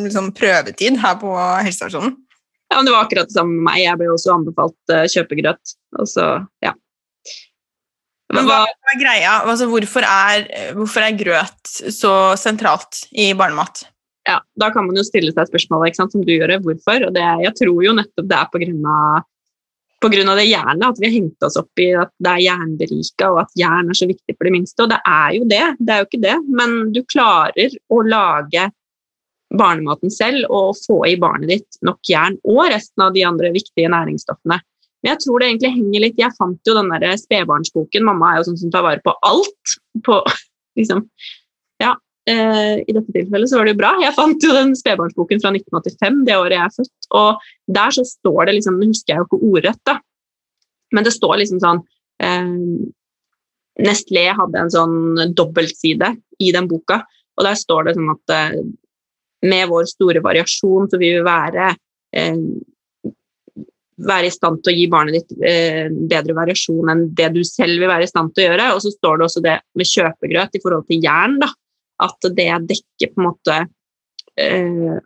[0.07, 2.17] liksom, prøvetid her på helsestasjonen.
[2.71, 3.81] Ja, men Det var akkurat det samme med meg.
[3.83, 5.73] Jeg ble også anbefalt uh, kjøpegrøt.
[5.99, 6.27] Og så,
[6.63, 6.75] ja.
[8.31, 9.33] Men hva, hva er greia?
[9.43, 10.45] Altså, hvorfor, er,
[10.77, 13.83] hvorfor er grøt så sentralt i barnemat?
[14.29, 17.09] Ja, Da kan man jo stille seg spørsmålet som du gjør, hvorfor.
[17.09, 19.03] og det, Jeg tror jo nettopp det er pga
[20.01, 20.35] pga.
[20.35, 23.57] det jernet, at vi har hengt oss opp i at det er jernberika, og at
[23.59, 24.85] jern er så viktig for det minste.
[24.85, 28.69] Og det er jo det, det er jo ikke det, men du klarer å lage
[29.51, 33.91] barnematen selv og få i barnet ditt nok jern og resten av de andre viktige
[33.91, 34.61] næringsstoffene.
[35.01, 38.05] Men jeg tror det egentlig henger litt Jeg fant jo den der spedbarnsboken.
[38.05, 39.77] Mamma er jo sånn som tar vare på alt.
[40.05, 40.21] På,
[40.79, 41.07] liksom,
[42.31, 43.91] eh, I dette tilfellet så var det jo bra.
[44.03, 47.11] Jeg fant jo den spedbarnsboken fra 1985, det året jeg er født.
[47.21, 49.99] Og der så står det liksom Nå husker jeg jo ikke ordrett, da,
[50.95, 51.85] men det står liksom sånn
[52.23, 52.57] eh,
[53.81, 56.13] Nestlé hadde en sånn dobbeltside
[56.43, 57.01] i den boka,
[57.39, 58.59] og der står det sånn at eh,
[59.51, 61.71] med vår store variasjon så vil vi være
[62.17, 62.43] eh,
[64.01, 67.81] være i stand til å gi barnet ditt eh, bedre variasjon enn det du selv
[67.81, 68.69] vil være i stand til å gjøre.
[68.75, 71.51] Og så står det også det med kjøpegrøt i forhold til jern, da,
[72.07, 73.61] at det dekker på en måte
[74.41, 74.99] eh,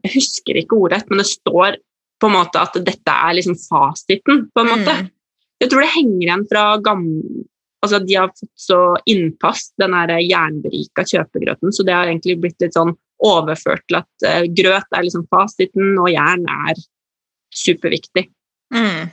[0.00, 1.78] Jeg husker ikke ordrett, men det står
[2.20, 4.96] på en måte at dette er liksom fasiten, på en måte.
[4.96, 5.08] Mm.
[5.60, 7.46] Jeg tror det henger igjen fra gamle
[7.80, 8.78] Altså De har fått så
[9.08, 9.94] innpass, den
[10.26, 12.92] jernberika kjøpegrøten, så det har egentlig blitt litt sånn
[13.24, 16.76] overført til at uh, grøt er liksom fasiten, og jern er
[17.56, 18.26] superviktig.
[18.76, 19.08] Mm.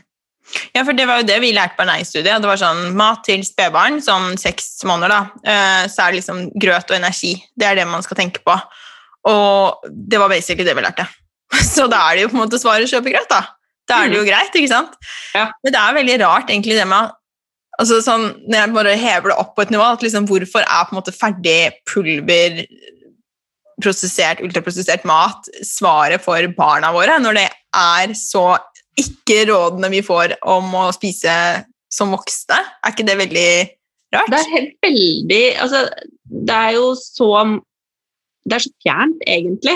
[0.75, 2.41] Ja, for det var jo det vi lærte på ernæringsstudiet.
[2.41, 5.51] Det var sånn mat til spedbarn, sånn seks måneder, da.
[5.53, 7.33] Eh, så er det liksom grøt og energi.
[7.57, 8.55] Det er det man skal tenke på.
[9.27, 11.07] Og det var basically det vi lærte.
[11.75, 13.43] Så da er det jo på en måte svaret å kjøpe grøt, da.
[13.87, 14.29] Da er det jo mm.
[14.29, 14.97] greit, ikke sant?
[15.35, 15.47] Ja.
[15.63, 17.13] Men det er veldig rart egentlig det med
[17.77, 20.87] altså sånn, Når jeg bare hever det opp på et nivå, at liksom hvorfor er
[20.87, 22.63] på en måte ferdig pulver
[23.77, 27.45] prosessert, ultraprosessert mat svaret for barna våre, når det
[27.77, 28.55] er så
[28.97, 31.33] ikke rådene vi får om å spise
[31.93, 32.57] som voksne?
[32.83, 33.51] Er ikke det veldig
[34.15, 34.31] rart?
[34.31, 35.83] Det er helt veldig Altså,
[36.47, 37.29] det er jo så
[38.47, 39.75] Det er så fjernt, egentlig.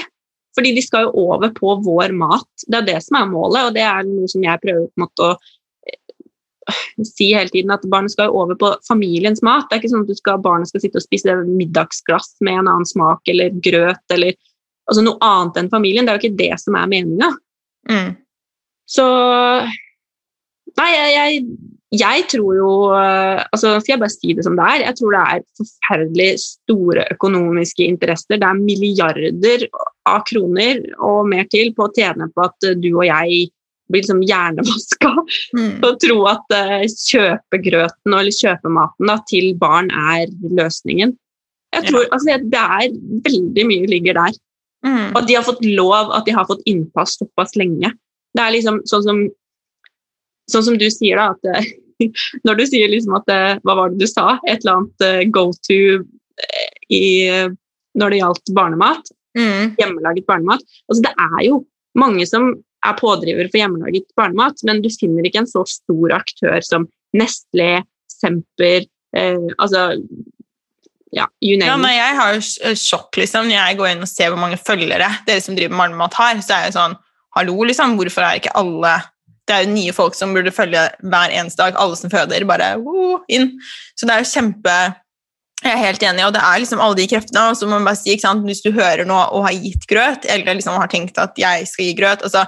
[0.55, 2.47] Fordi de skal jo over på vår mat.
[2.67, 5.05] Det er det som er målet, og det er noe som jeg prøver på en
[5.05, 5.33] måte å
[7.07, 9.67] si hele tiden at barnet skal over på familiens mat.
[9.67, 12.87] Det er ikke sånn at skal, barnet skal sitte og spise middagsglass med en annen
[12.87, 14.35] smak eller grøt eller
[14.89, 16.07] altså noe annet enn familien.
[16.07, 17.31] Det er jo ikke det som er meninga.
[17.89, 18.11] Mm.
[18.89, 19.05] Så
[20.79, 21.39] Nei, jeg, jeg,
[21.99, 24.83] jeg, tror jo altså Skal jeg bare si det som det er?
[24.85, 28.39] Jeg tror det er forferdelig store økonomiske interesser.
[28.39, 29.65] Det er milliarder
[30.07, 33.49] av kroner og mer til på å tjene på at du og jeg
[33.91, 35.09] blir liksom hjernevaska
[35.57, 35.73] mm.
[35.83, 41.15] og tro at uh, kjøpegrøten eller kjøpematen da, til barn er løsningen.
[41.75, 42.09] Jeg tror ja.
[42.15, 42.95] altså, Det er
[43.27, 44.39] veldig mye ligger der.
[44.85, 45.11] Mm.
[45.11, 47.91] Og at de har fått lov, at de har fått innpass såpass lenge.
[48.37, 49.21] Det er liksom sånn som,
[50.51, 51.71] sånn som du sier, da, at eh,
[52.47, 54.37] når du sier liksom at eh, Hva var det du sa?
[54.47, 55.81] Et eller annet go to
[56.91, 57.05] i,
[57.99, 59.11] når det gjaldt barnemat.
[59.37, 59.75] Mm.
[59.77, 60.63] Hjemmelaget barnemat.
[60.89, 61.59] Altså, det er jo
[61.99, 62.49] mange som
[62.81, 67.83] er pådriver for hjemmelaget barnemat, men du finner ikke en så stor aktør som Nestlé,
[68.11, 68.85] Semper
[69.17, 69.91] eh, altså
[71.11, 74.05] ja, you name ja, nei, Jeg har jo eh, sjokk liksom, når jeg går inn
[74.05, 76.43] og ser hvor mange følgere dere som driver med barnemat har.
[76.45, 76.97] Så er jeg sånn
[77.37, 78.97] Hallo, liksom, hvorfor er ikke alle
[79.47, 81.77] Det er jo nye folk som burde følge hver eneste dag.
[81.79, 83.53] Alle som føder, bare uh, inn.
[83.97, 84.75] Så det er jo kjempe
[85.61, 87.41] jeg er helt enig, og det er liksom alle de kreftene.
[87.51, 89.83] og så må man bare si, ikke sant, Hvis du hører noe og har gitt
[89.85, 92.47] grøt, eller liksom har tenkt at jeg skal gi grøt altså,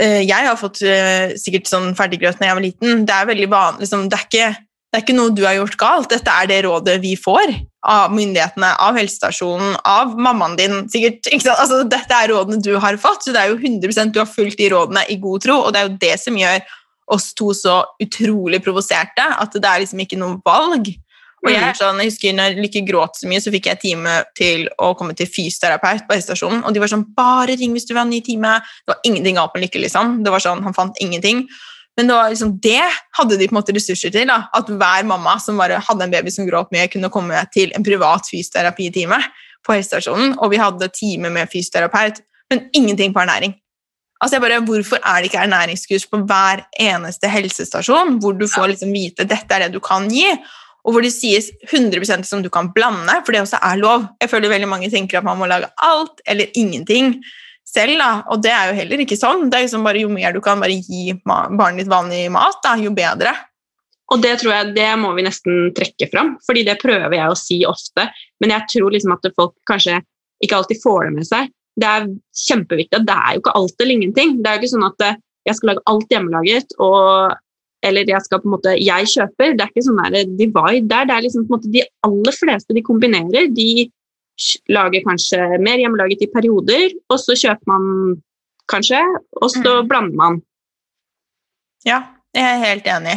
[0.00, 3.02] Eh, jeg har fått uh, sikkert sånn ferdiggrøt når jeg var liten.
[3.08, 5.78] Det er veldig vanlig, liksom, det, er ikke, det, er ikke, noe du har gjort
[5.80, 6.08] galt.
[6.14, 7.52] Dette er det rådet vi får
[7.82, 10.76] av myndighetene, av helsestasjonen, av mammaen din.
[10.90, 14.30] sikkert, altså, Dette er rådene du har fått, så det er jo 100 du har
[14.30, 15.58] fulgt de rådene i god tro.
[15.66, 16.62] Og det er jo det som gjør
[17.12, 20.92] oss to så utrolig provoserte, at det er liksom ikke noe valg.
[21.42, 21.74] Og jeg, mm.
[21.74, 25.16] sånn, jeg husker når Lykke gråt så mye, så fikk jeg time til å komme
[25.18, 26.62] til fysioterapeut på helsestasjonen.
[26.62, 29.02] Og de var sånn 'Bare ring hvis du vil ha en ny time.' Det var
[29.02, 29.82] ingenting galt med Lykke.
[29.82, 30.22] liksom.
[30.22, 31.48] Det var sånn, Han fant ingenting.
[31.96, 32.82] Men det, var liksom, det
[33.18, 34.30] hadde de på en måte ressurser til.
[34.30, 37.72] da, At hver mamma som bare hadde en baby som gråt mye, kunne komme til
[37.76, 39.18] en privat fysioterapitime
[39.66, 40.38] på helsestasjonen.
[40.40, 43.58] Og vi hadde time med fysioterapeut, men ingenting på ernæring.
[44.22, 48.72] Altså jeg bare, Hvorfor er det ikke ernæringskurs på hver eneste helsestasjon, hvor du får
[48.72, 50.26] liksom vite dette er det du kan gi?
[50.82, 54.06] og hvor det sies 100% som du kan blande, for det også er lov.
[54.20, 57.20] Jeg føler veldig mange tenker at man må lage alt eller ingenting
[57.72, 58.10] selv, da.
[58.28, 59.48] og det er jo heller ikke sånn.
[59.48, 62.76] Det er liksom bare Jo mer du kan bare gi barnet ditt vanlig mat, da,
[62.80, 63.32] jo bedre.
[64.12, 67.38] Og det tror jeg det må vi nesten trekke fram, fordi det prøver jeg å
[67.38, 68.08] si ofte.
[68.42, 70.02] Men jeg tror liksom at folk kanskje
[70.44, 71.52] ikke alltid får det med seg.
[71.80, 72.10] Det er
[72.42, 73.00] kjempeviktig.
[73.08, 74.34] Det er jo ikke alt eller ingenting.
[74.42, 77.38] Det er jo ikke sånn at eh, jeg skal lage alt hjemmelaget, og
[77.82, 79.56] eller jeg skal på en måte, jeg kjøper.
[79.56, 81.08] Det er ikke sånn der divide der.
[81.08, 83.48] Det er liksom på en måte De aller fleste de kombinerer.
[83.50, 83.88] De
[84.72, 87.86] lager kanskje mer hjemmelaget i perioder, og så kjøper man
[88.70, 89.00] kanskje,
[89.40, 89.88] og så mm.
[89.90, 90.42] blander man.
[91.86, 92.02] Ja,
[92.36, 93.16] jeg er helt enig.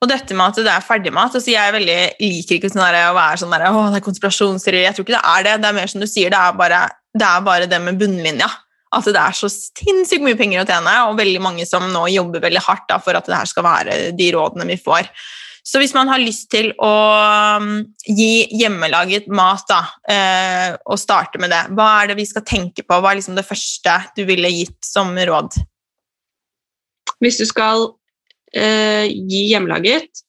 [0.00, 3.40] Og dette med at det er ferdigmat altså Jeg veldig, liker ikke sånn å være
[3.42, 4.80] sånn der, å, det er konspirasjonsteori.
[4.86, 5.54] Jeg tror ikke det er det.
[5.60, 6.80] Det er mer som du sier, det er bare
[7.12, 8.48] det, er bare det med bunnlinja
[8.90, 12.42] at det er så sinnssykt mye penger å tjene, og veldig mange som nå jobber
[12.42, 15.06] veldig hardt da, for at det her skal være de rådene vi får.
[15.66, 16.92] Så hvis man har lyst til å
[17.60, 17.72] um,
[18.06, 22.84] gi hjemmelaget mat, da, eh, og starte med det, hva er det vi skal tenke
[22.86, 22.98] på?
[23.00, 25.60] Hva er liksom det første du ville gitt som råd?
[27.20, 27.90] Hvis du skal
[28.56, 30.24] eh, gi hjemmelaget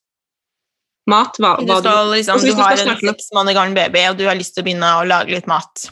[1.09, 4.19] mat hva, hva du, skal, liksom, du, du har en seks måneder gammel baby, og
[4.19, 5.87] du har lyst til å begynne å lage litt mat.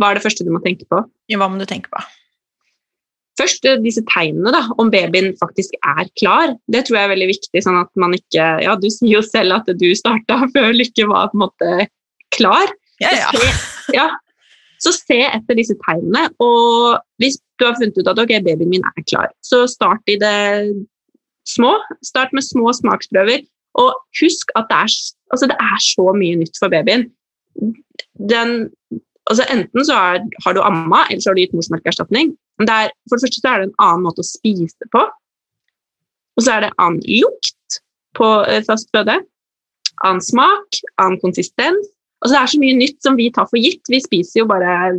[0.00, 1.04] Hva er det første du må tenke på?
[1.36, 2.02] Hva må du tenke på?
[3.38, 6.54] Først eh, disse tegnene, da, om babyen faktisk er klar.
[6.70, 7.62] Det tror jeg er veldig viktig.
[7.64, 11.32] sånn at man ikke, ja, Du sier jo selv at du starta før Lykke var
[11.32, 11.88] på en måte
[12.34, 12.70] klar.
[13.02, 13.32] Ja, ja.
[13.34, 14.08] Så, se, ja.
[14.82, 16.28] så se etter disse tegnene.
[16.42, 20.18] Og hvis du har funnet ut at ok, babyen min er klar, så start i
[20.20, 20.36] det
[21.48, 21.74] små.
[22.06, 23.42] Start med små smaksprøver.
[23.82, 24.94] Og husk at det er,
[25.34, 27.08] altså det er så mye nytt for babyen.
[28.30, 28.70] Den
[29.24, 32.34] Altså Enten så er, har du amma, eller så har du gitt morsmelkerstatning.
[32.62, 35.02] Er, for det første så er det en annen måte å spise på.
[36.34, 37.80] Og så er det annen lukt
[38.18, 38.28] på
[38.68, 39.18] fast føde.
[40.06, 41.90] Annen smak, annen konsistens.
[42.22, 43.82] Og så er det så mye nytt som vi tar for gitt.
[43.90, 44.94] Vi spiser jo bare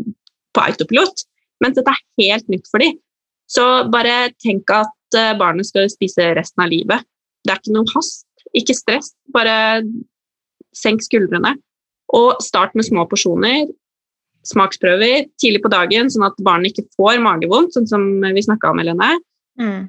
[0.56, 1.26] på autopilot.
[1.64, 3.00] Mens dette er helt nytt for dem.
[3.52, 7.06] Så bare tenk at eh, barnet skal spise resten av livet.
[7.46, 8.26] Det er ikke noe hast.
[8.58, 9.14] Ikke stress.
[9.34, 9.84] Bare
[10.76, 11.56] senk skuldrene.
[12.16, 13.66] Og start med små porsjoner
[14.50, 18.82] smaksprøver tidlig på dagen, sånn at barnet ikke får magevondt, sånn som vi snakka om,
[18.84, 19.16] Helene.
[19.62, 19.82] Mm.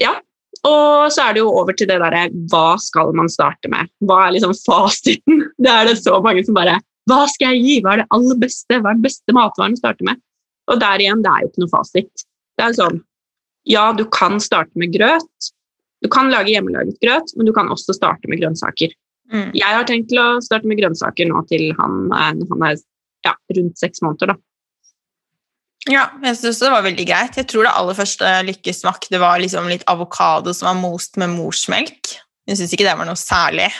[0.00, 0.14] Ja.
[0.64, 3.90] Og så er det jo over til det derre hva skal man starte med?
[4.08, 5.42] Hva er liksom fasiten?
[5.64, 6.78] Det er det så mange som bare
[7.10, 7.74] Hva skal jeg gi?
[7.84, 8.78] Hva er det aller beste?
[8.78, 10.22] Hva er den beste matvaren å starte med?
[10.72, 12.24] Og der igjen, det er jo ikke noe fasit.
[12.56, 13.02] Det er sånn
[13.68, 15.52] Ja, du kan starte med grøt,
[16.04, 18.92] Du kan lage hjemmelaget grøt, men du kan også starte med grønnsaker.
[19.32, 19.50] Mm.
[19.56, 22.76] Jeg har tenkt til å starte med grønnsaker nå til han, han er
[23.24, 24.34] ja, rundt seks måneder.
[24.34, 24.36] da.
[25.90, 27.36] Ja, jeg synes det var veldig greit.
[27.36, 31.34] Jeg tror det aller første lykkesmak det var liksom litt avokado som var most med
[31.34, 32.14] morsmelk.
[32.48, 33.70] Jeg syns ikke det var noe særlig.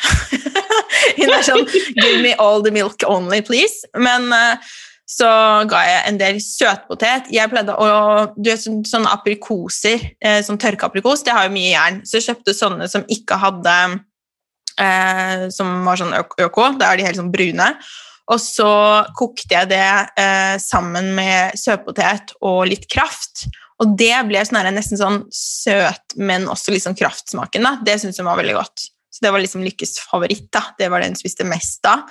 [1.18, 3.84] Hun er sånn Give me all the milk only, please.
[3.96, 4.72] Men eh,
[5.08, 5.28] så
[5.68, 7.28] ga jeg en del søtpotet.
[7.32, 7.88] Jeg pleide å
[8.36, 12.00] Du vet sånn- sånne aprikoser, eh, sånn tørkeaprikos, det har jo mye jern.
[12.04, 13.76] Så jeg kjøpte sånne som ikke hadde
[14.80, 16.38] eh, Som var sånn øk.
[16.78, 17.68] Da er de helt sånn brune.
[18.32, 18.70] Og så
[19.18, 19.84] kokte jeg det
[20.20, 23.46] eh, sammen med søtpotet og litt kraft.
[23.82, 27.66] Og det ble sånn nesten sånn søt, men også litt sånn kraftsmaken.
[27.66, 27.76] da.
[27.84, 28.86] Det syntes hun var veldig godt.
[29.12, 30.48] Så det var liksom Lykkes favoritt.
[30.54, 30.62] da.
[30.78, 32.06] Det var det hun spiste mest av.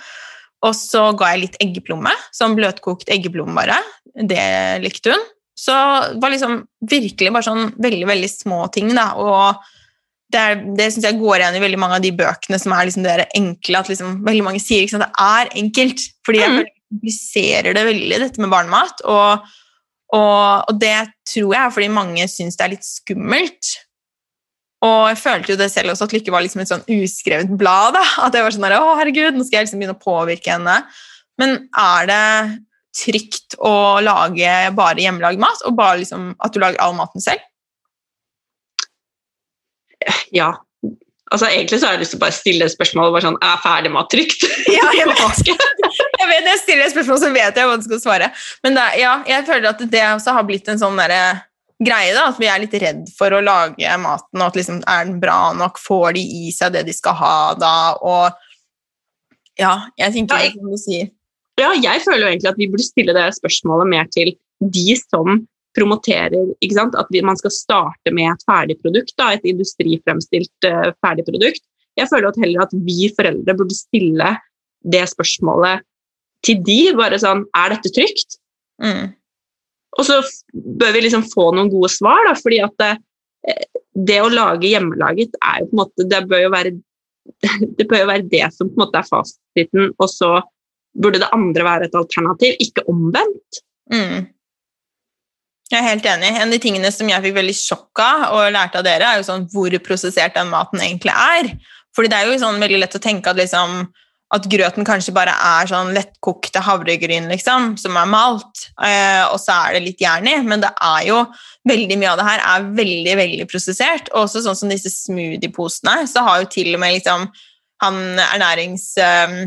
[0.64, 3.80] Og så ga jeg litt eggeplomme, sånn bløtkokt eggeplomme bare.
[4.16, 4.43] Det
[4.84, 5.26] likte hun.
[5.59, 5.74] Så
[6.14, 9.11] det var liksom virkelig bare sånn veldig, veldig små ting, da.
[9.20, 9.72] Og
[10.34, 12.88] det, er, det synes jeg går igjen i veldig mange av de bøkene som er
[12.89, 16.07] liksom det der enkle, at liksom veldig mange sier ikke sant, det er enkelt.
[16.27, 16.71] Fordi jeg Mm.
[16.93, 18.99] kompliserer det veldig, dette med barnemat.
[19.09, 19.47] Og,
[20.13, 20.97] og, og det
[21.31, 23.71] tror jeg er fordi mange syns det er litt skummelt.
[24.84, 27.95] Og jeg følte jo det selv også, at Lykke var liksom et sånn uskrevet blad.
[27.95, 30.51] da, At jeg var sånn der, å herregud, nå skal jeg liksom begynne å påvirke
[30.57, 30.75] henne.
[31.39, 32.25] Men er det
[32.99, 33.73] trygt å
[34.05, 37.41] lage bare hjemmelagd mat, og bare liksom at du lager all maten selv?
[40.35, 40.51] Ja.
[41.33, 43.91] Altså, egentlig så har jeg lyst til å bare stille spørsmål bare sånn, er ferdig
[43.95, 44.43] mat trygt?
[44.77, 45.47] Ja, jeg vet.
[45.47, 48.27] Jeg vet, jeg stiller et spørsmål, så vet jeg hva du skal svare.
[48.65, 51.21] Men det, ja, jeg føler at det også har blitt en sånn derre
[51.83, 55.07] greie, da, at vi er litt redd for å lage maten, og at liksom, er
[55.09, 58.31] den bra nok, får de i seg det de skal ha da, og
[59.59, 61.09] ja, jeg tenker Ja, jeg- som du sier.
[61.59, 64.31] Ja, jeg føler jo egentlig at vi burde stille det spørsmålet mer til
[64.63, 65.43] de som
[65.78, 66.97] promoterer ikke sant?
[66.99, 71.63] at man skal starte med et ferdigprodukt, da, et industrifremstilt uh, ferdigprodukt.
[71.99, 74.36] Jeg føler at heller at vi foreldre burde stille
[74.84, 75.84] det spørsmålet
[76.43, 78.39] til de, bare sånn Er dette trygt?
[78.84, 79.13] Mm.
[79.99, 80.19] Og så
[80.53, 82.93] bør vi liksom få noen gode svar, da, fordi at det,
[84.09, 86.74] det å lage hjemmelaget er jo på en måte Det bør jo være
[87.78, 90.34] det bør jo være det som på en måte er fasiten, og så
[90.99, 93.61] burde det andre være et alternativ, ikke omvendt.
[93.91, 94.28] Mm.
[95.74, 96.30] Jeg er helt enig.
[96.30, 99.17] En av de tingene som jeg fikk veldig sjokk av og lærte av dere, er
[99.17, 101.49] jo sånn hvor prosessert den maten egentlig er.
[101.97, 103.80] Fordi det er jo sånn veldig lett å tenke at, liksom,
[104.38, 109.57] at grøten kanskje bare er sånn lettkokte havregryn liksom, som er malt, eh, og så
[109.63, 110.36] er det litt jern i.
[110.45, 111.24] Men det er jo
[111.69, 114.13] veldig mye av det her er veldig veldig prosessert.
[114.13, 117.28] Og også sånn som disse smoothieposene, så har jo til og med liksom,
[117.82, 118.91] han ernærings...
[119.01, 119.38] Eh,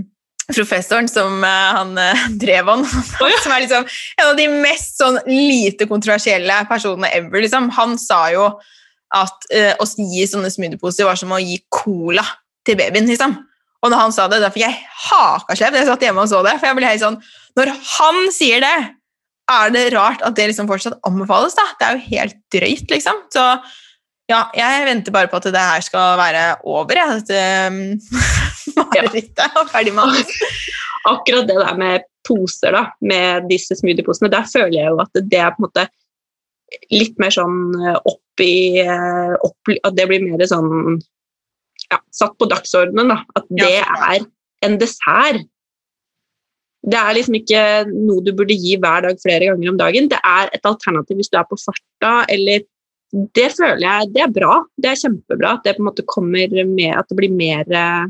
[0.54, 2.84] professoren som eh, han uh, drev han,
[3.42, 3.86] som er liksom
[4.20, 7.42] en av de mest sånn lite kontroversielle personene ever.
[7.44, 7.70] Liksom.
[7.78, 8.48] Han sa jo
[9.16, 12.24] at uh, å gi sånne smoothieposer var som å gi cola
[12.66, 13.08] til babyen.
[13.10, 13.36] Liksom.
[13.84, 15.76] Og når han sa det, da fikk jeg hakaslepp.
[15.78, 16.56] Jeg satt hjemme og så det.
[16.58, 17.18] For jeg ble helt sånn
[17.58, 18.76] Når han sier det,
[19.46, 21.54] er det rart at det liksom fortsatt anbefales?
[21.54, 21.66] da?
[21.78, 23.20] Det er jo helt drøyt, liksom.
[23.30, 23.44] Så
[24.26, 27.20] ja, jeg venter bare på at det her skal være over, jeg.
[27.22, 27.30] At,
[27.70, 27.78] um,
[28.74, 30.34] marerittet og ferdig mat.
[31.12, 35.38] Akkurat det der med poser, da, med disse smoothieposene, der føler jeg jo at det
[35.38, 35.86] er på en måte
[36.90, 40.98] litt mer sånn eh, opp i eh, opp, At det blir mer sånn
[41.86, 43.20] ja, satt på dagsordenen, da.
[43.38, 44.24] At det er
[44.66, 45.44] en dessert.
[46.86, 47.60] Det er liksom ikke
[47.90, 50.10] noe du burde gi hver dag flere ganger om dagen.
[50.10, 52.66] Det er et alternativ hvis du er på farta, eller
[53.06, 54.54] Det føler jeg det er bra.
[54.76, 58.08] Det er kjempebra at det på en måte kommer med at det blir mer eh,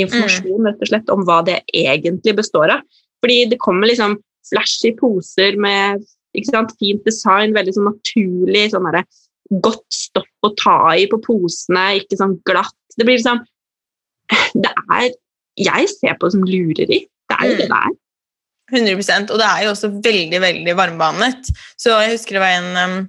[0.00, 2.84] informasjon rett og slett om hva det egentlig består av.
[3.20, 4.18] Fordi det kommer liksom
[4.48, 6.04] flashy poser med
[6.36, 9.06] ikke sant, fint design, veldig sånn naturlig, sånn der,
[9.64, 12.76] godt stoff å ta i på posene, ikke sånn glatt.
[12.96, 13.42] Det blir liksom
[14.54, 15.10] Det er
[15.58, 17.00] Jeg ser på det som lureri.
[17.30, 17.96] Det er jo det det er.
[18.70, 21.50] 100% Og det er jo også veldig veldig varmebehandlet.
[21.74, 23.00] Så jeg husker det var en um,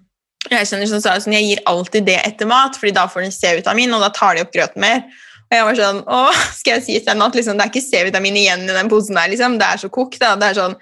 [0.50, 3.36] jeg kjenner som sa sånn, jeg gir alltid det etter mat, fordi da får den
[3.36, 5.04] C-vitamin, og da tar de opp grøten mer.
[5.52, 6.20] Og jeg var sånn Å,
[6.56, 9.20] skal jeg si til henne at liksom, det er ikke C-vitamin igjen i den posen
[9.20, 9.58] der, liksom.
[9.60, 10.34] Det er så kokt, da.
[10.40, 10.78] Det er sånn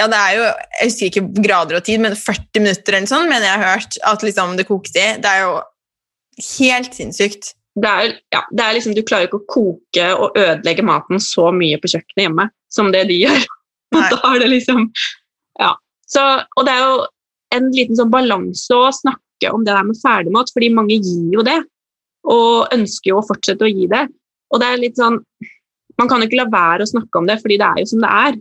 [0.00, 3.30] Ja, det er jo Jeg husker ikke grader og tid, men 40 minutter eller sånt,
[3.30, 5.12] mener jeg har hørt at liksom det kokte i.
[5.22, 5.54] Det er jo
[6.58, 7.54] helt sinnssykt.
[7.76, 11.50] Det er, ja, det er liksom, Du klarer ikke å koke og ødelegge maten så
[11.54, 13.46] mye på kjøkkenet hjemme som det de gjør.
[13.94, 14.08] Og Nei.
[14.12, 14.88] da er det liksom
[15.62, 15.76] Ja.
[16.10, 16.22] Så,
[16.58, 16.98] og det er jo
[17.56, 21.42] en liten sånn balanse å snakke om det der med ferdigmat, fordi mange gir jo
[21.46, 21.56] det.
[22.32, 24.02] Og ønsker jo å fortsette å gi det.
[24.52, 25.20] Og det er litt sånn
[25.96, 28.02] Man kan jo ikke la være å snakke om det, fordi det er jo som
[28.02, 28.34] det er.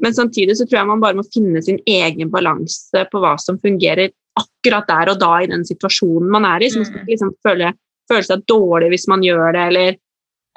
[0.00, 3.58] Men samtidig så tror jeg man bare må finne sin egen balanse på hva som
[3.60, 4.08] fungerer
[4.40, 6.70] akkurat der og da i den situasjonen man er i.
[6.72, 7.02] Så man skal Mm.
[7.04, 7.72] ikke liksom føle,
[8.08, 9.98] føle seg dårlig hvis man gjør det, eller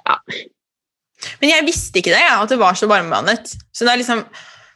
[0.08, 0.16] ja.
[1.42, 3.52] Men jeg visste ikke det, ja, at det var så varmevannet.
[3.76, 4.24] Så det er liksom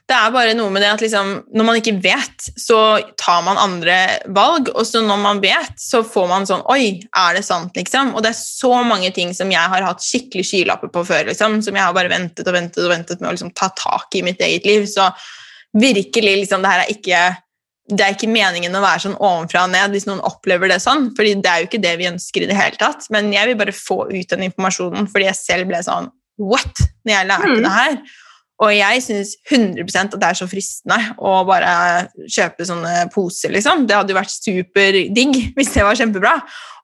[0.05, 2.77] det er bare noe med det at liksom, når man ikke vet, så
[3.17, 3.95] tar man andre
[4.37, 4.67] valg.
[4.75, 8.11] Og så når man vet, så får man sånn Oi, er det sant, liksom?
[8.13, 11.57] Og det er så mange ting som jeg har hatt skikkelig skylapper på før, liksom,
[11.65, 14.21] som jeg har bare ventet og ventet og ventet med å liksom, ta tak i
[14.27, 14.85] mitt eget liv.
[14.91, 15.07] Så
[15.73, 17.23] virkelig, liksom, det her er ikke
[17.85, 21.11] det er ikke meningen å være sånn ovenfra og ned hvis noen opplever det sånn,
[21.17, 23.05] fordi det er jo ikke det vi ønsker i det hele tatt.
[23.13, 26.09] Men jeg vil bare få ut den informasjonen, fordi jeg selv ble sånn
[26.41, 26.81] What?
[27.05, 27.61] Når jeg lærte Mm.
[27.63, 27.97] det her.
[28.63, 31.71] Og jeg syns 100 at det er så fristende å bare
[32.23, 33.83] kjøpe sånne poser, liksom.
[33.83, 36.31] Det hadde jo vært superdigg hvis det var kjempebra.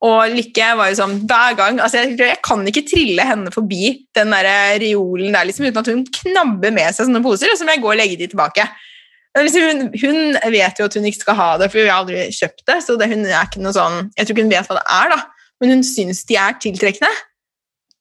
[0.04, 3.94] Og Lykke var jo sånn hver gang altså jeg, jeg kan ikke trille henne forbi
[4.18, 4.50] den der
[4.82, 7.86] reolen der liksom, uten at hun knabber med seg sånne poser, og så må jeg
[7.86, 8.68] gå og legge de tilbake.
[9.40, 12.28] Liksom, hun, hun vet jo at hun ikke skal ha det, for vi har aldri
[12.36, 12.82] kjøpt det.
[12.84, 15.14] så det, hun er ikke noe sånn, Jeg tror ikke hun vet hva det er,
[15.16, 17.12] da, men hun syns de er tiltrekkende.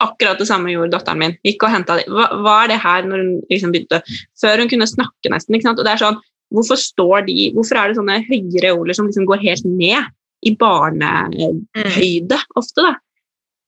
[0.01, 1.35] Akkurat det samme gjorde datteren min.
[1.45, 2.07] Gikk og hentet det.
[2.09, 4.01] Hva, hva er det her når hun liksom begynte
[4.41, 5.55] Før hun kunne snakke, nesten.
[5.59, 5.79] ikke sant?
[5.83, 6.21] Og det er sånn,
[6.51, 10.09] Hvorfor står de, hvorfor er det sånne høye reoler som liksom går helt ned
[10.43, 12.83] i barnehøyde ofte?
[12.83, 12.95] da?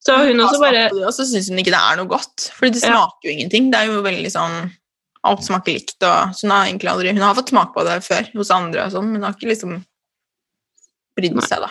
[0.03, 2.81] Så hun også bare Og så syns hun ikke det er noe godt, for det
[2.83, 2.89] Ja.
[2.91, 3.69] smaker jo ingenting.
[3.71, 4.71] Det er jo veldig sånn
[5.23, 8.01] Alt smaker likt, og så hun har egentlig aldri Hun har fått smak på det
[8.03, 9.77] før hos andre, og sånn, men hun har ikke liksom
[11.15, 11.69] brydd seg, da.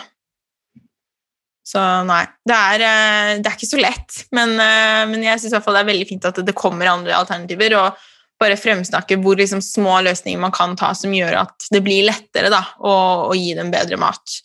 [1.63, 2.25] Så nei.
[2.43, 5.93] Det er, eh, det er ikke så lett, men, eh, men jeg syns det er
[5.93, 7.79] veldig fint at det kommer andre alternativer.
[7.79, 8.09] og
[8.43, 12.51] bare fremsnakke hvor liksom små løsninger man kan ta som gjør at det blir lettere
[12.51, 12.95] da, å,
[13.31, 14.41] å gi dem bedre mat.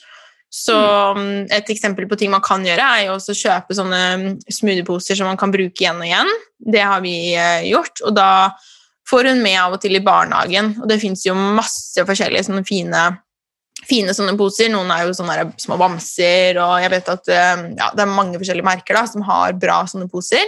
[0.54, 0.76] Så
[1.18, 4.28] mm, Et eksempel på ting man kan gjøre, er jo også kjøpe sånne mm,
[4.60, 6.34] smoothieposer som man kan bruke igjen og igjen.
[6.58, 8.04] Det har vi eh, gjort.
[8.08, 8.30] Og da
[9.10, 10.76] får hun med av og til i barnehagen.
[10.82, 13.04] Og det fins jo masse forskjellige sånne fine,
[13.88, 14.70] fine sånne poser.
[14.74, 18.40] Noen er jo sånne små bamser, og jeg vet at eh, ja, det er mange
[18.40, 20.46] forskjellige merker da, som har bra sånne poser.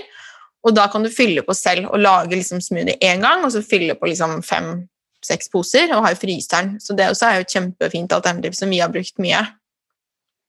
[0.68, 3.62] Og da kan du fylle på selv og lage liksom smoothie én gang, og så
[3.64, 6.74] fylle på liksom fem-seks poser og ha i fryseren.
[6.84, 9.46] Så det også er jo et kjempefint alternativ som vi har brukt mye.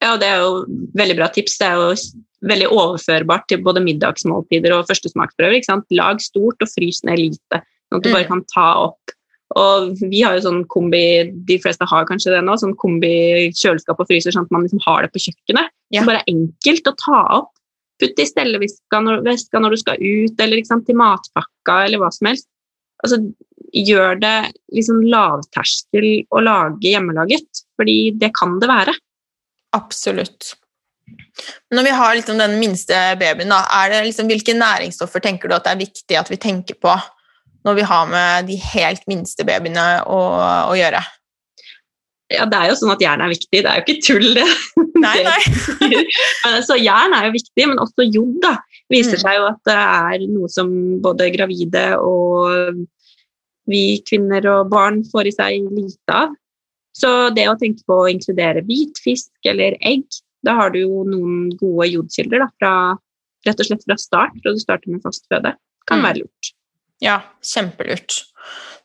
[0.02, 0.64] Ja, det er jo
[0.96, 1.58] veldig bra tips.
[1.60, 1.94] Det er jo
[2.50, 5.60] veldig overførbart til både middagsmåltider og førstesmaksprøver.
[5.94, 7.60] Lag stort og frys ned lite,
[7.90, 8.14] sånn at du Mm.
[8.16, 9.14] bare kan ta opp.
[9.58, 13.98] Og vi har jo sånn kombi, de fleste har kanskje det nå, sånn kombi kjøleskap
[13.98, 15.72] og fryser, sånn at man liksom har det på kjøkkenet.
[15.90, 16.04] Ja.
[16.04, 17.50] Så bare enkelt å ta opp.
[18.00, 22.30] Putt i stelleveska når, når du skal ut, eller liksom til matpakka, eller hva som
[22.30, 22.46] helst.
[23.02, 23.18] Altså,
[23.74, 24.36] gjør det
[24.76, 28.94] liksom lavterskel å lage hjemmelaget, fordi det kan det være.
[29.76, 30.54] Absolutt.
[31.74, 35.66] Når vi har liksom den minste babyen, da, det liksom, hvilke næringsstoffer tenker du at
[35.66, 36.94] det er viktig at vi tenker på
[37.66, 40.20] når vi har med de helt minste babyene å,
[40.70, 41.00] å gjøre?
[42.30, 44.46] Ja, det er jo sånn at jern er viktig, det er jo ikke tull, det.
[45.04, 46.04] Nei, nei.
[46.68, 48.52] Så jern er jo viktig, men også jod da,
[48.92, 49.22] viser Mm.
[49.24, 50.70] seg jo at det er noe som
[51.02, 52.84] både gravide og
[53.70, 56.32] vi kvinner og barn får i seg lite av.
[56.96, 60.06] Så det å tenke på å inkludere hvit fisk eller egg,
[60.46, 62.72] da har du jo noen gode jodkilder da, fra,
[63.46, 65.52] rett og slett fra start, når du starter med fastføde.
[65.90, 66.06] Kan Mm.
[66.08, 66.52] være lurt.
[67.04, 68.22] Ja, kjempelurt.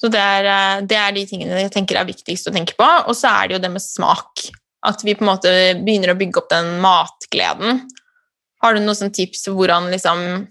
[0.01, 2.87] Så det er, eh, det er de tingene jeg tenker er viktigst å tenke på.
[3.07, 4.47] Og så er det jo det med smak.
[4.85, 5.51] At vi på en måte
[5.81, 7.85] begynner å bygge opp den matgleden.
[8.61, 10.47] Har du noen sånn tips hvordan liksom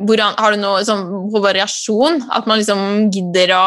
[0.00, 2.22] hvordan, Har du noe sånn på variasjon?
[2.30, 3.64] At man liksom gidder å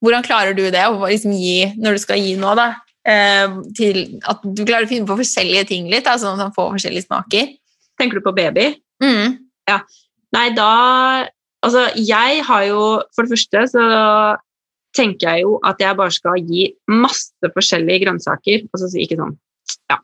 [0.00, 2.70] Hvordan klarer du det å liksom gi, når du skal gi noe, da?
[3.04, 6.54] Eh, til at du klarer å finne på forskjellige ting litt, da, sånn at man
[6.56, 7.50] får forskjellige smaker?
[8.00, 8.70] Tenker du på baby?
[9.04, 9.36] Mm.
[9.68, 9.82] Ja.
[10.32, 10.70] Nei, da
[11.62, 12.80] Altså, jeg har jo
[13.14, 13.84] For det første så
[14.96, 18.64] tenker jeg jo at jeg bare skal gi masse forskjellige grønnsaker.
[18.74, 19.36] Altså ikke sånn
[19.90, 19.98] Ja.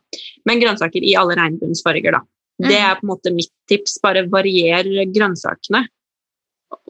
[0.47, 2.21] Men grønnsaker i alle regnbuens farger, da.
[2.59, 2.85] Det Mhm.
[2.87, 3.97] er på en måte mitt tips.
[4.01, 5.87] Bare varier grønnsakene.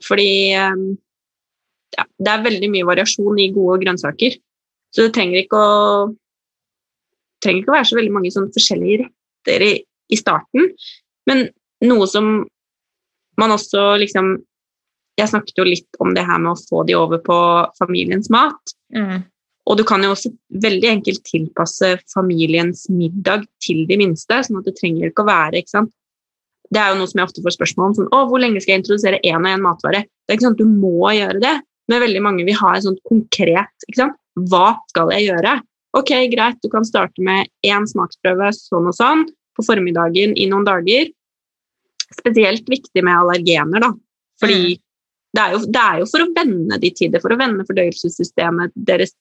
[0.03, 0.75] Fordi eh,
[1.97, 4.37] ja, det er veldig mye variasjon i gode grønnsaker.
[4.93, 6.15] Så det trenger ikke å
[7.43, 9.73] trenger ikke å være så veldig mange sånn forskjellige retter i,
[10.11, 10.71] i starten.
[11.27, 11.49] Men
[11.81, 12.47] noe som
[13.37, 14.43] man også liksom
[15.17, 17.37] Jeg snakket jo litt om det her med å få de over på
[17.79, 18.75] familiens mat.
[18.93, 19.25] Mm.
[19.67, 20.31] Og du kan jo også
[20.63, 24.43] veldig enkelt tilpasse familiens middag til de minste.
[24.45, 25.91] sånn at det trenger ikke å være ikke sant?
[26.71, 27.95] Det er jo noe som jeg ofte får spørsmål om.
[27.97, 30.03] sånn, å, Hvor lenge skal jeg introdusere én og én matvare?
[30.03, 31.55] Det er ikke sånn at du må gjøre det,
[31.87, 34.17] men veldig mange vil ha et sånt konkret ikke sant?
[34.51, 35.57] Hva skal jeg gjøre?
[35.97, 39.23] Ok, greit, du kan starte med én smaksprøve sånn og sånn
[39.57, 41.09] på formiddagen i noen dager.
[42.19, 43.91] Spesielt viktig med allergener, da.
[44.37, 44.77] Fordi
[45.37, 47.65] det, er jo, det er jo for å vende de til det, for å vende
[47.67, 49.13] fordøyelsessystemet deres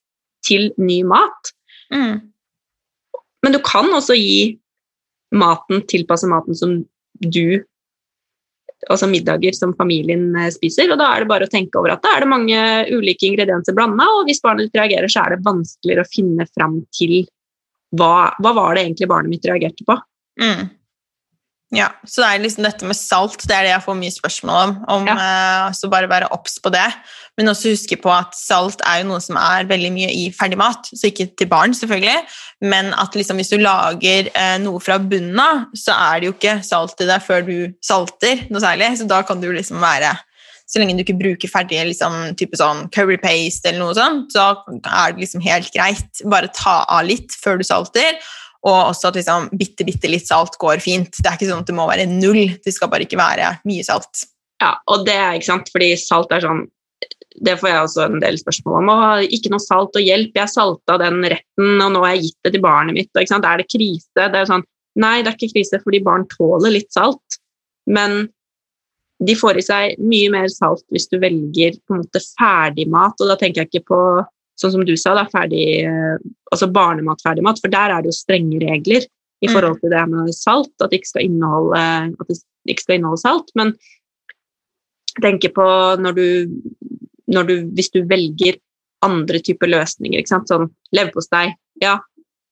[0.46, 1.52] til ny mat.
[1.92, 2.20] Mm.
[3.44, 4.56] Men du kan også gi
[5.36, 6.78] maten, tilpasse maten som
[7.22, 7.64] du
[8.92, 10.90] Altså middager som familien eh, spiser.
[10.92, 12.58] Og da er det bare å tenke over at da er det mange
[12.92, 16.76] ulike ingredienser blanda, og hvis barnet ditt reagerer, så er det vanskeligere å finne fram
[16.94, 17.14] til
[17.96, 19.96] hva, hva var det egentlig barnet mitt reagerte på.
[20.44, 20.68] Mm.
[21.74, 24.58] Ja, så det er liksom dette med salt, det er det jeg får mye spørsmål
[24.60, 24.74] om.
[24.88, 25.14] om Ja.
[25.18, 26.86] eh, så bare være obs på det.
[27.36, 30.86] Men også huske på at salt er jo noe som er veldig mye i ferdigmat.
[30.94, 32.22] Så ikke til barn, selvfølgelig,
[32.62, 36.36] men at liksom hvis du lager eh, noe fra bunnen av, så er det jo
[36.36, 38.94] ikke salt i det før du salter noe særlig.
[38.98, 40.16] Så da kan du liksom være
[40.68, 44.48] Så lenge du ikke bruker ferdige liksom, type sånn curry paste eller noe sånt, så
[44.82, 46.10] er det liksom helt greit.
[46.26, 48.18] Bare ta av litt før du salter.
[48.64, 51.12] Og også at liksom bitte, bitte litt salt går fint.
[51.18, 52.56] Det er ikke sånn at det må være null.
[52.64, 54.24] Det skal bare ikke være mye salt.
[54.62, 56.64] Ja, og det er ikke sant, fordi salt er sånn
[57.44, 58.90] Det får jeg også en del spørsmål om.
[58.94, 62.48] Og ikke noe salt og hjelp, jeg salta den retten, og nå har jeg gitt
[62.48, 63.10] det til barnet mitt.
[63.12, 63.34] Og?
[63.36, 64.08] Er det krise?
[64.16, 64.64] Det er sånn,
[64.96, 67.36] Nei, det er ikke krise, fordi barn tåler litt salt.
[67.84, 68.30] Men
[69.24, 73.30] de får i seg mye mer salt hvis du velger på en måte ferdigmat, og
[73.30, 74.00] da tenker jeg ikke på
[74.60, 76.16] sånn som du sa, da, ferdig, eh,
[76.52, 79.04] altså barnemat, ferdigmat, for der er det jo strenge regler
[79.44, 79.52] i Mm.
[79.52, 81.76] forhold til det med salt, at det ikke skal inneholde,
[82.20, 82.38] at det
[82.72, 83.50] ikke skal inneholde salt.
[83.54, 83.74] Men
[85.22, 85.66] tenker på
[86.00, 86.26] når du,
[87.32, 88.58] når du Hvis du velger
[89.04, 90.48] andre typer løsninger, ikke sant?
[90.48, 91.50] sånn leverpostei
[91.82, 91.98] Ja,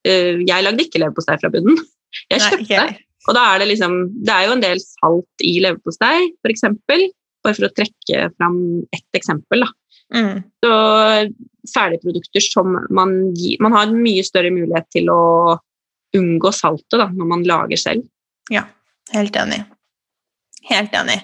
[0.06, 1.78] øh, jeg lagde ikke leverpostei fra bunnen.
[2.30, 2.76] Jeg kjøpte.
[2.78, 2.98] Nei.
[3.26, 6.62] Og da er det liksom Det er jo en del salt i leverpostei, f.eks.
[7.44, 8.58] Bare for å trekke fram
[8.92, 9.64] ett eksempel.
[9.64, 9.72] da.
[10.14, 10.44] Mm.
[10.62, 10.70] Så
[11.72, 15.22] ferdigprodukter som man gir Man har mye større mulighet til å
[16.14, 18.06] unngå saltet da, når man lager selv.
[18.52, 18.66] Ja,
[19.14, 19.64] helt enig.
[20.70, 21.18] Helt enig.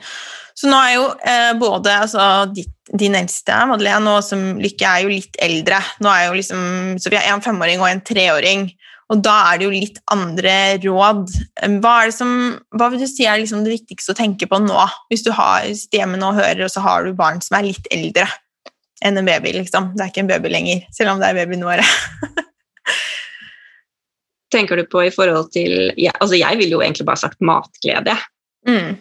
[0.58, 5.06] Så nå er jo eh, både altså, ditt, din eldste, Madeleine, og som Lykke, er
[5.06, 5.78] jo litt eldre.
[6.04, 6.64] Nå er jo liksom,
[7.00, 8.66] så vi har en femåring og en treåring.
[9.10, 11.32] Og da er det jo litt andre råd.
[11.80, 12.34] Hva, er det som,
[12.76, 14.84] hva vil du si er liksom det viktigste å tenke på nå?
[15.10, 17.90] Hvis du har hjemme nå og hører, og så har du barn som er litt
[17.94, 18.28] eldre
[19.04, 19.52] enn en baby.
[19.56, 19.92] liksom.
[19.96, 21.82] Det er ikke en baby lenger, selv om det er babyen vår.
[24.54, 28.16] Tenker du på i forhold til ja, altså jeg ville jo egentlig bare sagt matglede.
[28.68, 28.98] Mm.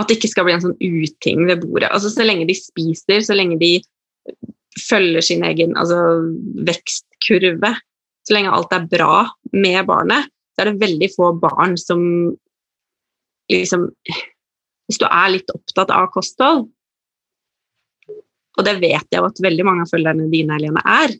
[0.00, 1.92] At det ikke skal bli en sånn uting ved bordet.
[1.92, 3.76] Altså Så lenge de spiser, så lenge de
[4.88, 5.98] følger sin egen altså,
[6.66, 7.72] vekstkurve,
[8.26, 12.02] så lenge alt er bra med barnet, så er det veldig få barn som
[13.50, 13.88] liksom
[14.90, 16.64] Hvis du er litt opptatt av kosthold,
[18.60, 21.16] og det vet jeg jo at veldig mange av følgerne dine Helene, er,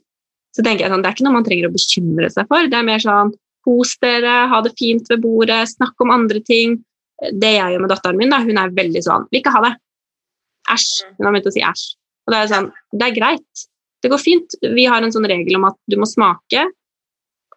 [0.55, 2.67] så tenker jeg sånn, det er ikke noe man trenger å bekymre seg for.
[2.69, 3.31] Det er mer sånn
[3.65, 6.79] kos dere, ha det fint ved bordet, snakk om andre ting.
[7.21, 9.75] Det jeg gjør med datteren min, da, hun er veldig sånn Vil ikke ha det.
[10.73, 10.87] Æsj.
[11.19, 11.83] Hun har begynt å si æsj.
[12.25, 13.65] Og det er sånn, det er greit.
[14.01, 14.57] Det går fint.
[14.75, 16.65] Vi har en sånn regel om at du må smake,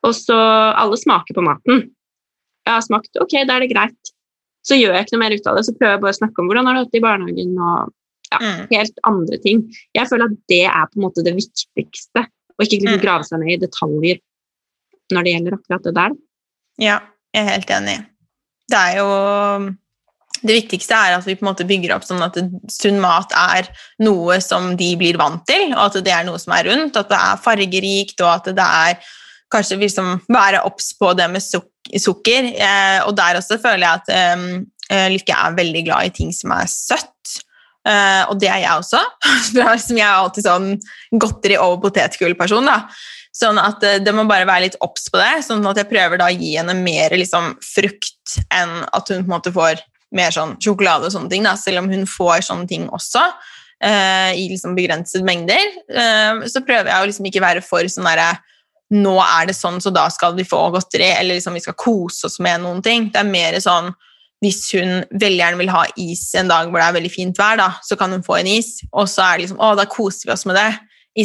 [0.05, 0.37] og så
[0.77, 1.87] alle smaker på maten.
[2.65, 4.15] Jeg har smakt, ok, da er det greit.
[4.65, 6.41] Så gjør jeg ikke noe mer ut av det, så prøver jeg bare å snakke
[6.41, 7.93] om hvordan har du hatt det i barnehagen, og
[8.35, 8.67] ja, Mm.
[8.71, 9.63] helt andre ting.
[9.95, 13.05] Jeg føler at det er på en måte det viktigste, og ikke liksom Mm.
[13.05, 14.21] grave seg ned i detaljer
[15.13, 16.11] når det gjelder akkurat det der.
[16.81, 16.99] Ja,
[17.35, 17.97] jeg er helt enig.
[18.69, 19.77] Det er jo
[20.45, 22.35] Det viktigste er at vi på en måte bygger opp sånn at
[22.69, 23.69] sunn mat er
[24.01, 27.09] noe som de blir vant til, og at det er noe som er rundt, at
[27.09, 28.99] det er fargerikt, og at det er
[29.51, 32.51] kanskje liksom være obs på det med suk sukker.
[32.61, 34.09] Eh, og der også føler jeg at
[34.91, 37.14] eh, Lykke er veldig glad i ting som er søtt.
[37.85, 39.01] Eh, og det er jeg også.
[39.95, 40.71] Jeg er alltid sånn
[41.21, 42.71] godteri- over potetgull-person.
[43.35, 46.21] Sånn at uh, det må bare være litt obs på det, sånn at jeg prøver
[46.21, 49.83] da å gi henne mer liksom, frukt enn at hun på en måte får
[50.15, 53.25] mer sånn sjokolade og sånne ting, da, selv om hun får sånne ting også.
[53.83, 55.75] Uh, I liksom begrensede mengder.
[56.49, 58.33] Så prøver jeg å liksom ikke være for sånn derre
[58.95, 62.29] Nå er det sånn, så da skal vi få godteri, eller liksom vi skal kose
[62.29, 63.09] oss med noen ting.
[63.11, 63.89] Det er mer sånn
[64.45, 67.57] hvis hun veldig gjerne vil ha is en dag hvor det er veldig fint vær,
[67.61, 70.29] da, så kan hun få en is, og så er det liksom Å, da koser
[70.29, 70.69] vi oss med det,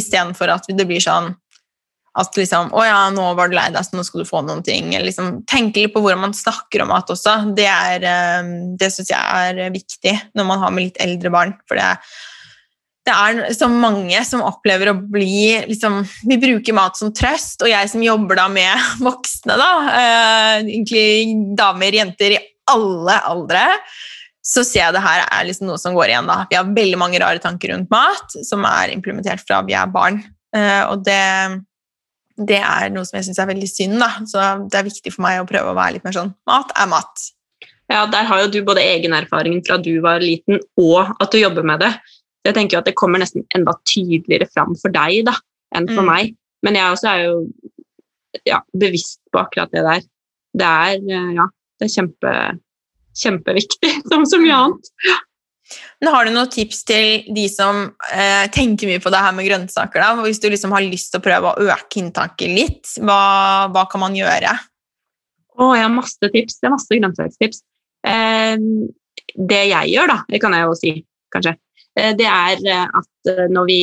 [0.00, 1.34] istedenfor at det blir sånn
[2.18, 4.64] at liksom, å ja, nå var du lei deg, så nå skal du få noen
[4.66, 4.90] ting.
[4.90, 7.36] Liksom, tenke litt på hvordan man snakker om mat også.
[7.54, 8.50] Det, er, eh,
[8.80, 11.54] det syns jeg er viktig når man har med litt eldre barn.
[11.70, 11.86] For det,
[13.06, 17.70] det er så mange som opplever å bli liksom, Vi bruker mat som trøst, og
[17.70, 22.42] jeg som jobber da med voksne, da, eh, egentlig damer, jenter i
[22.72, 23.64] alle aldre,
[24.50, 26.26] så ser jeg det her er liksom noe som går igjen.
[26.30, 26.44] da.
[26.50, 30.22] Vi har veldig mange rare tanker rundt mat som er implementert fra vi er barn.
[30.56, 31.18] Eh, og det,
[32.40, 33.98] det er noe som jeg syns er veldig synd.
[34.00, 34.08] da.
[34.26, 36.88] Så det er viktig for meg å prøve å være litt mer sånn mat er
[36.90, 37.26] mat.
[37.90, 41.38] Ja, Der har jo du både egen erfaring fra du var liten, og at du
[41.42, 41.92] jobber med det.
[42.46, 45.34] Jeg tenker jo at Det kommer nesten enda tydeligere fram for deg da,
[45.76, 46.06] enn for Mm.
[46.14, 46.36] meg.
[46.64, 47.34] Men jeg også er jo
[48.46, 50.00] ja, bevisst på akkurat det der.
[50.56, 51.46] Det er, eh, ja,
[51.80, 52.36] det er kjempe,
[53.22, 54.94] kjempeviktig, som så mye annet.
[56.02, 59.46] Men Har du noen tips til de som eh, tenker mye på det her med
[59.46, 60.02] grønnsaker?
[60.02, 60.24] da?
[60.24, 64.02] Hvis du liksom har lyst til å prøve å øke inntaket litt, hva, hva kan
[64.02, 64.56] man gjøre?
[65.60, 66.58] Å, jeg har masse tips.
[66.58, 67.62] Det er masse grønnsakstips.
[68.08, 68.56] Eh,
[69.36, 70.92] det jeg gjør, da, det kan jeg jo si,
[71.34, 71.54] kanskje,
[71.98, 73.80] eh, det er eh, at eh, når vi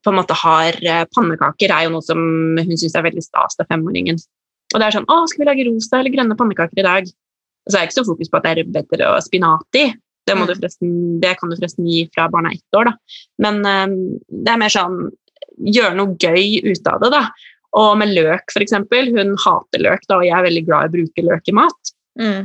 [0.00, 0.76] på en måte har
[1.14, 2.20] pannekaker, er jo noe som
[2.56, 4.16] hun syns er veldig stas, er femåringen.
[4.70, 7.72] Og det er sånn 'Å, skal vi lage rosa eller grønne pannekaker i dag?' Og
[7.72, 9.86] så er jeg ikke så fokus på at det er rødbeter og spinat i.
[10.26, 11.20] Det, mm.
[11.20, 12.94] det kan du forresten gi fra barna er ett år, da.
[13.42, 13.94] Men um,
[14.30, 14.98] det er mer sånn
[15.60, 17.22] gjøre noe gøy ut av det, da.
[17.80, 18.74] Og med løk, f.eks.
[18.78, 21.94] Hun hater løk, da, og jeg er veldig glad i å bruke løk i mat.
[22.20, 22.42] Mm.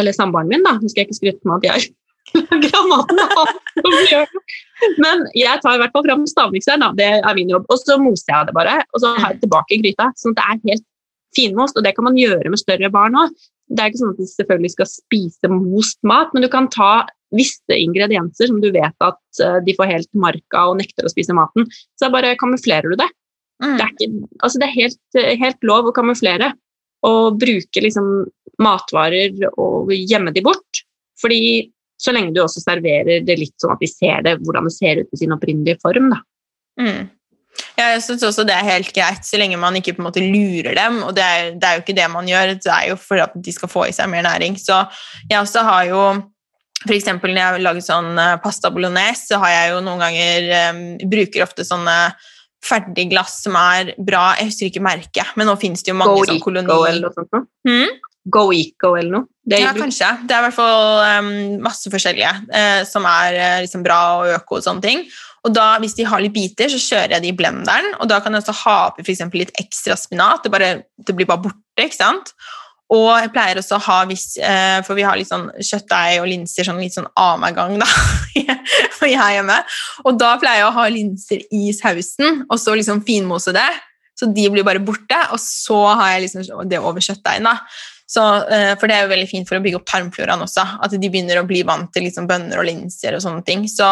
[0.00, 0.72] Eller samboeren min, da.
[0.78, 1.80] Nå skal jeg ikke skryte på at jeg.
[5.02, 6.92] Men jeg tar i hvert fall fram stavmikseren, da.
[6.98, 7.66] Det er min jobb.
[7.72, 10.08] Og så moser jeg det bare, og så har jeg tilbake i gryta.
[10.20, 10.86] Sånn at det er helt
[11.36, 13.34] finmost, og det kan man gjøre med større barn òg.
[13.72, 16.92] Det er ikke sånn at de selvfølgelig skal spise most mat, men du kan ta
[17.32, 21.36] visse ingredienser som du vet at eh, de får helt marka og nekter å spise
[21.36, 21.68] maten.
[21.96, 23.08] Så bare kamuflerer du det.
[23.62, 23.76] Mm.
[23.78, 26.50] Det er, ikke, altså det er helt, helt, lov å kamuflere
[27.06, 28.10] og bruke liksom
[28.62, 30.82] matvarer og gjemme de bort.
[31.22, 31.70] Fordi
[32.02, 35.02] så lenge du også serverer det litt sånn at de ser det, hvordan det ser
[35.02, 36.10] ut i sin opprinnelige form.
[36.12, 36.20] Da.
[36.82, 37.02] Mm.
[37.76, 40.24] Ja, jeg syns også det er helt greit, så lenge man ikke på en måte
[40.24, 41.00] lurer dem.
[41.06, 43.34] Og det er, det er, jo ikke det man gjør, det er jo for at
[43.36, 44.58] de skal få i seg mer næring.
[44.60, 44.84] Så
[45.30, 46.04] jeg også har jo
[46.82, 50.48] for eksempel når jeg lager sånn eh, pasta bolognese, så har jeg jo noen ganger
[50.72, 50.80] um,
[51.12, 51.96] Bruker ofte sånne
[52.62, 56.42] ferdigglass som er bra Jeg husker ikke merket, men nå finnes det jo mange sånne
[56.42, 57.06] kolonier.
[57.66, 58.00] Hmm?
[58.32, 59.28] Go Eco eller noe?
[59.50, 60.08] ja, kanskje.
[60.26, 61.30] Det er i hvert fall um,
[61.64, 65.02] masse forskjellige uh, som er uh, liksom bra og øko og sånne ting.
[65.42, 67.96] Og da, Hvis de har litt biter, så kjører jeg de i blenderen.
[68.00, 69.02] og Da kan jeg også ha oppi
[69.38, 70.44] litt ekstra spinat.
[70.44, 71.58] Det, bare, det, blir bare borte.
[71.78, 72.34] ikke sant?
[72.92, 76.28] Og jeg pleier også å ha hvis, eh, For vi har litt sånn kjøttdeig og
[76.28, 77.86] linser sånn litt sånn annenhver gang da,
[78.98, 79.56] for jeg er hjemme.
[80.04, 83.70] Og da pleier jeg å ha linser i sausen, og så liksom finmose det.
[84.14, 87.48] Så de blir bare borte, og så har jeg liksom det over kjøttdeigen.
[87.48, 87.56] da.
[88.12, 90.64] Eh, for det er jo veldig fint for å bygge opp tarmfloraen også.
[90.84, 93.64] At de begynner å bli vant til liksom bønner og linser og sånne ting.
[93.70, 93.88] Så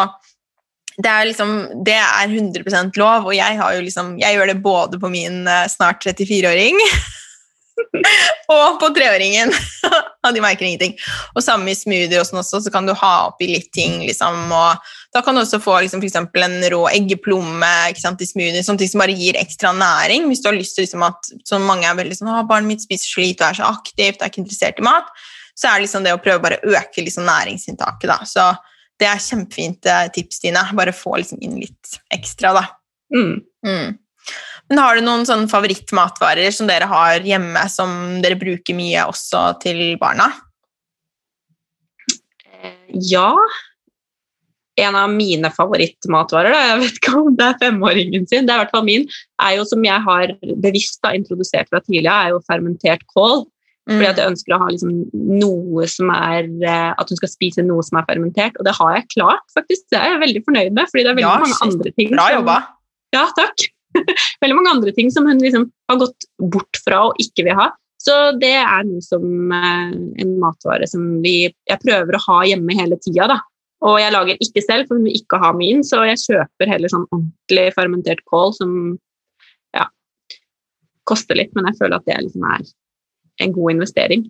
[0.97, 1.55] det er, liksom,
[1.87, 6.03] det er 100% lov, og jeg, liksom, jeg, gjør det både på min uh, snart
[6.05, 6.79] 34-åring
[8.51, 9.53] og på treåringen.
[10.25, 10.95] og de merker ingenting.
[11.35, 14.01] Og samme i smoothie og sånn også, så kan du ha oppi litt ting.
[14.05, 18.63] Liksom, og da kan du også få liksom, for en rå eggeplomme sant, i smoothie,
[18.65, 20.27] sånne ting som bare gir ekstra næring.
[20.29, 23.07] Hvis du har lyst til liksom, at så mange er veldig sånn 'Barnet mitt spiser
[23.07, 25.09] så lite og er så aktivt, er ikke interessert i mat',
[25.55, 28.07] så er det liksom det å prøve bare å øke liksom, næringsinntaket.
[28.09, 28.51] da, så
[29.01, 30.63] det er kjempefint eh, tips, Stine.
[30.77, 32.65] Bare få liksom inn litt ekstra, da.
[33.15, 33.41] Mm.
[33.65, 33.97] Mm.
[34.71, 39.43] Men har du noen sånn favorittmatvarer som dere har hjemme, som dere bruker mye også
[39.63, 40.29] til barna?
[42.61, 42.77] Eh,
[43.11, 43.33] ja.
[44.79, 48.61] En av mine favorittmatvarer, da, jeg vet ikke om det er femåringen sin, det er
[48.61, 49.03] i hvert fall min,
[49.43, 50.31] er jo som jeg har
[50.63, 53.43] bevisst da, introdusert fra tidligere, er jo fermentert kål.
[53.89, 54.21] Fordi at mm.
[54.21, 54.91] jeg ønsker å ha liksom
[55.41, 58.57] noe som er eh, At hun skal spise noe som er fermentert.
[58.61, 59.87] Og det har jeg klart, faktisk.
[59.89, 60.89] Det er jeg veldig fornøyd med.
[60.91, 62.57] fordi det er veldig ja, mange andre ting Bra jobba.
[63.17, 63.67] ja, takk.
[64.43, 67.71] veldig mange andre ting som hun liksom har gått bort fra og ikke vil ha.
[68.01, 71.35] Så det er noe som eh, en matvare som vi,
[71.69, 73.27] jeg prøver å ha hjemme hele tida.
[73.33, 73.39] da.
[73.85, 76.93] Og jeg lager ikke selv, for hun vil ikke ha min, så jeg kjøper heller
[76.93, 78.75] sånn ordentlig fermentert kål som
[79.73, 79.87] ja,
[81.09, 82.67] koster litt, men jeg føler at det liksom er
[83.39, 84.27] en god investering.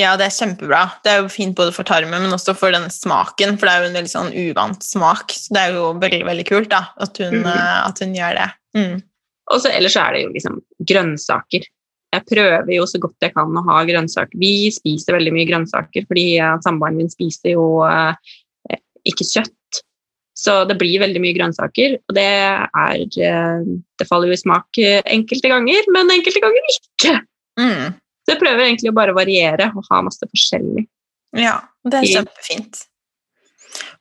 [0.00, 0.82] Ja, det er kjempebra.
[1.04, 3.82] Det er jo fint både for tarmen, men også for den smaken, for det er
[3.82, 5.34] jo en veldig sånn uvant smak.
[5.36, 7.48] Så det er jo veldig veldig kult da, at hun, mm.
[7.90, 8.48] at hun gjør det.
[8.78, 8.94] Mm.
[9.52, 11.66] Og så ellers er det jo liksom grønnsaker.
[12.12, 14.36] Jeg prøver jo så godt jeg kan å ha grønnsaker.
[14.40, 18.16] Vi spiser veldig mye grønnsaker fordi uh, samboeren min spiser jo uh,
[19.08, 19.82] ikke kjøtt.
[20.36, 25.50] Så det blir veldig mye grønnsaker, og det er Det faller jo i smak enkelte
[25.52, 27.12] ganger, men enkelte ganger ikke.
[27.60, 27.92] Mm.
[28.22, 30.86] Så jeg prøver egentlig å bare variere og ha masse forskjellig.
[31.38, 31.58] Ja,
[31.88, 32.84] det er kjempefint.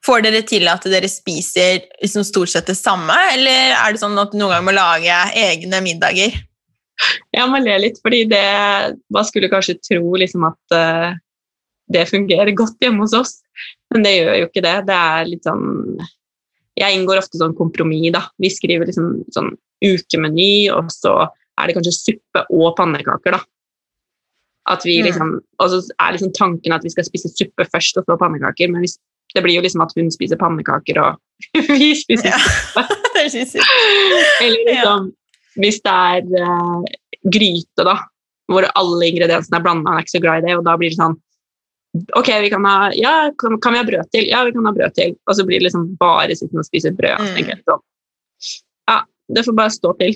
[0.06, 4.18] Får dere til at dere spiser liksom stort sett det samme, eller er det sånn
[4.20, 6.36] at du noen ganger må lage egne middager?
[7.34, 8.42] Jeg må le litt, fordi det
[9.14, 11.14] Man skulle kanskje tro liksom at uh,
[11.92, 13.34] det fungerer godt hjemme hos oss,
[13.92, 14.76] men det gjør jo ikke det.
[14.88, 15.66] Det er litt sånn
[16.80, 18.26] Jeg inngår ofte sånn kompromiss, da.
[18.40, 23.42] Vi skriver liksom sånn ukemeny, og så er det kanskje suppe og pannekaker, da.
[24.70, 25.06] At vi mm.
[25.08, 25.32] liksom,
[25.64, 28.84] Og så er liksom tanken at vi skal spise suppe først og så pannekaker, men
[28.86, 29.00] hvis,
[29.34, 31.18] det blir jo liksom at hun spiser pannekaker og
[31.72, 32.86] vi spiser suppe.
[34.46, 35.10] Eller liksom
[35.60, 36.84] hvis det er uh,
[37.34, 37.98] gryte, da,
[38.52, 41.00] hvor alle ingrediensene er blanda, er ikke så glad i det, og da blir det
[41.02, 41.20] sånn
[42.16, 44.30] Ok, vi kan ha Ja, kan, kan, vi ha brød til?
[44.30, 45.18] Ja, vi kan ha brød til.
[45.28, 47.20] Og så blir det liksom bare sittende og spise brød.
[47.20, 47.50] Mm.
[47.68, 47.82] Sånn.
[48.88, 48.96] Ja,
[49.36, 50.16] det får bare stå til.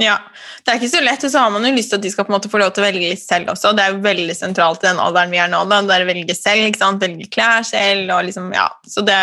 [0.00, 0.16] Ja,
[0.64, 2.26] Det er ikke så lett, og så har man jo lyst til at de skal
[2.26, 3.74] på en måte få lov til å velge litt selv også.
[3.76, 5.62] Det er jo veldig sentralt i den alderen vi er nå.
[5.68, 7.02] da, der velge selv, ikke sant?
[7.04, 8.10] velge klær selv.
[8.16, 9.16] og liksom, ja, så det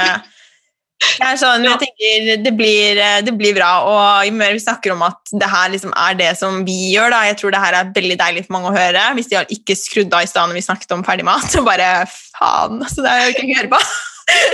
[1.21, 5.03] er sånn, jeg tenker det blir, det blir, bra, og jo mer vi snakker om
[5.05, 7.95] at det her liksom er det som vi gjør, da, jeg tror det her er
[7.95, 9.07] veldig deilig for mange å høre.
[9.17, 11.65] Hvis de har ikke skrudd av i stad når vi snakket om ferdig mat, så
[11.65, 13.81] bare faen, altså, det er jo ikke å høre på.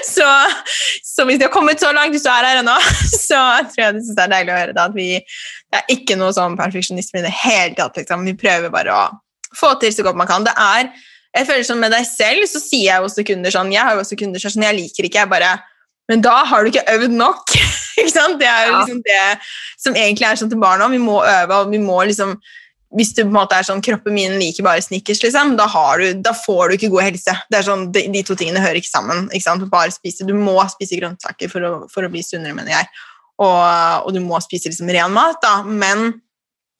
[0.05, 0.27] Så,
[1.01, 2.75] så, hvis de har kommet så langt, hvis du er her ennå,
[3.27, 3.39] så
[3.71, 4.83] tror jeg det er deilig å høre det.
[4.83, 5.07] at vi
[5.73, 7.97] det er ikke noe sånn perfeksjonisme i det hele tatt.
[7.97, 8.27] Liksom.
[8.29, 9.03] Vi prøver bare å
[9.57, 10.45] få til så godt man kan.
[10.45, 10.91] Det er,
[11.33, 14.03] jeg føler sånn Med deg selv så sier jeg også kunder sånn Jeg har jo
[14.03, 15.55] også kunder sånn jeg liker ikke jeg bare
[16.11, 17.53] men da har du ikke øvd nok.
[18.01, 18.35] ikke sant?
[18.41, 19.21] Det er jo liksom det
[19.79, 20.89] som egentlig er sånn til barna.
[20.91, 22.35] Vi må øve, og vi må liksom
[22.93, 25.65] hvis du på en måte er sånn kroppen min liker bare snickers, liksom, da,
[25.97, 27.33] du, da, får du ikke god helse.
[27.49, 29.25] Det er sånn, de, de, to tingene hører ikke sammen.
[29.31, 29.65] Ikke sant?
[29.71, 32.91] Bare spise, du må spise grønnsaker for å, for å bli sunnere, mener jeg.
[33.41, 33.63] Og,
[34.05, 35.55] og, du må spise liksom ren mat, da.
[35.65, 36.11] Men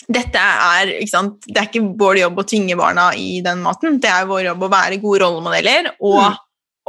[0.03, 1.48] dette er, ikke sant?
[1.48, 3.98] det er ikke vår jobb å tvinge barna i den maten.
[4.03, 6.40] Det er vår jobb å være gode rollemodeller og, mm.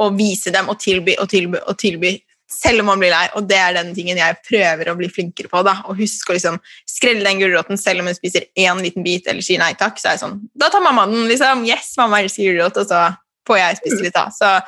[0.05, 2.13] og vise dem og tilby og tilby og tilby
[2.55, 3.25] selv om man blir lei.
[3.35, 5.63] Og det er den tingen jeg prøver å bli flinkere på.
[5.67, 6.59] da, og Husk å liksom
[6.89, 9.99] skrelle den gulroten selv om hun spiser én liten bit eller sier nei takk.
[9.99, 11.27] så er det sånn, Da tar mamma den.
[11.27, 13.17] liksom, Yes, mamma elsker gulrot, og så
[13.47, 14.13] får jeg spise litt.
[14.13, 14.61] da, så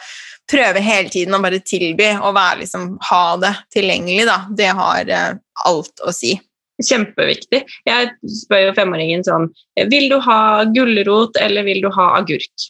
[0.47, 4.25] prøve hele tiden å bare tilby og være, liksom, ha det tilgjengelig.
[4.25, 6.37] da, Det har uh, alt å si.
[6.77, 7.63] Kjempeviktig.
[7.87, 9.47] Jeg spør jo femåringen sånn
[9.89, 12.67] Vil du ha gulrot eller vil du ha agurk?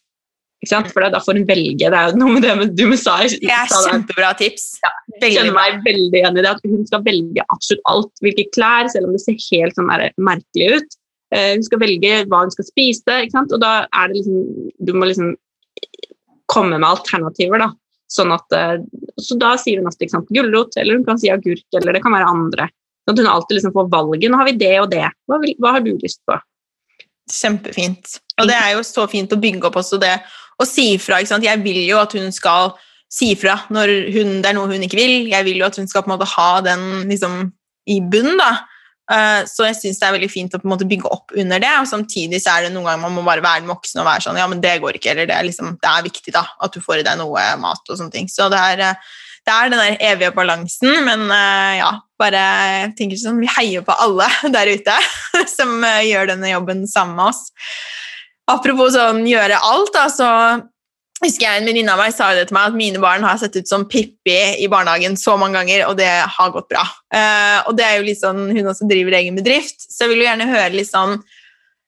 [0.65, 1.85] For da får hun velge.
[1.85, 3.19] Det er jo noe med det du sa.
[3.21, 4.79] Det er kjempebra tips.
[4.81, 6.53] Ja, kjenner meg veldig igjen i det.
[6.55, 8.13] At hun skal velge absolutt alt.
[8.25, 10.97] Hvilke klær, selv om det ser helt sånn merkelig ut.
[11.35, 13.19] Uh, hun skal velge hva hun skal spise.
[13.43, 15.35] Og da er det liksom Du må liksom
[16.49, 17.69] komme med alternativer, da.
[18.09, 18.81] Sånn at, uh,
[19.21, 22.34] så da sier hun ofte gulrot, eller hun kan si agurk, eller det kan være
[22.34, 22.69] andre.
[23.05, 24.31] Sånn at hun alltid liksom får valget.
[24.31, 25.05] Nå har vi det og det.
[25.29, 26.39] Hva, vil, hva har du lyst på?
[27.29, 28.17] Kjempefint.
[28.41, 30.15] Og det er jo så fint å bygge opp også det
[30.57, 31.21] å si ifra.
[31.21, 32.73] Jeg vil jo at hun skal
[33.11, 35.29] si ifra når hun, det er noe hun ikke vil.
[35.31, 37.45] Jeg vil jo at hun skal på en måte ha den liksom,
[37.89, 38.39] i bunnen.
[38.41, 38.55] da.
[39.07, 41.61] Uh, så jeg syns det er veldig fint å på en måte bygge opp under
[41.63, 41.71] det.
[41.79, 44.25] Og samtidig så er det noen ganger man må bare være den voksne og være
[44.25, 45.13] sånn Ja, men det går ikke.
[45.13, 47.88] Eller det er, liksom, det er viktig da, at du får i deg noe mat
[47.88, 48.27] og sånne ting.
[48.31, 48.84] Så det er,
[49.47, 50.91] det er den der evige balansen.
[51.07, 52.43] Men uh, ja, bare
[52.73, 54.27] jeg tenker sånn, vi heier på alle
[54.57, 54.99] der ute
[55.57, 57.45] som gjør denne jobben sammen med oss.
[58.48, 60.28] Apropos sånn gjøre alt, da, så
[61.24, 63.57] husker jeg en venninne av meg sa det til meg at mine barn har sett
[63.57, 66.86] ut som Pippi i barnehagen så mange ganger, og det har gått bra.
[67.11, 70.24] Uh, og det er jo litt sånn, Hun også driver egen bedrift, så jeg vil
[70.24, 71.18] jo gjerne høre litt sånn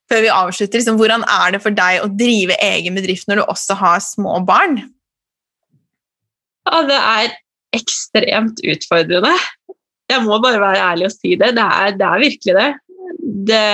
[0.10, 3.44] før vi avslutter, liksom, hvordan er det for deg å drive egen bedrift når du
[3.46, 4.80] også har små barn?
[6.66, 7.36] Ja, det er
[7.78, 9.36] ekstremt utfordrende.
[10.10, 11.52] Jeg må bare være ærlig og si det.
[11.58, 12.70] Det er, det er virkelig det.
[13.52, 13.66] det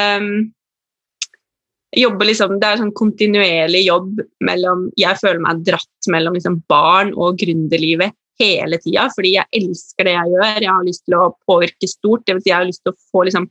[1.95, 7.39] liksom, Det er sånn kontinuerlig jobb mellom Jeg føler meg dratt mellom liksom barn og
[7.41, 10.57] gründerlivet hele tida, fordi jeg elsker det jeg gjør.
[10.59, 12.25] Jeg har lyst til å påvirke stort.
[12.27, 13.45] Det vil si jeg har lyst til å få liksom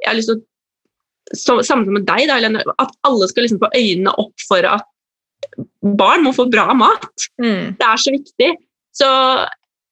[0.00, 0.44] jeg har lyst til å
[1.34, 4.86] så, Samme med deg, da, Helene, at alle skal liksom få øynene opp for at
[5.98, 7.08] barn må få bra mat.
[7.42, 7.74] Mm.
[7.78, 8.50] Det er så viktig.
[8.96, 9.08] Så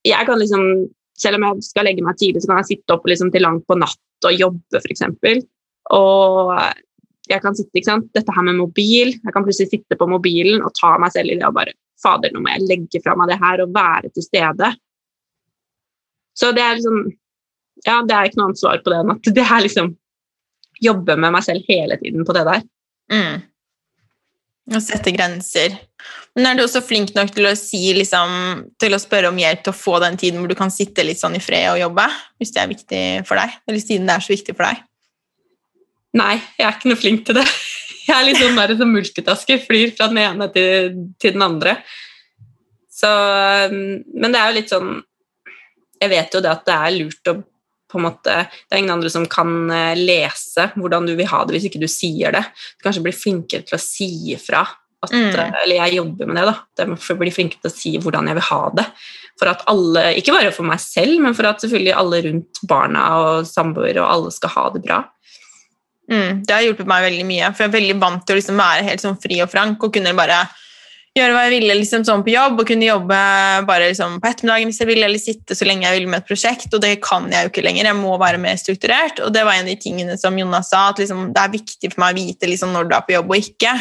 [0.06, 3.04] jeg kan liksom Selv om jeg skal legge meg tidlig, så kan jeg sitte opp
[3.06, 5.04] liksom til langt på natt og jobbe, f.eks.
[5.94, 6.48] Og
[7.30, 8.10] jeg kan sitte, ikke sant?
[8.16, 11.38] Dette her med mobil, jeg kan plutselig sitte på mobilen og ta meg selv i
[11.40, 14.26] det og bare Fader, nå må jeg legge fra meg det her og være til
[14.26, 14.72] stede.
[16.36, 17.04] Så det er liksom
[17.84, 19.94] Ja, det er ikke noe annet svar på det enn at det er liksom
[20.82, 22.64] Jobbe med meg selv hele tiden på det der.
[23.12, 23.44] Mm.
[24.74, 25.76] Og sette grenser.
[26.34, 29.62] Men er du også flink nok til å si liksom, til å spørre om hjelp
[29.62, 32.08] til å få den tiden hvor du kan sitte litt sånn i fred og jobbe,
[32.42, 33.54] hvis det er viktig for deg?
[33.68, 34.82] Eller siden det er så viktig for deg?
[36.14, 37.46] Nei, jeg er ikke noe flink til det.
[38.04, 41.78] Jeg er litt sånn der som multitasker, flyr fra den ene til, til, den andre.
[42.92, 43.08] Så,
[43.72, 44.90] um, men det er jo litt sånn
[46.02, 47.34] Jeg vet jo det at det er lurt å
[47.94, 51.44] på en måte, Det er ingen andre som kan eh, lese hvordan du vil ha
[51.46, 52.42] det hvis ikke du sier det.
[52.74, 54.64] Du kanskje blir flinkere til å si ifra.
[55.04, 55.28] At, mm.
[55.30, 56.46] Eh, eller jeg jobber med det.
[56.48, 58.86] da, det For å bli flinkere til å si hvordan jeg vil ha det.
[59.38, 63.04] For at alle, Ikke bare for meg selv, men for at selvfølgelig alle rundt barna
[63.20, 65.04] og samboere og alle skal ha det bra.
[66.10, 68.60] Mm, det har hjulpet meg veldig mye, for jeg er veldig vant til å liksom
[68.60, 70.42] være helt sånn fri og frank og kunne bare
[71.14, 73.18] gjøre hva jeg ville liksom, sånn på jobb, og kunne jobbe
[73.68, 76.26] bare liksom, på ettermiddagen hvis jeg ville, eller sitte så lenge jeg ville med et
[76.26, 77.86] prosjekt, og det kan jeg jo ikke lenger.
[77.86, 80.88] Jeg må være mer strukturert, og det var en av de tingene som Jonas sa,
[80.90, 83.30] at liksom, det er viktig for meg å vite liksom, når du er på jobb
[83.30, 83.76] og ikke.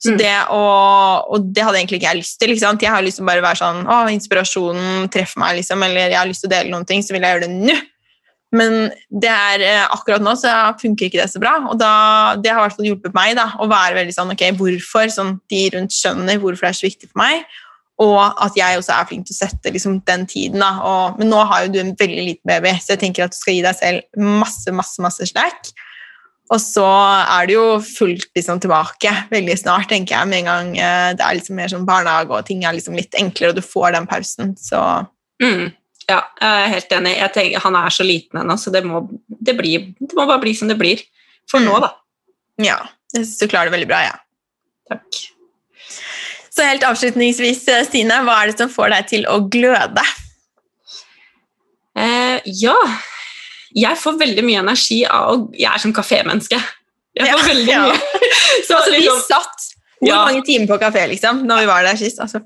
[0.00, 0.16] Så Mm.
[0.16, 2.54] det og, og det hadde egentlig ikke jeg lyst til.
[2.56, 6.16] Jeg har lyst til å bare være sånn Å, inspirasjonen treffer meg, liksom, eller jeg
[6.16, 7.76] har lyst til å dele noen ting, så vil jeg gjøre det nå.
[8.50, 12.50] Men det er, eh, akkurat nå så funker ikke det så bra, og da, det
[12.50, 15.10] har i hvert fall hjulpet meg da, å være veldig sånn Ok, hvorfor?
[15.14, 17.44] Sånn de rundt skjønner hvorfor det er så viktig for meg,
[18.00, 20.64] og at jeg også er flink til å sette liksom, den tiden.
[20.64, 20.72] Da.
[20.88, 23.38] Og, men nå har jo du en veldig liten baby, så jeg tenker at du
[23.38, 25.70] skal gi deg selv masse, masse, masse slack.
[26.50, 30.72] Og så er det jo fullt liksom, tilbake veldig snart, tenker jeg, med en gang
[30.80, 33.68] eh, det er liksom mer sånn barnehage og ting er liksom litt enklere, og du
[33.68, 34.56] får den pausen.
[34.58, 34.80] Så
[35.40, 35.70] Mm.
[36.10, 37.12] Ja, jeg er helt enig.
[37.20, 40.42] Jeg tenker, han er så liten ennå, så det må, det, blir, det må bare
[40.42, 41.02] bli som det blir.
[41.50, 41.68] For Mm.
[41.70, 41.90] nå, da.
[42.62, 42.78] ja,
[43.14, 44.16] jeg syns du klarer det veldig bra, ja.
[44.90, 45.20] Takk.
[46.50, 50.04] Så helt avslutningsvis, eh, Stine, hva er det som får deg til å gløde?
[51.98, 52.76] Eh, ja,
[53.74, 56.58] jeg får veldig mye energi av å Jeg er som kafémenneske.
[57.18, 57.82] Jeg får Ja, veldig ja.
[57.86, 57.98] mye.
[58.66, 59.66] Så, Altså, vi liksom, satt
[60.00, 62.20] hvor mange timer på kafé liksom, når vi var der sist?
[62.24, 62.40] Altså,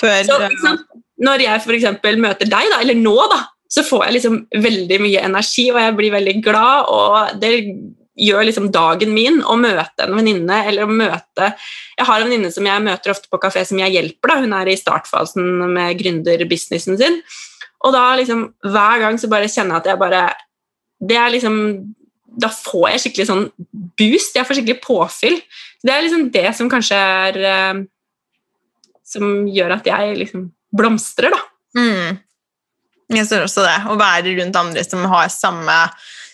[0.00, 0.86] før så, sant?
[1.20, 1.88] Når jeg f.eks.
[2.20, 5.96] møter deg, da, eller nå, da, så får jeg liksom veldig mye energi, og jeg
[5.98, 7.52] blir veldig glad, og det
[8.20, 12.50] gjør liksom dagen min å møte en venninne, eller å møte Jeg har en venninne
[12.52, 14.40] som jeg møter ofte på kafé, som jeg hjelper, da.
[14.42, 17.20] Hun er i startfasen med gründerbusinessen sin.
[17.84, 20.22] Og da liksom, hver gang så bare kjenner jeg at jeg bare
[21.00, 21.54] Det er liksom
[22.40, 23.46] Da får jeg skikkelig sånn
[24.00, 24.36] boost.
[24.36, 25.38] Jeg får skikkelig påfyll.
[25.84, 27.82] Det er liksom det som kanskje er eh,
[29.04, 31.40] Som gjør at jeg liksom blomstrer, da.
[31.78, 32.20] Mm.
[33.16, 33.78] Jeg ser også det.
[33.90, 35.80] Å være rundt andre som har samme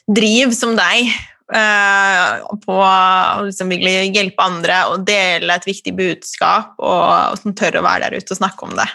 [0.06, 1.10] driv som deg.
[1.46, 7.54] Uh, på å liksom virkelig hjelpe andre og dele et viktig budskap, og, og som
[7.54, 8.88] tør å være der ute og snakke om det.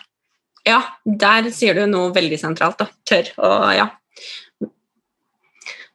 [0.67, 2.81] Ja, der sier du noe veldig sentralt.
[2.81, 2.89] da.
[3.07, 3.87] Tør å ja.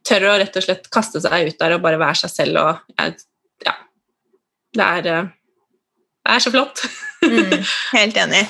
[0.06, 3.02] Tør å rett og slett kaste seg ut der og bare være seg selv og
[3.66, 3.76] Ja.
[4.76, 5.28] Det er, eh,
[6.26, 6.82] det er så flott.
[7.22, 7.62] Mm,
[7.96, 8.42] helt enig.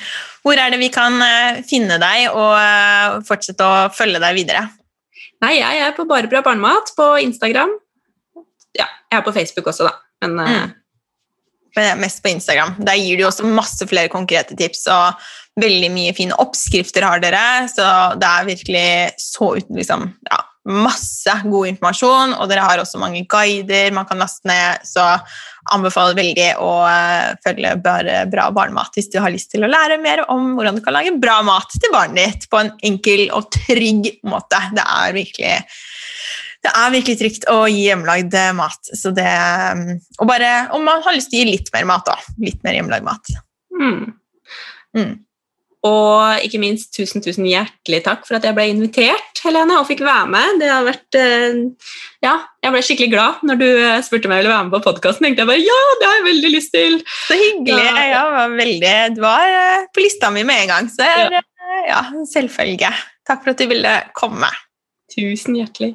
[0.47, 4.63] Hvor er det vi kan eh, finne deg og eh, fortsette å følge deg videre?
[5.43, 7.75] Nei, jeg er på Bare bra barnemat på Instagram.
[8.79, 9.97] Ja, jeg er på Facebook også, da.
[10.23, 10.75] Men eh, Mm.
[11.77, 12.71] Men det er mest på Instagram.
[12.89, 15.27] Der gir du også masse flere konkrete tips, og
[15.61, 17.85] veldig mye fine oppskrifter har dere, så
[18.17, 18.87] det er virkelig
[19.21, 20.39] så uten liksom, ja,
[20.73, 25.05] masse god informasjon, og dere har også mange guider man kan laste ned, så
[25.75, 29.99] anbefaler veldig å eh, følge bare bra barnemat hvis du har lyst til å lære
[30.03, 33.51] mer om hvordan du kan lage bra mat til barnet ditt på en enkel og
[33.55, 34.61] trygg måte.
[34.77, 35.55] Det er virkelig
[36.67, 38.91] det er virkelig trygt å gi hjemmelagd eh, mat.
[38.99, 42.09] Så det, mm, og bare om man har lyst til å gi litt mer mat,
[42.09, 42.17] da.
[42.43, 43.37] Litt mer hjemmelagd mat.
[43.77, 44.03] mm.
[44.97, 45.15] Mm.
[45.87, 50.03] Og ikke minst tusen, tusen hjertelig takk for at jeg ble invitert, Helene, og fikk
[50.07, 50.61] være med.
[50.63, 51.59] Det har vært eh,
[52.25, 52.35] Ja,
[52.65, 55.29] jeg ble skikkelig glad når du eh, spurte om jeg ville være med på podkasten.
[55.31, 56.99] jeg bare ja, det har jeg veldig lyst til.
[57.29, 57.85] Så hyggelig.
[57.85, 58.07] Ja.
[58.17, 61.39] Ja, var veldig, du var eh, på lista mi med en gang, så eh,
[61.91, 62.03] ja,
[62.33, 62.91] selvfølge.
[63.27, 64.51] Takk for at du ville komme.
[65.13, 65.95] Tusen hjertelig.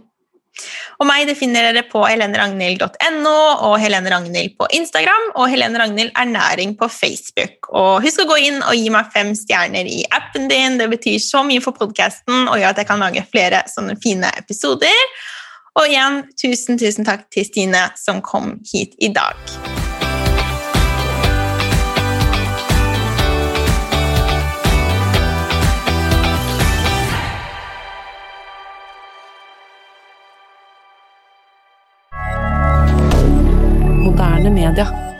[1.01, 3.35] Og meg det finner dere på heleneragnhild.no
[3.67, 7.71] og Helene Ragnhild på Instagram og Helene Ragnhild ernæring på Facebook.
[7.71, 10.77] Og husk å gå inn og gi meg fem stjerner i appen din.
[10.81, 14.31] Det betyr så mye for podkasten og gjør at jeg kan lage flere sånne fine
[14.41, 15.05] episoder.
[15.79, 19.80] Og igjen, tusen, tusen takk til Stine som kom hit i dag.
[34.51, 35.10] Moderne media.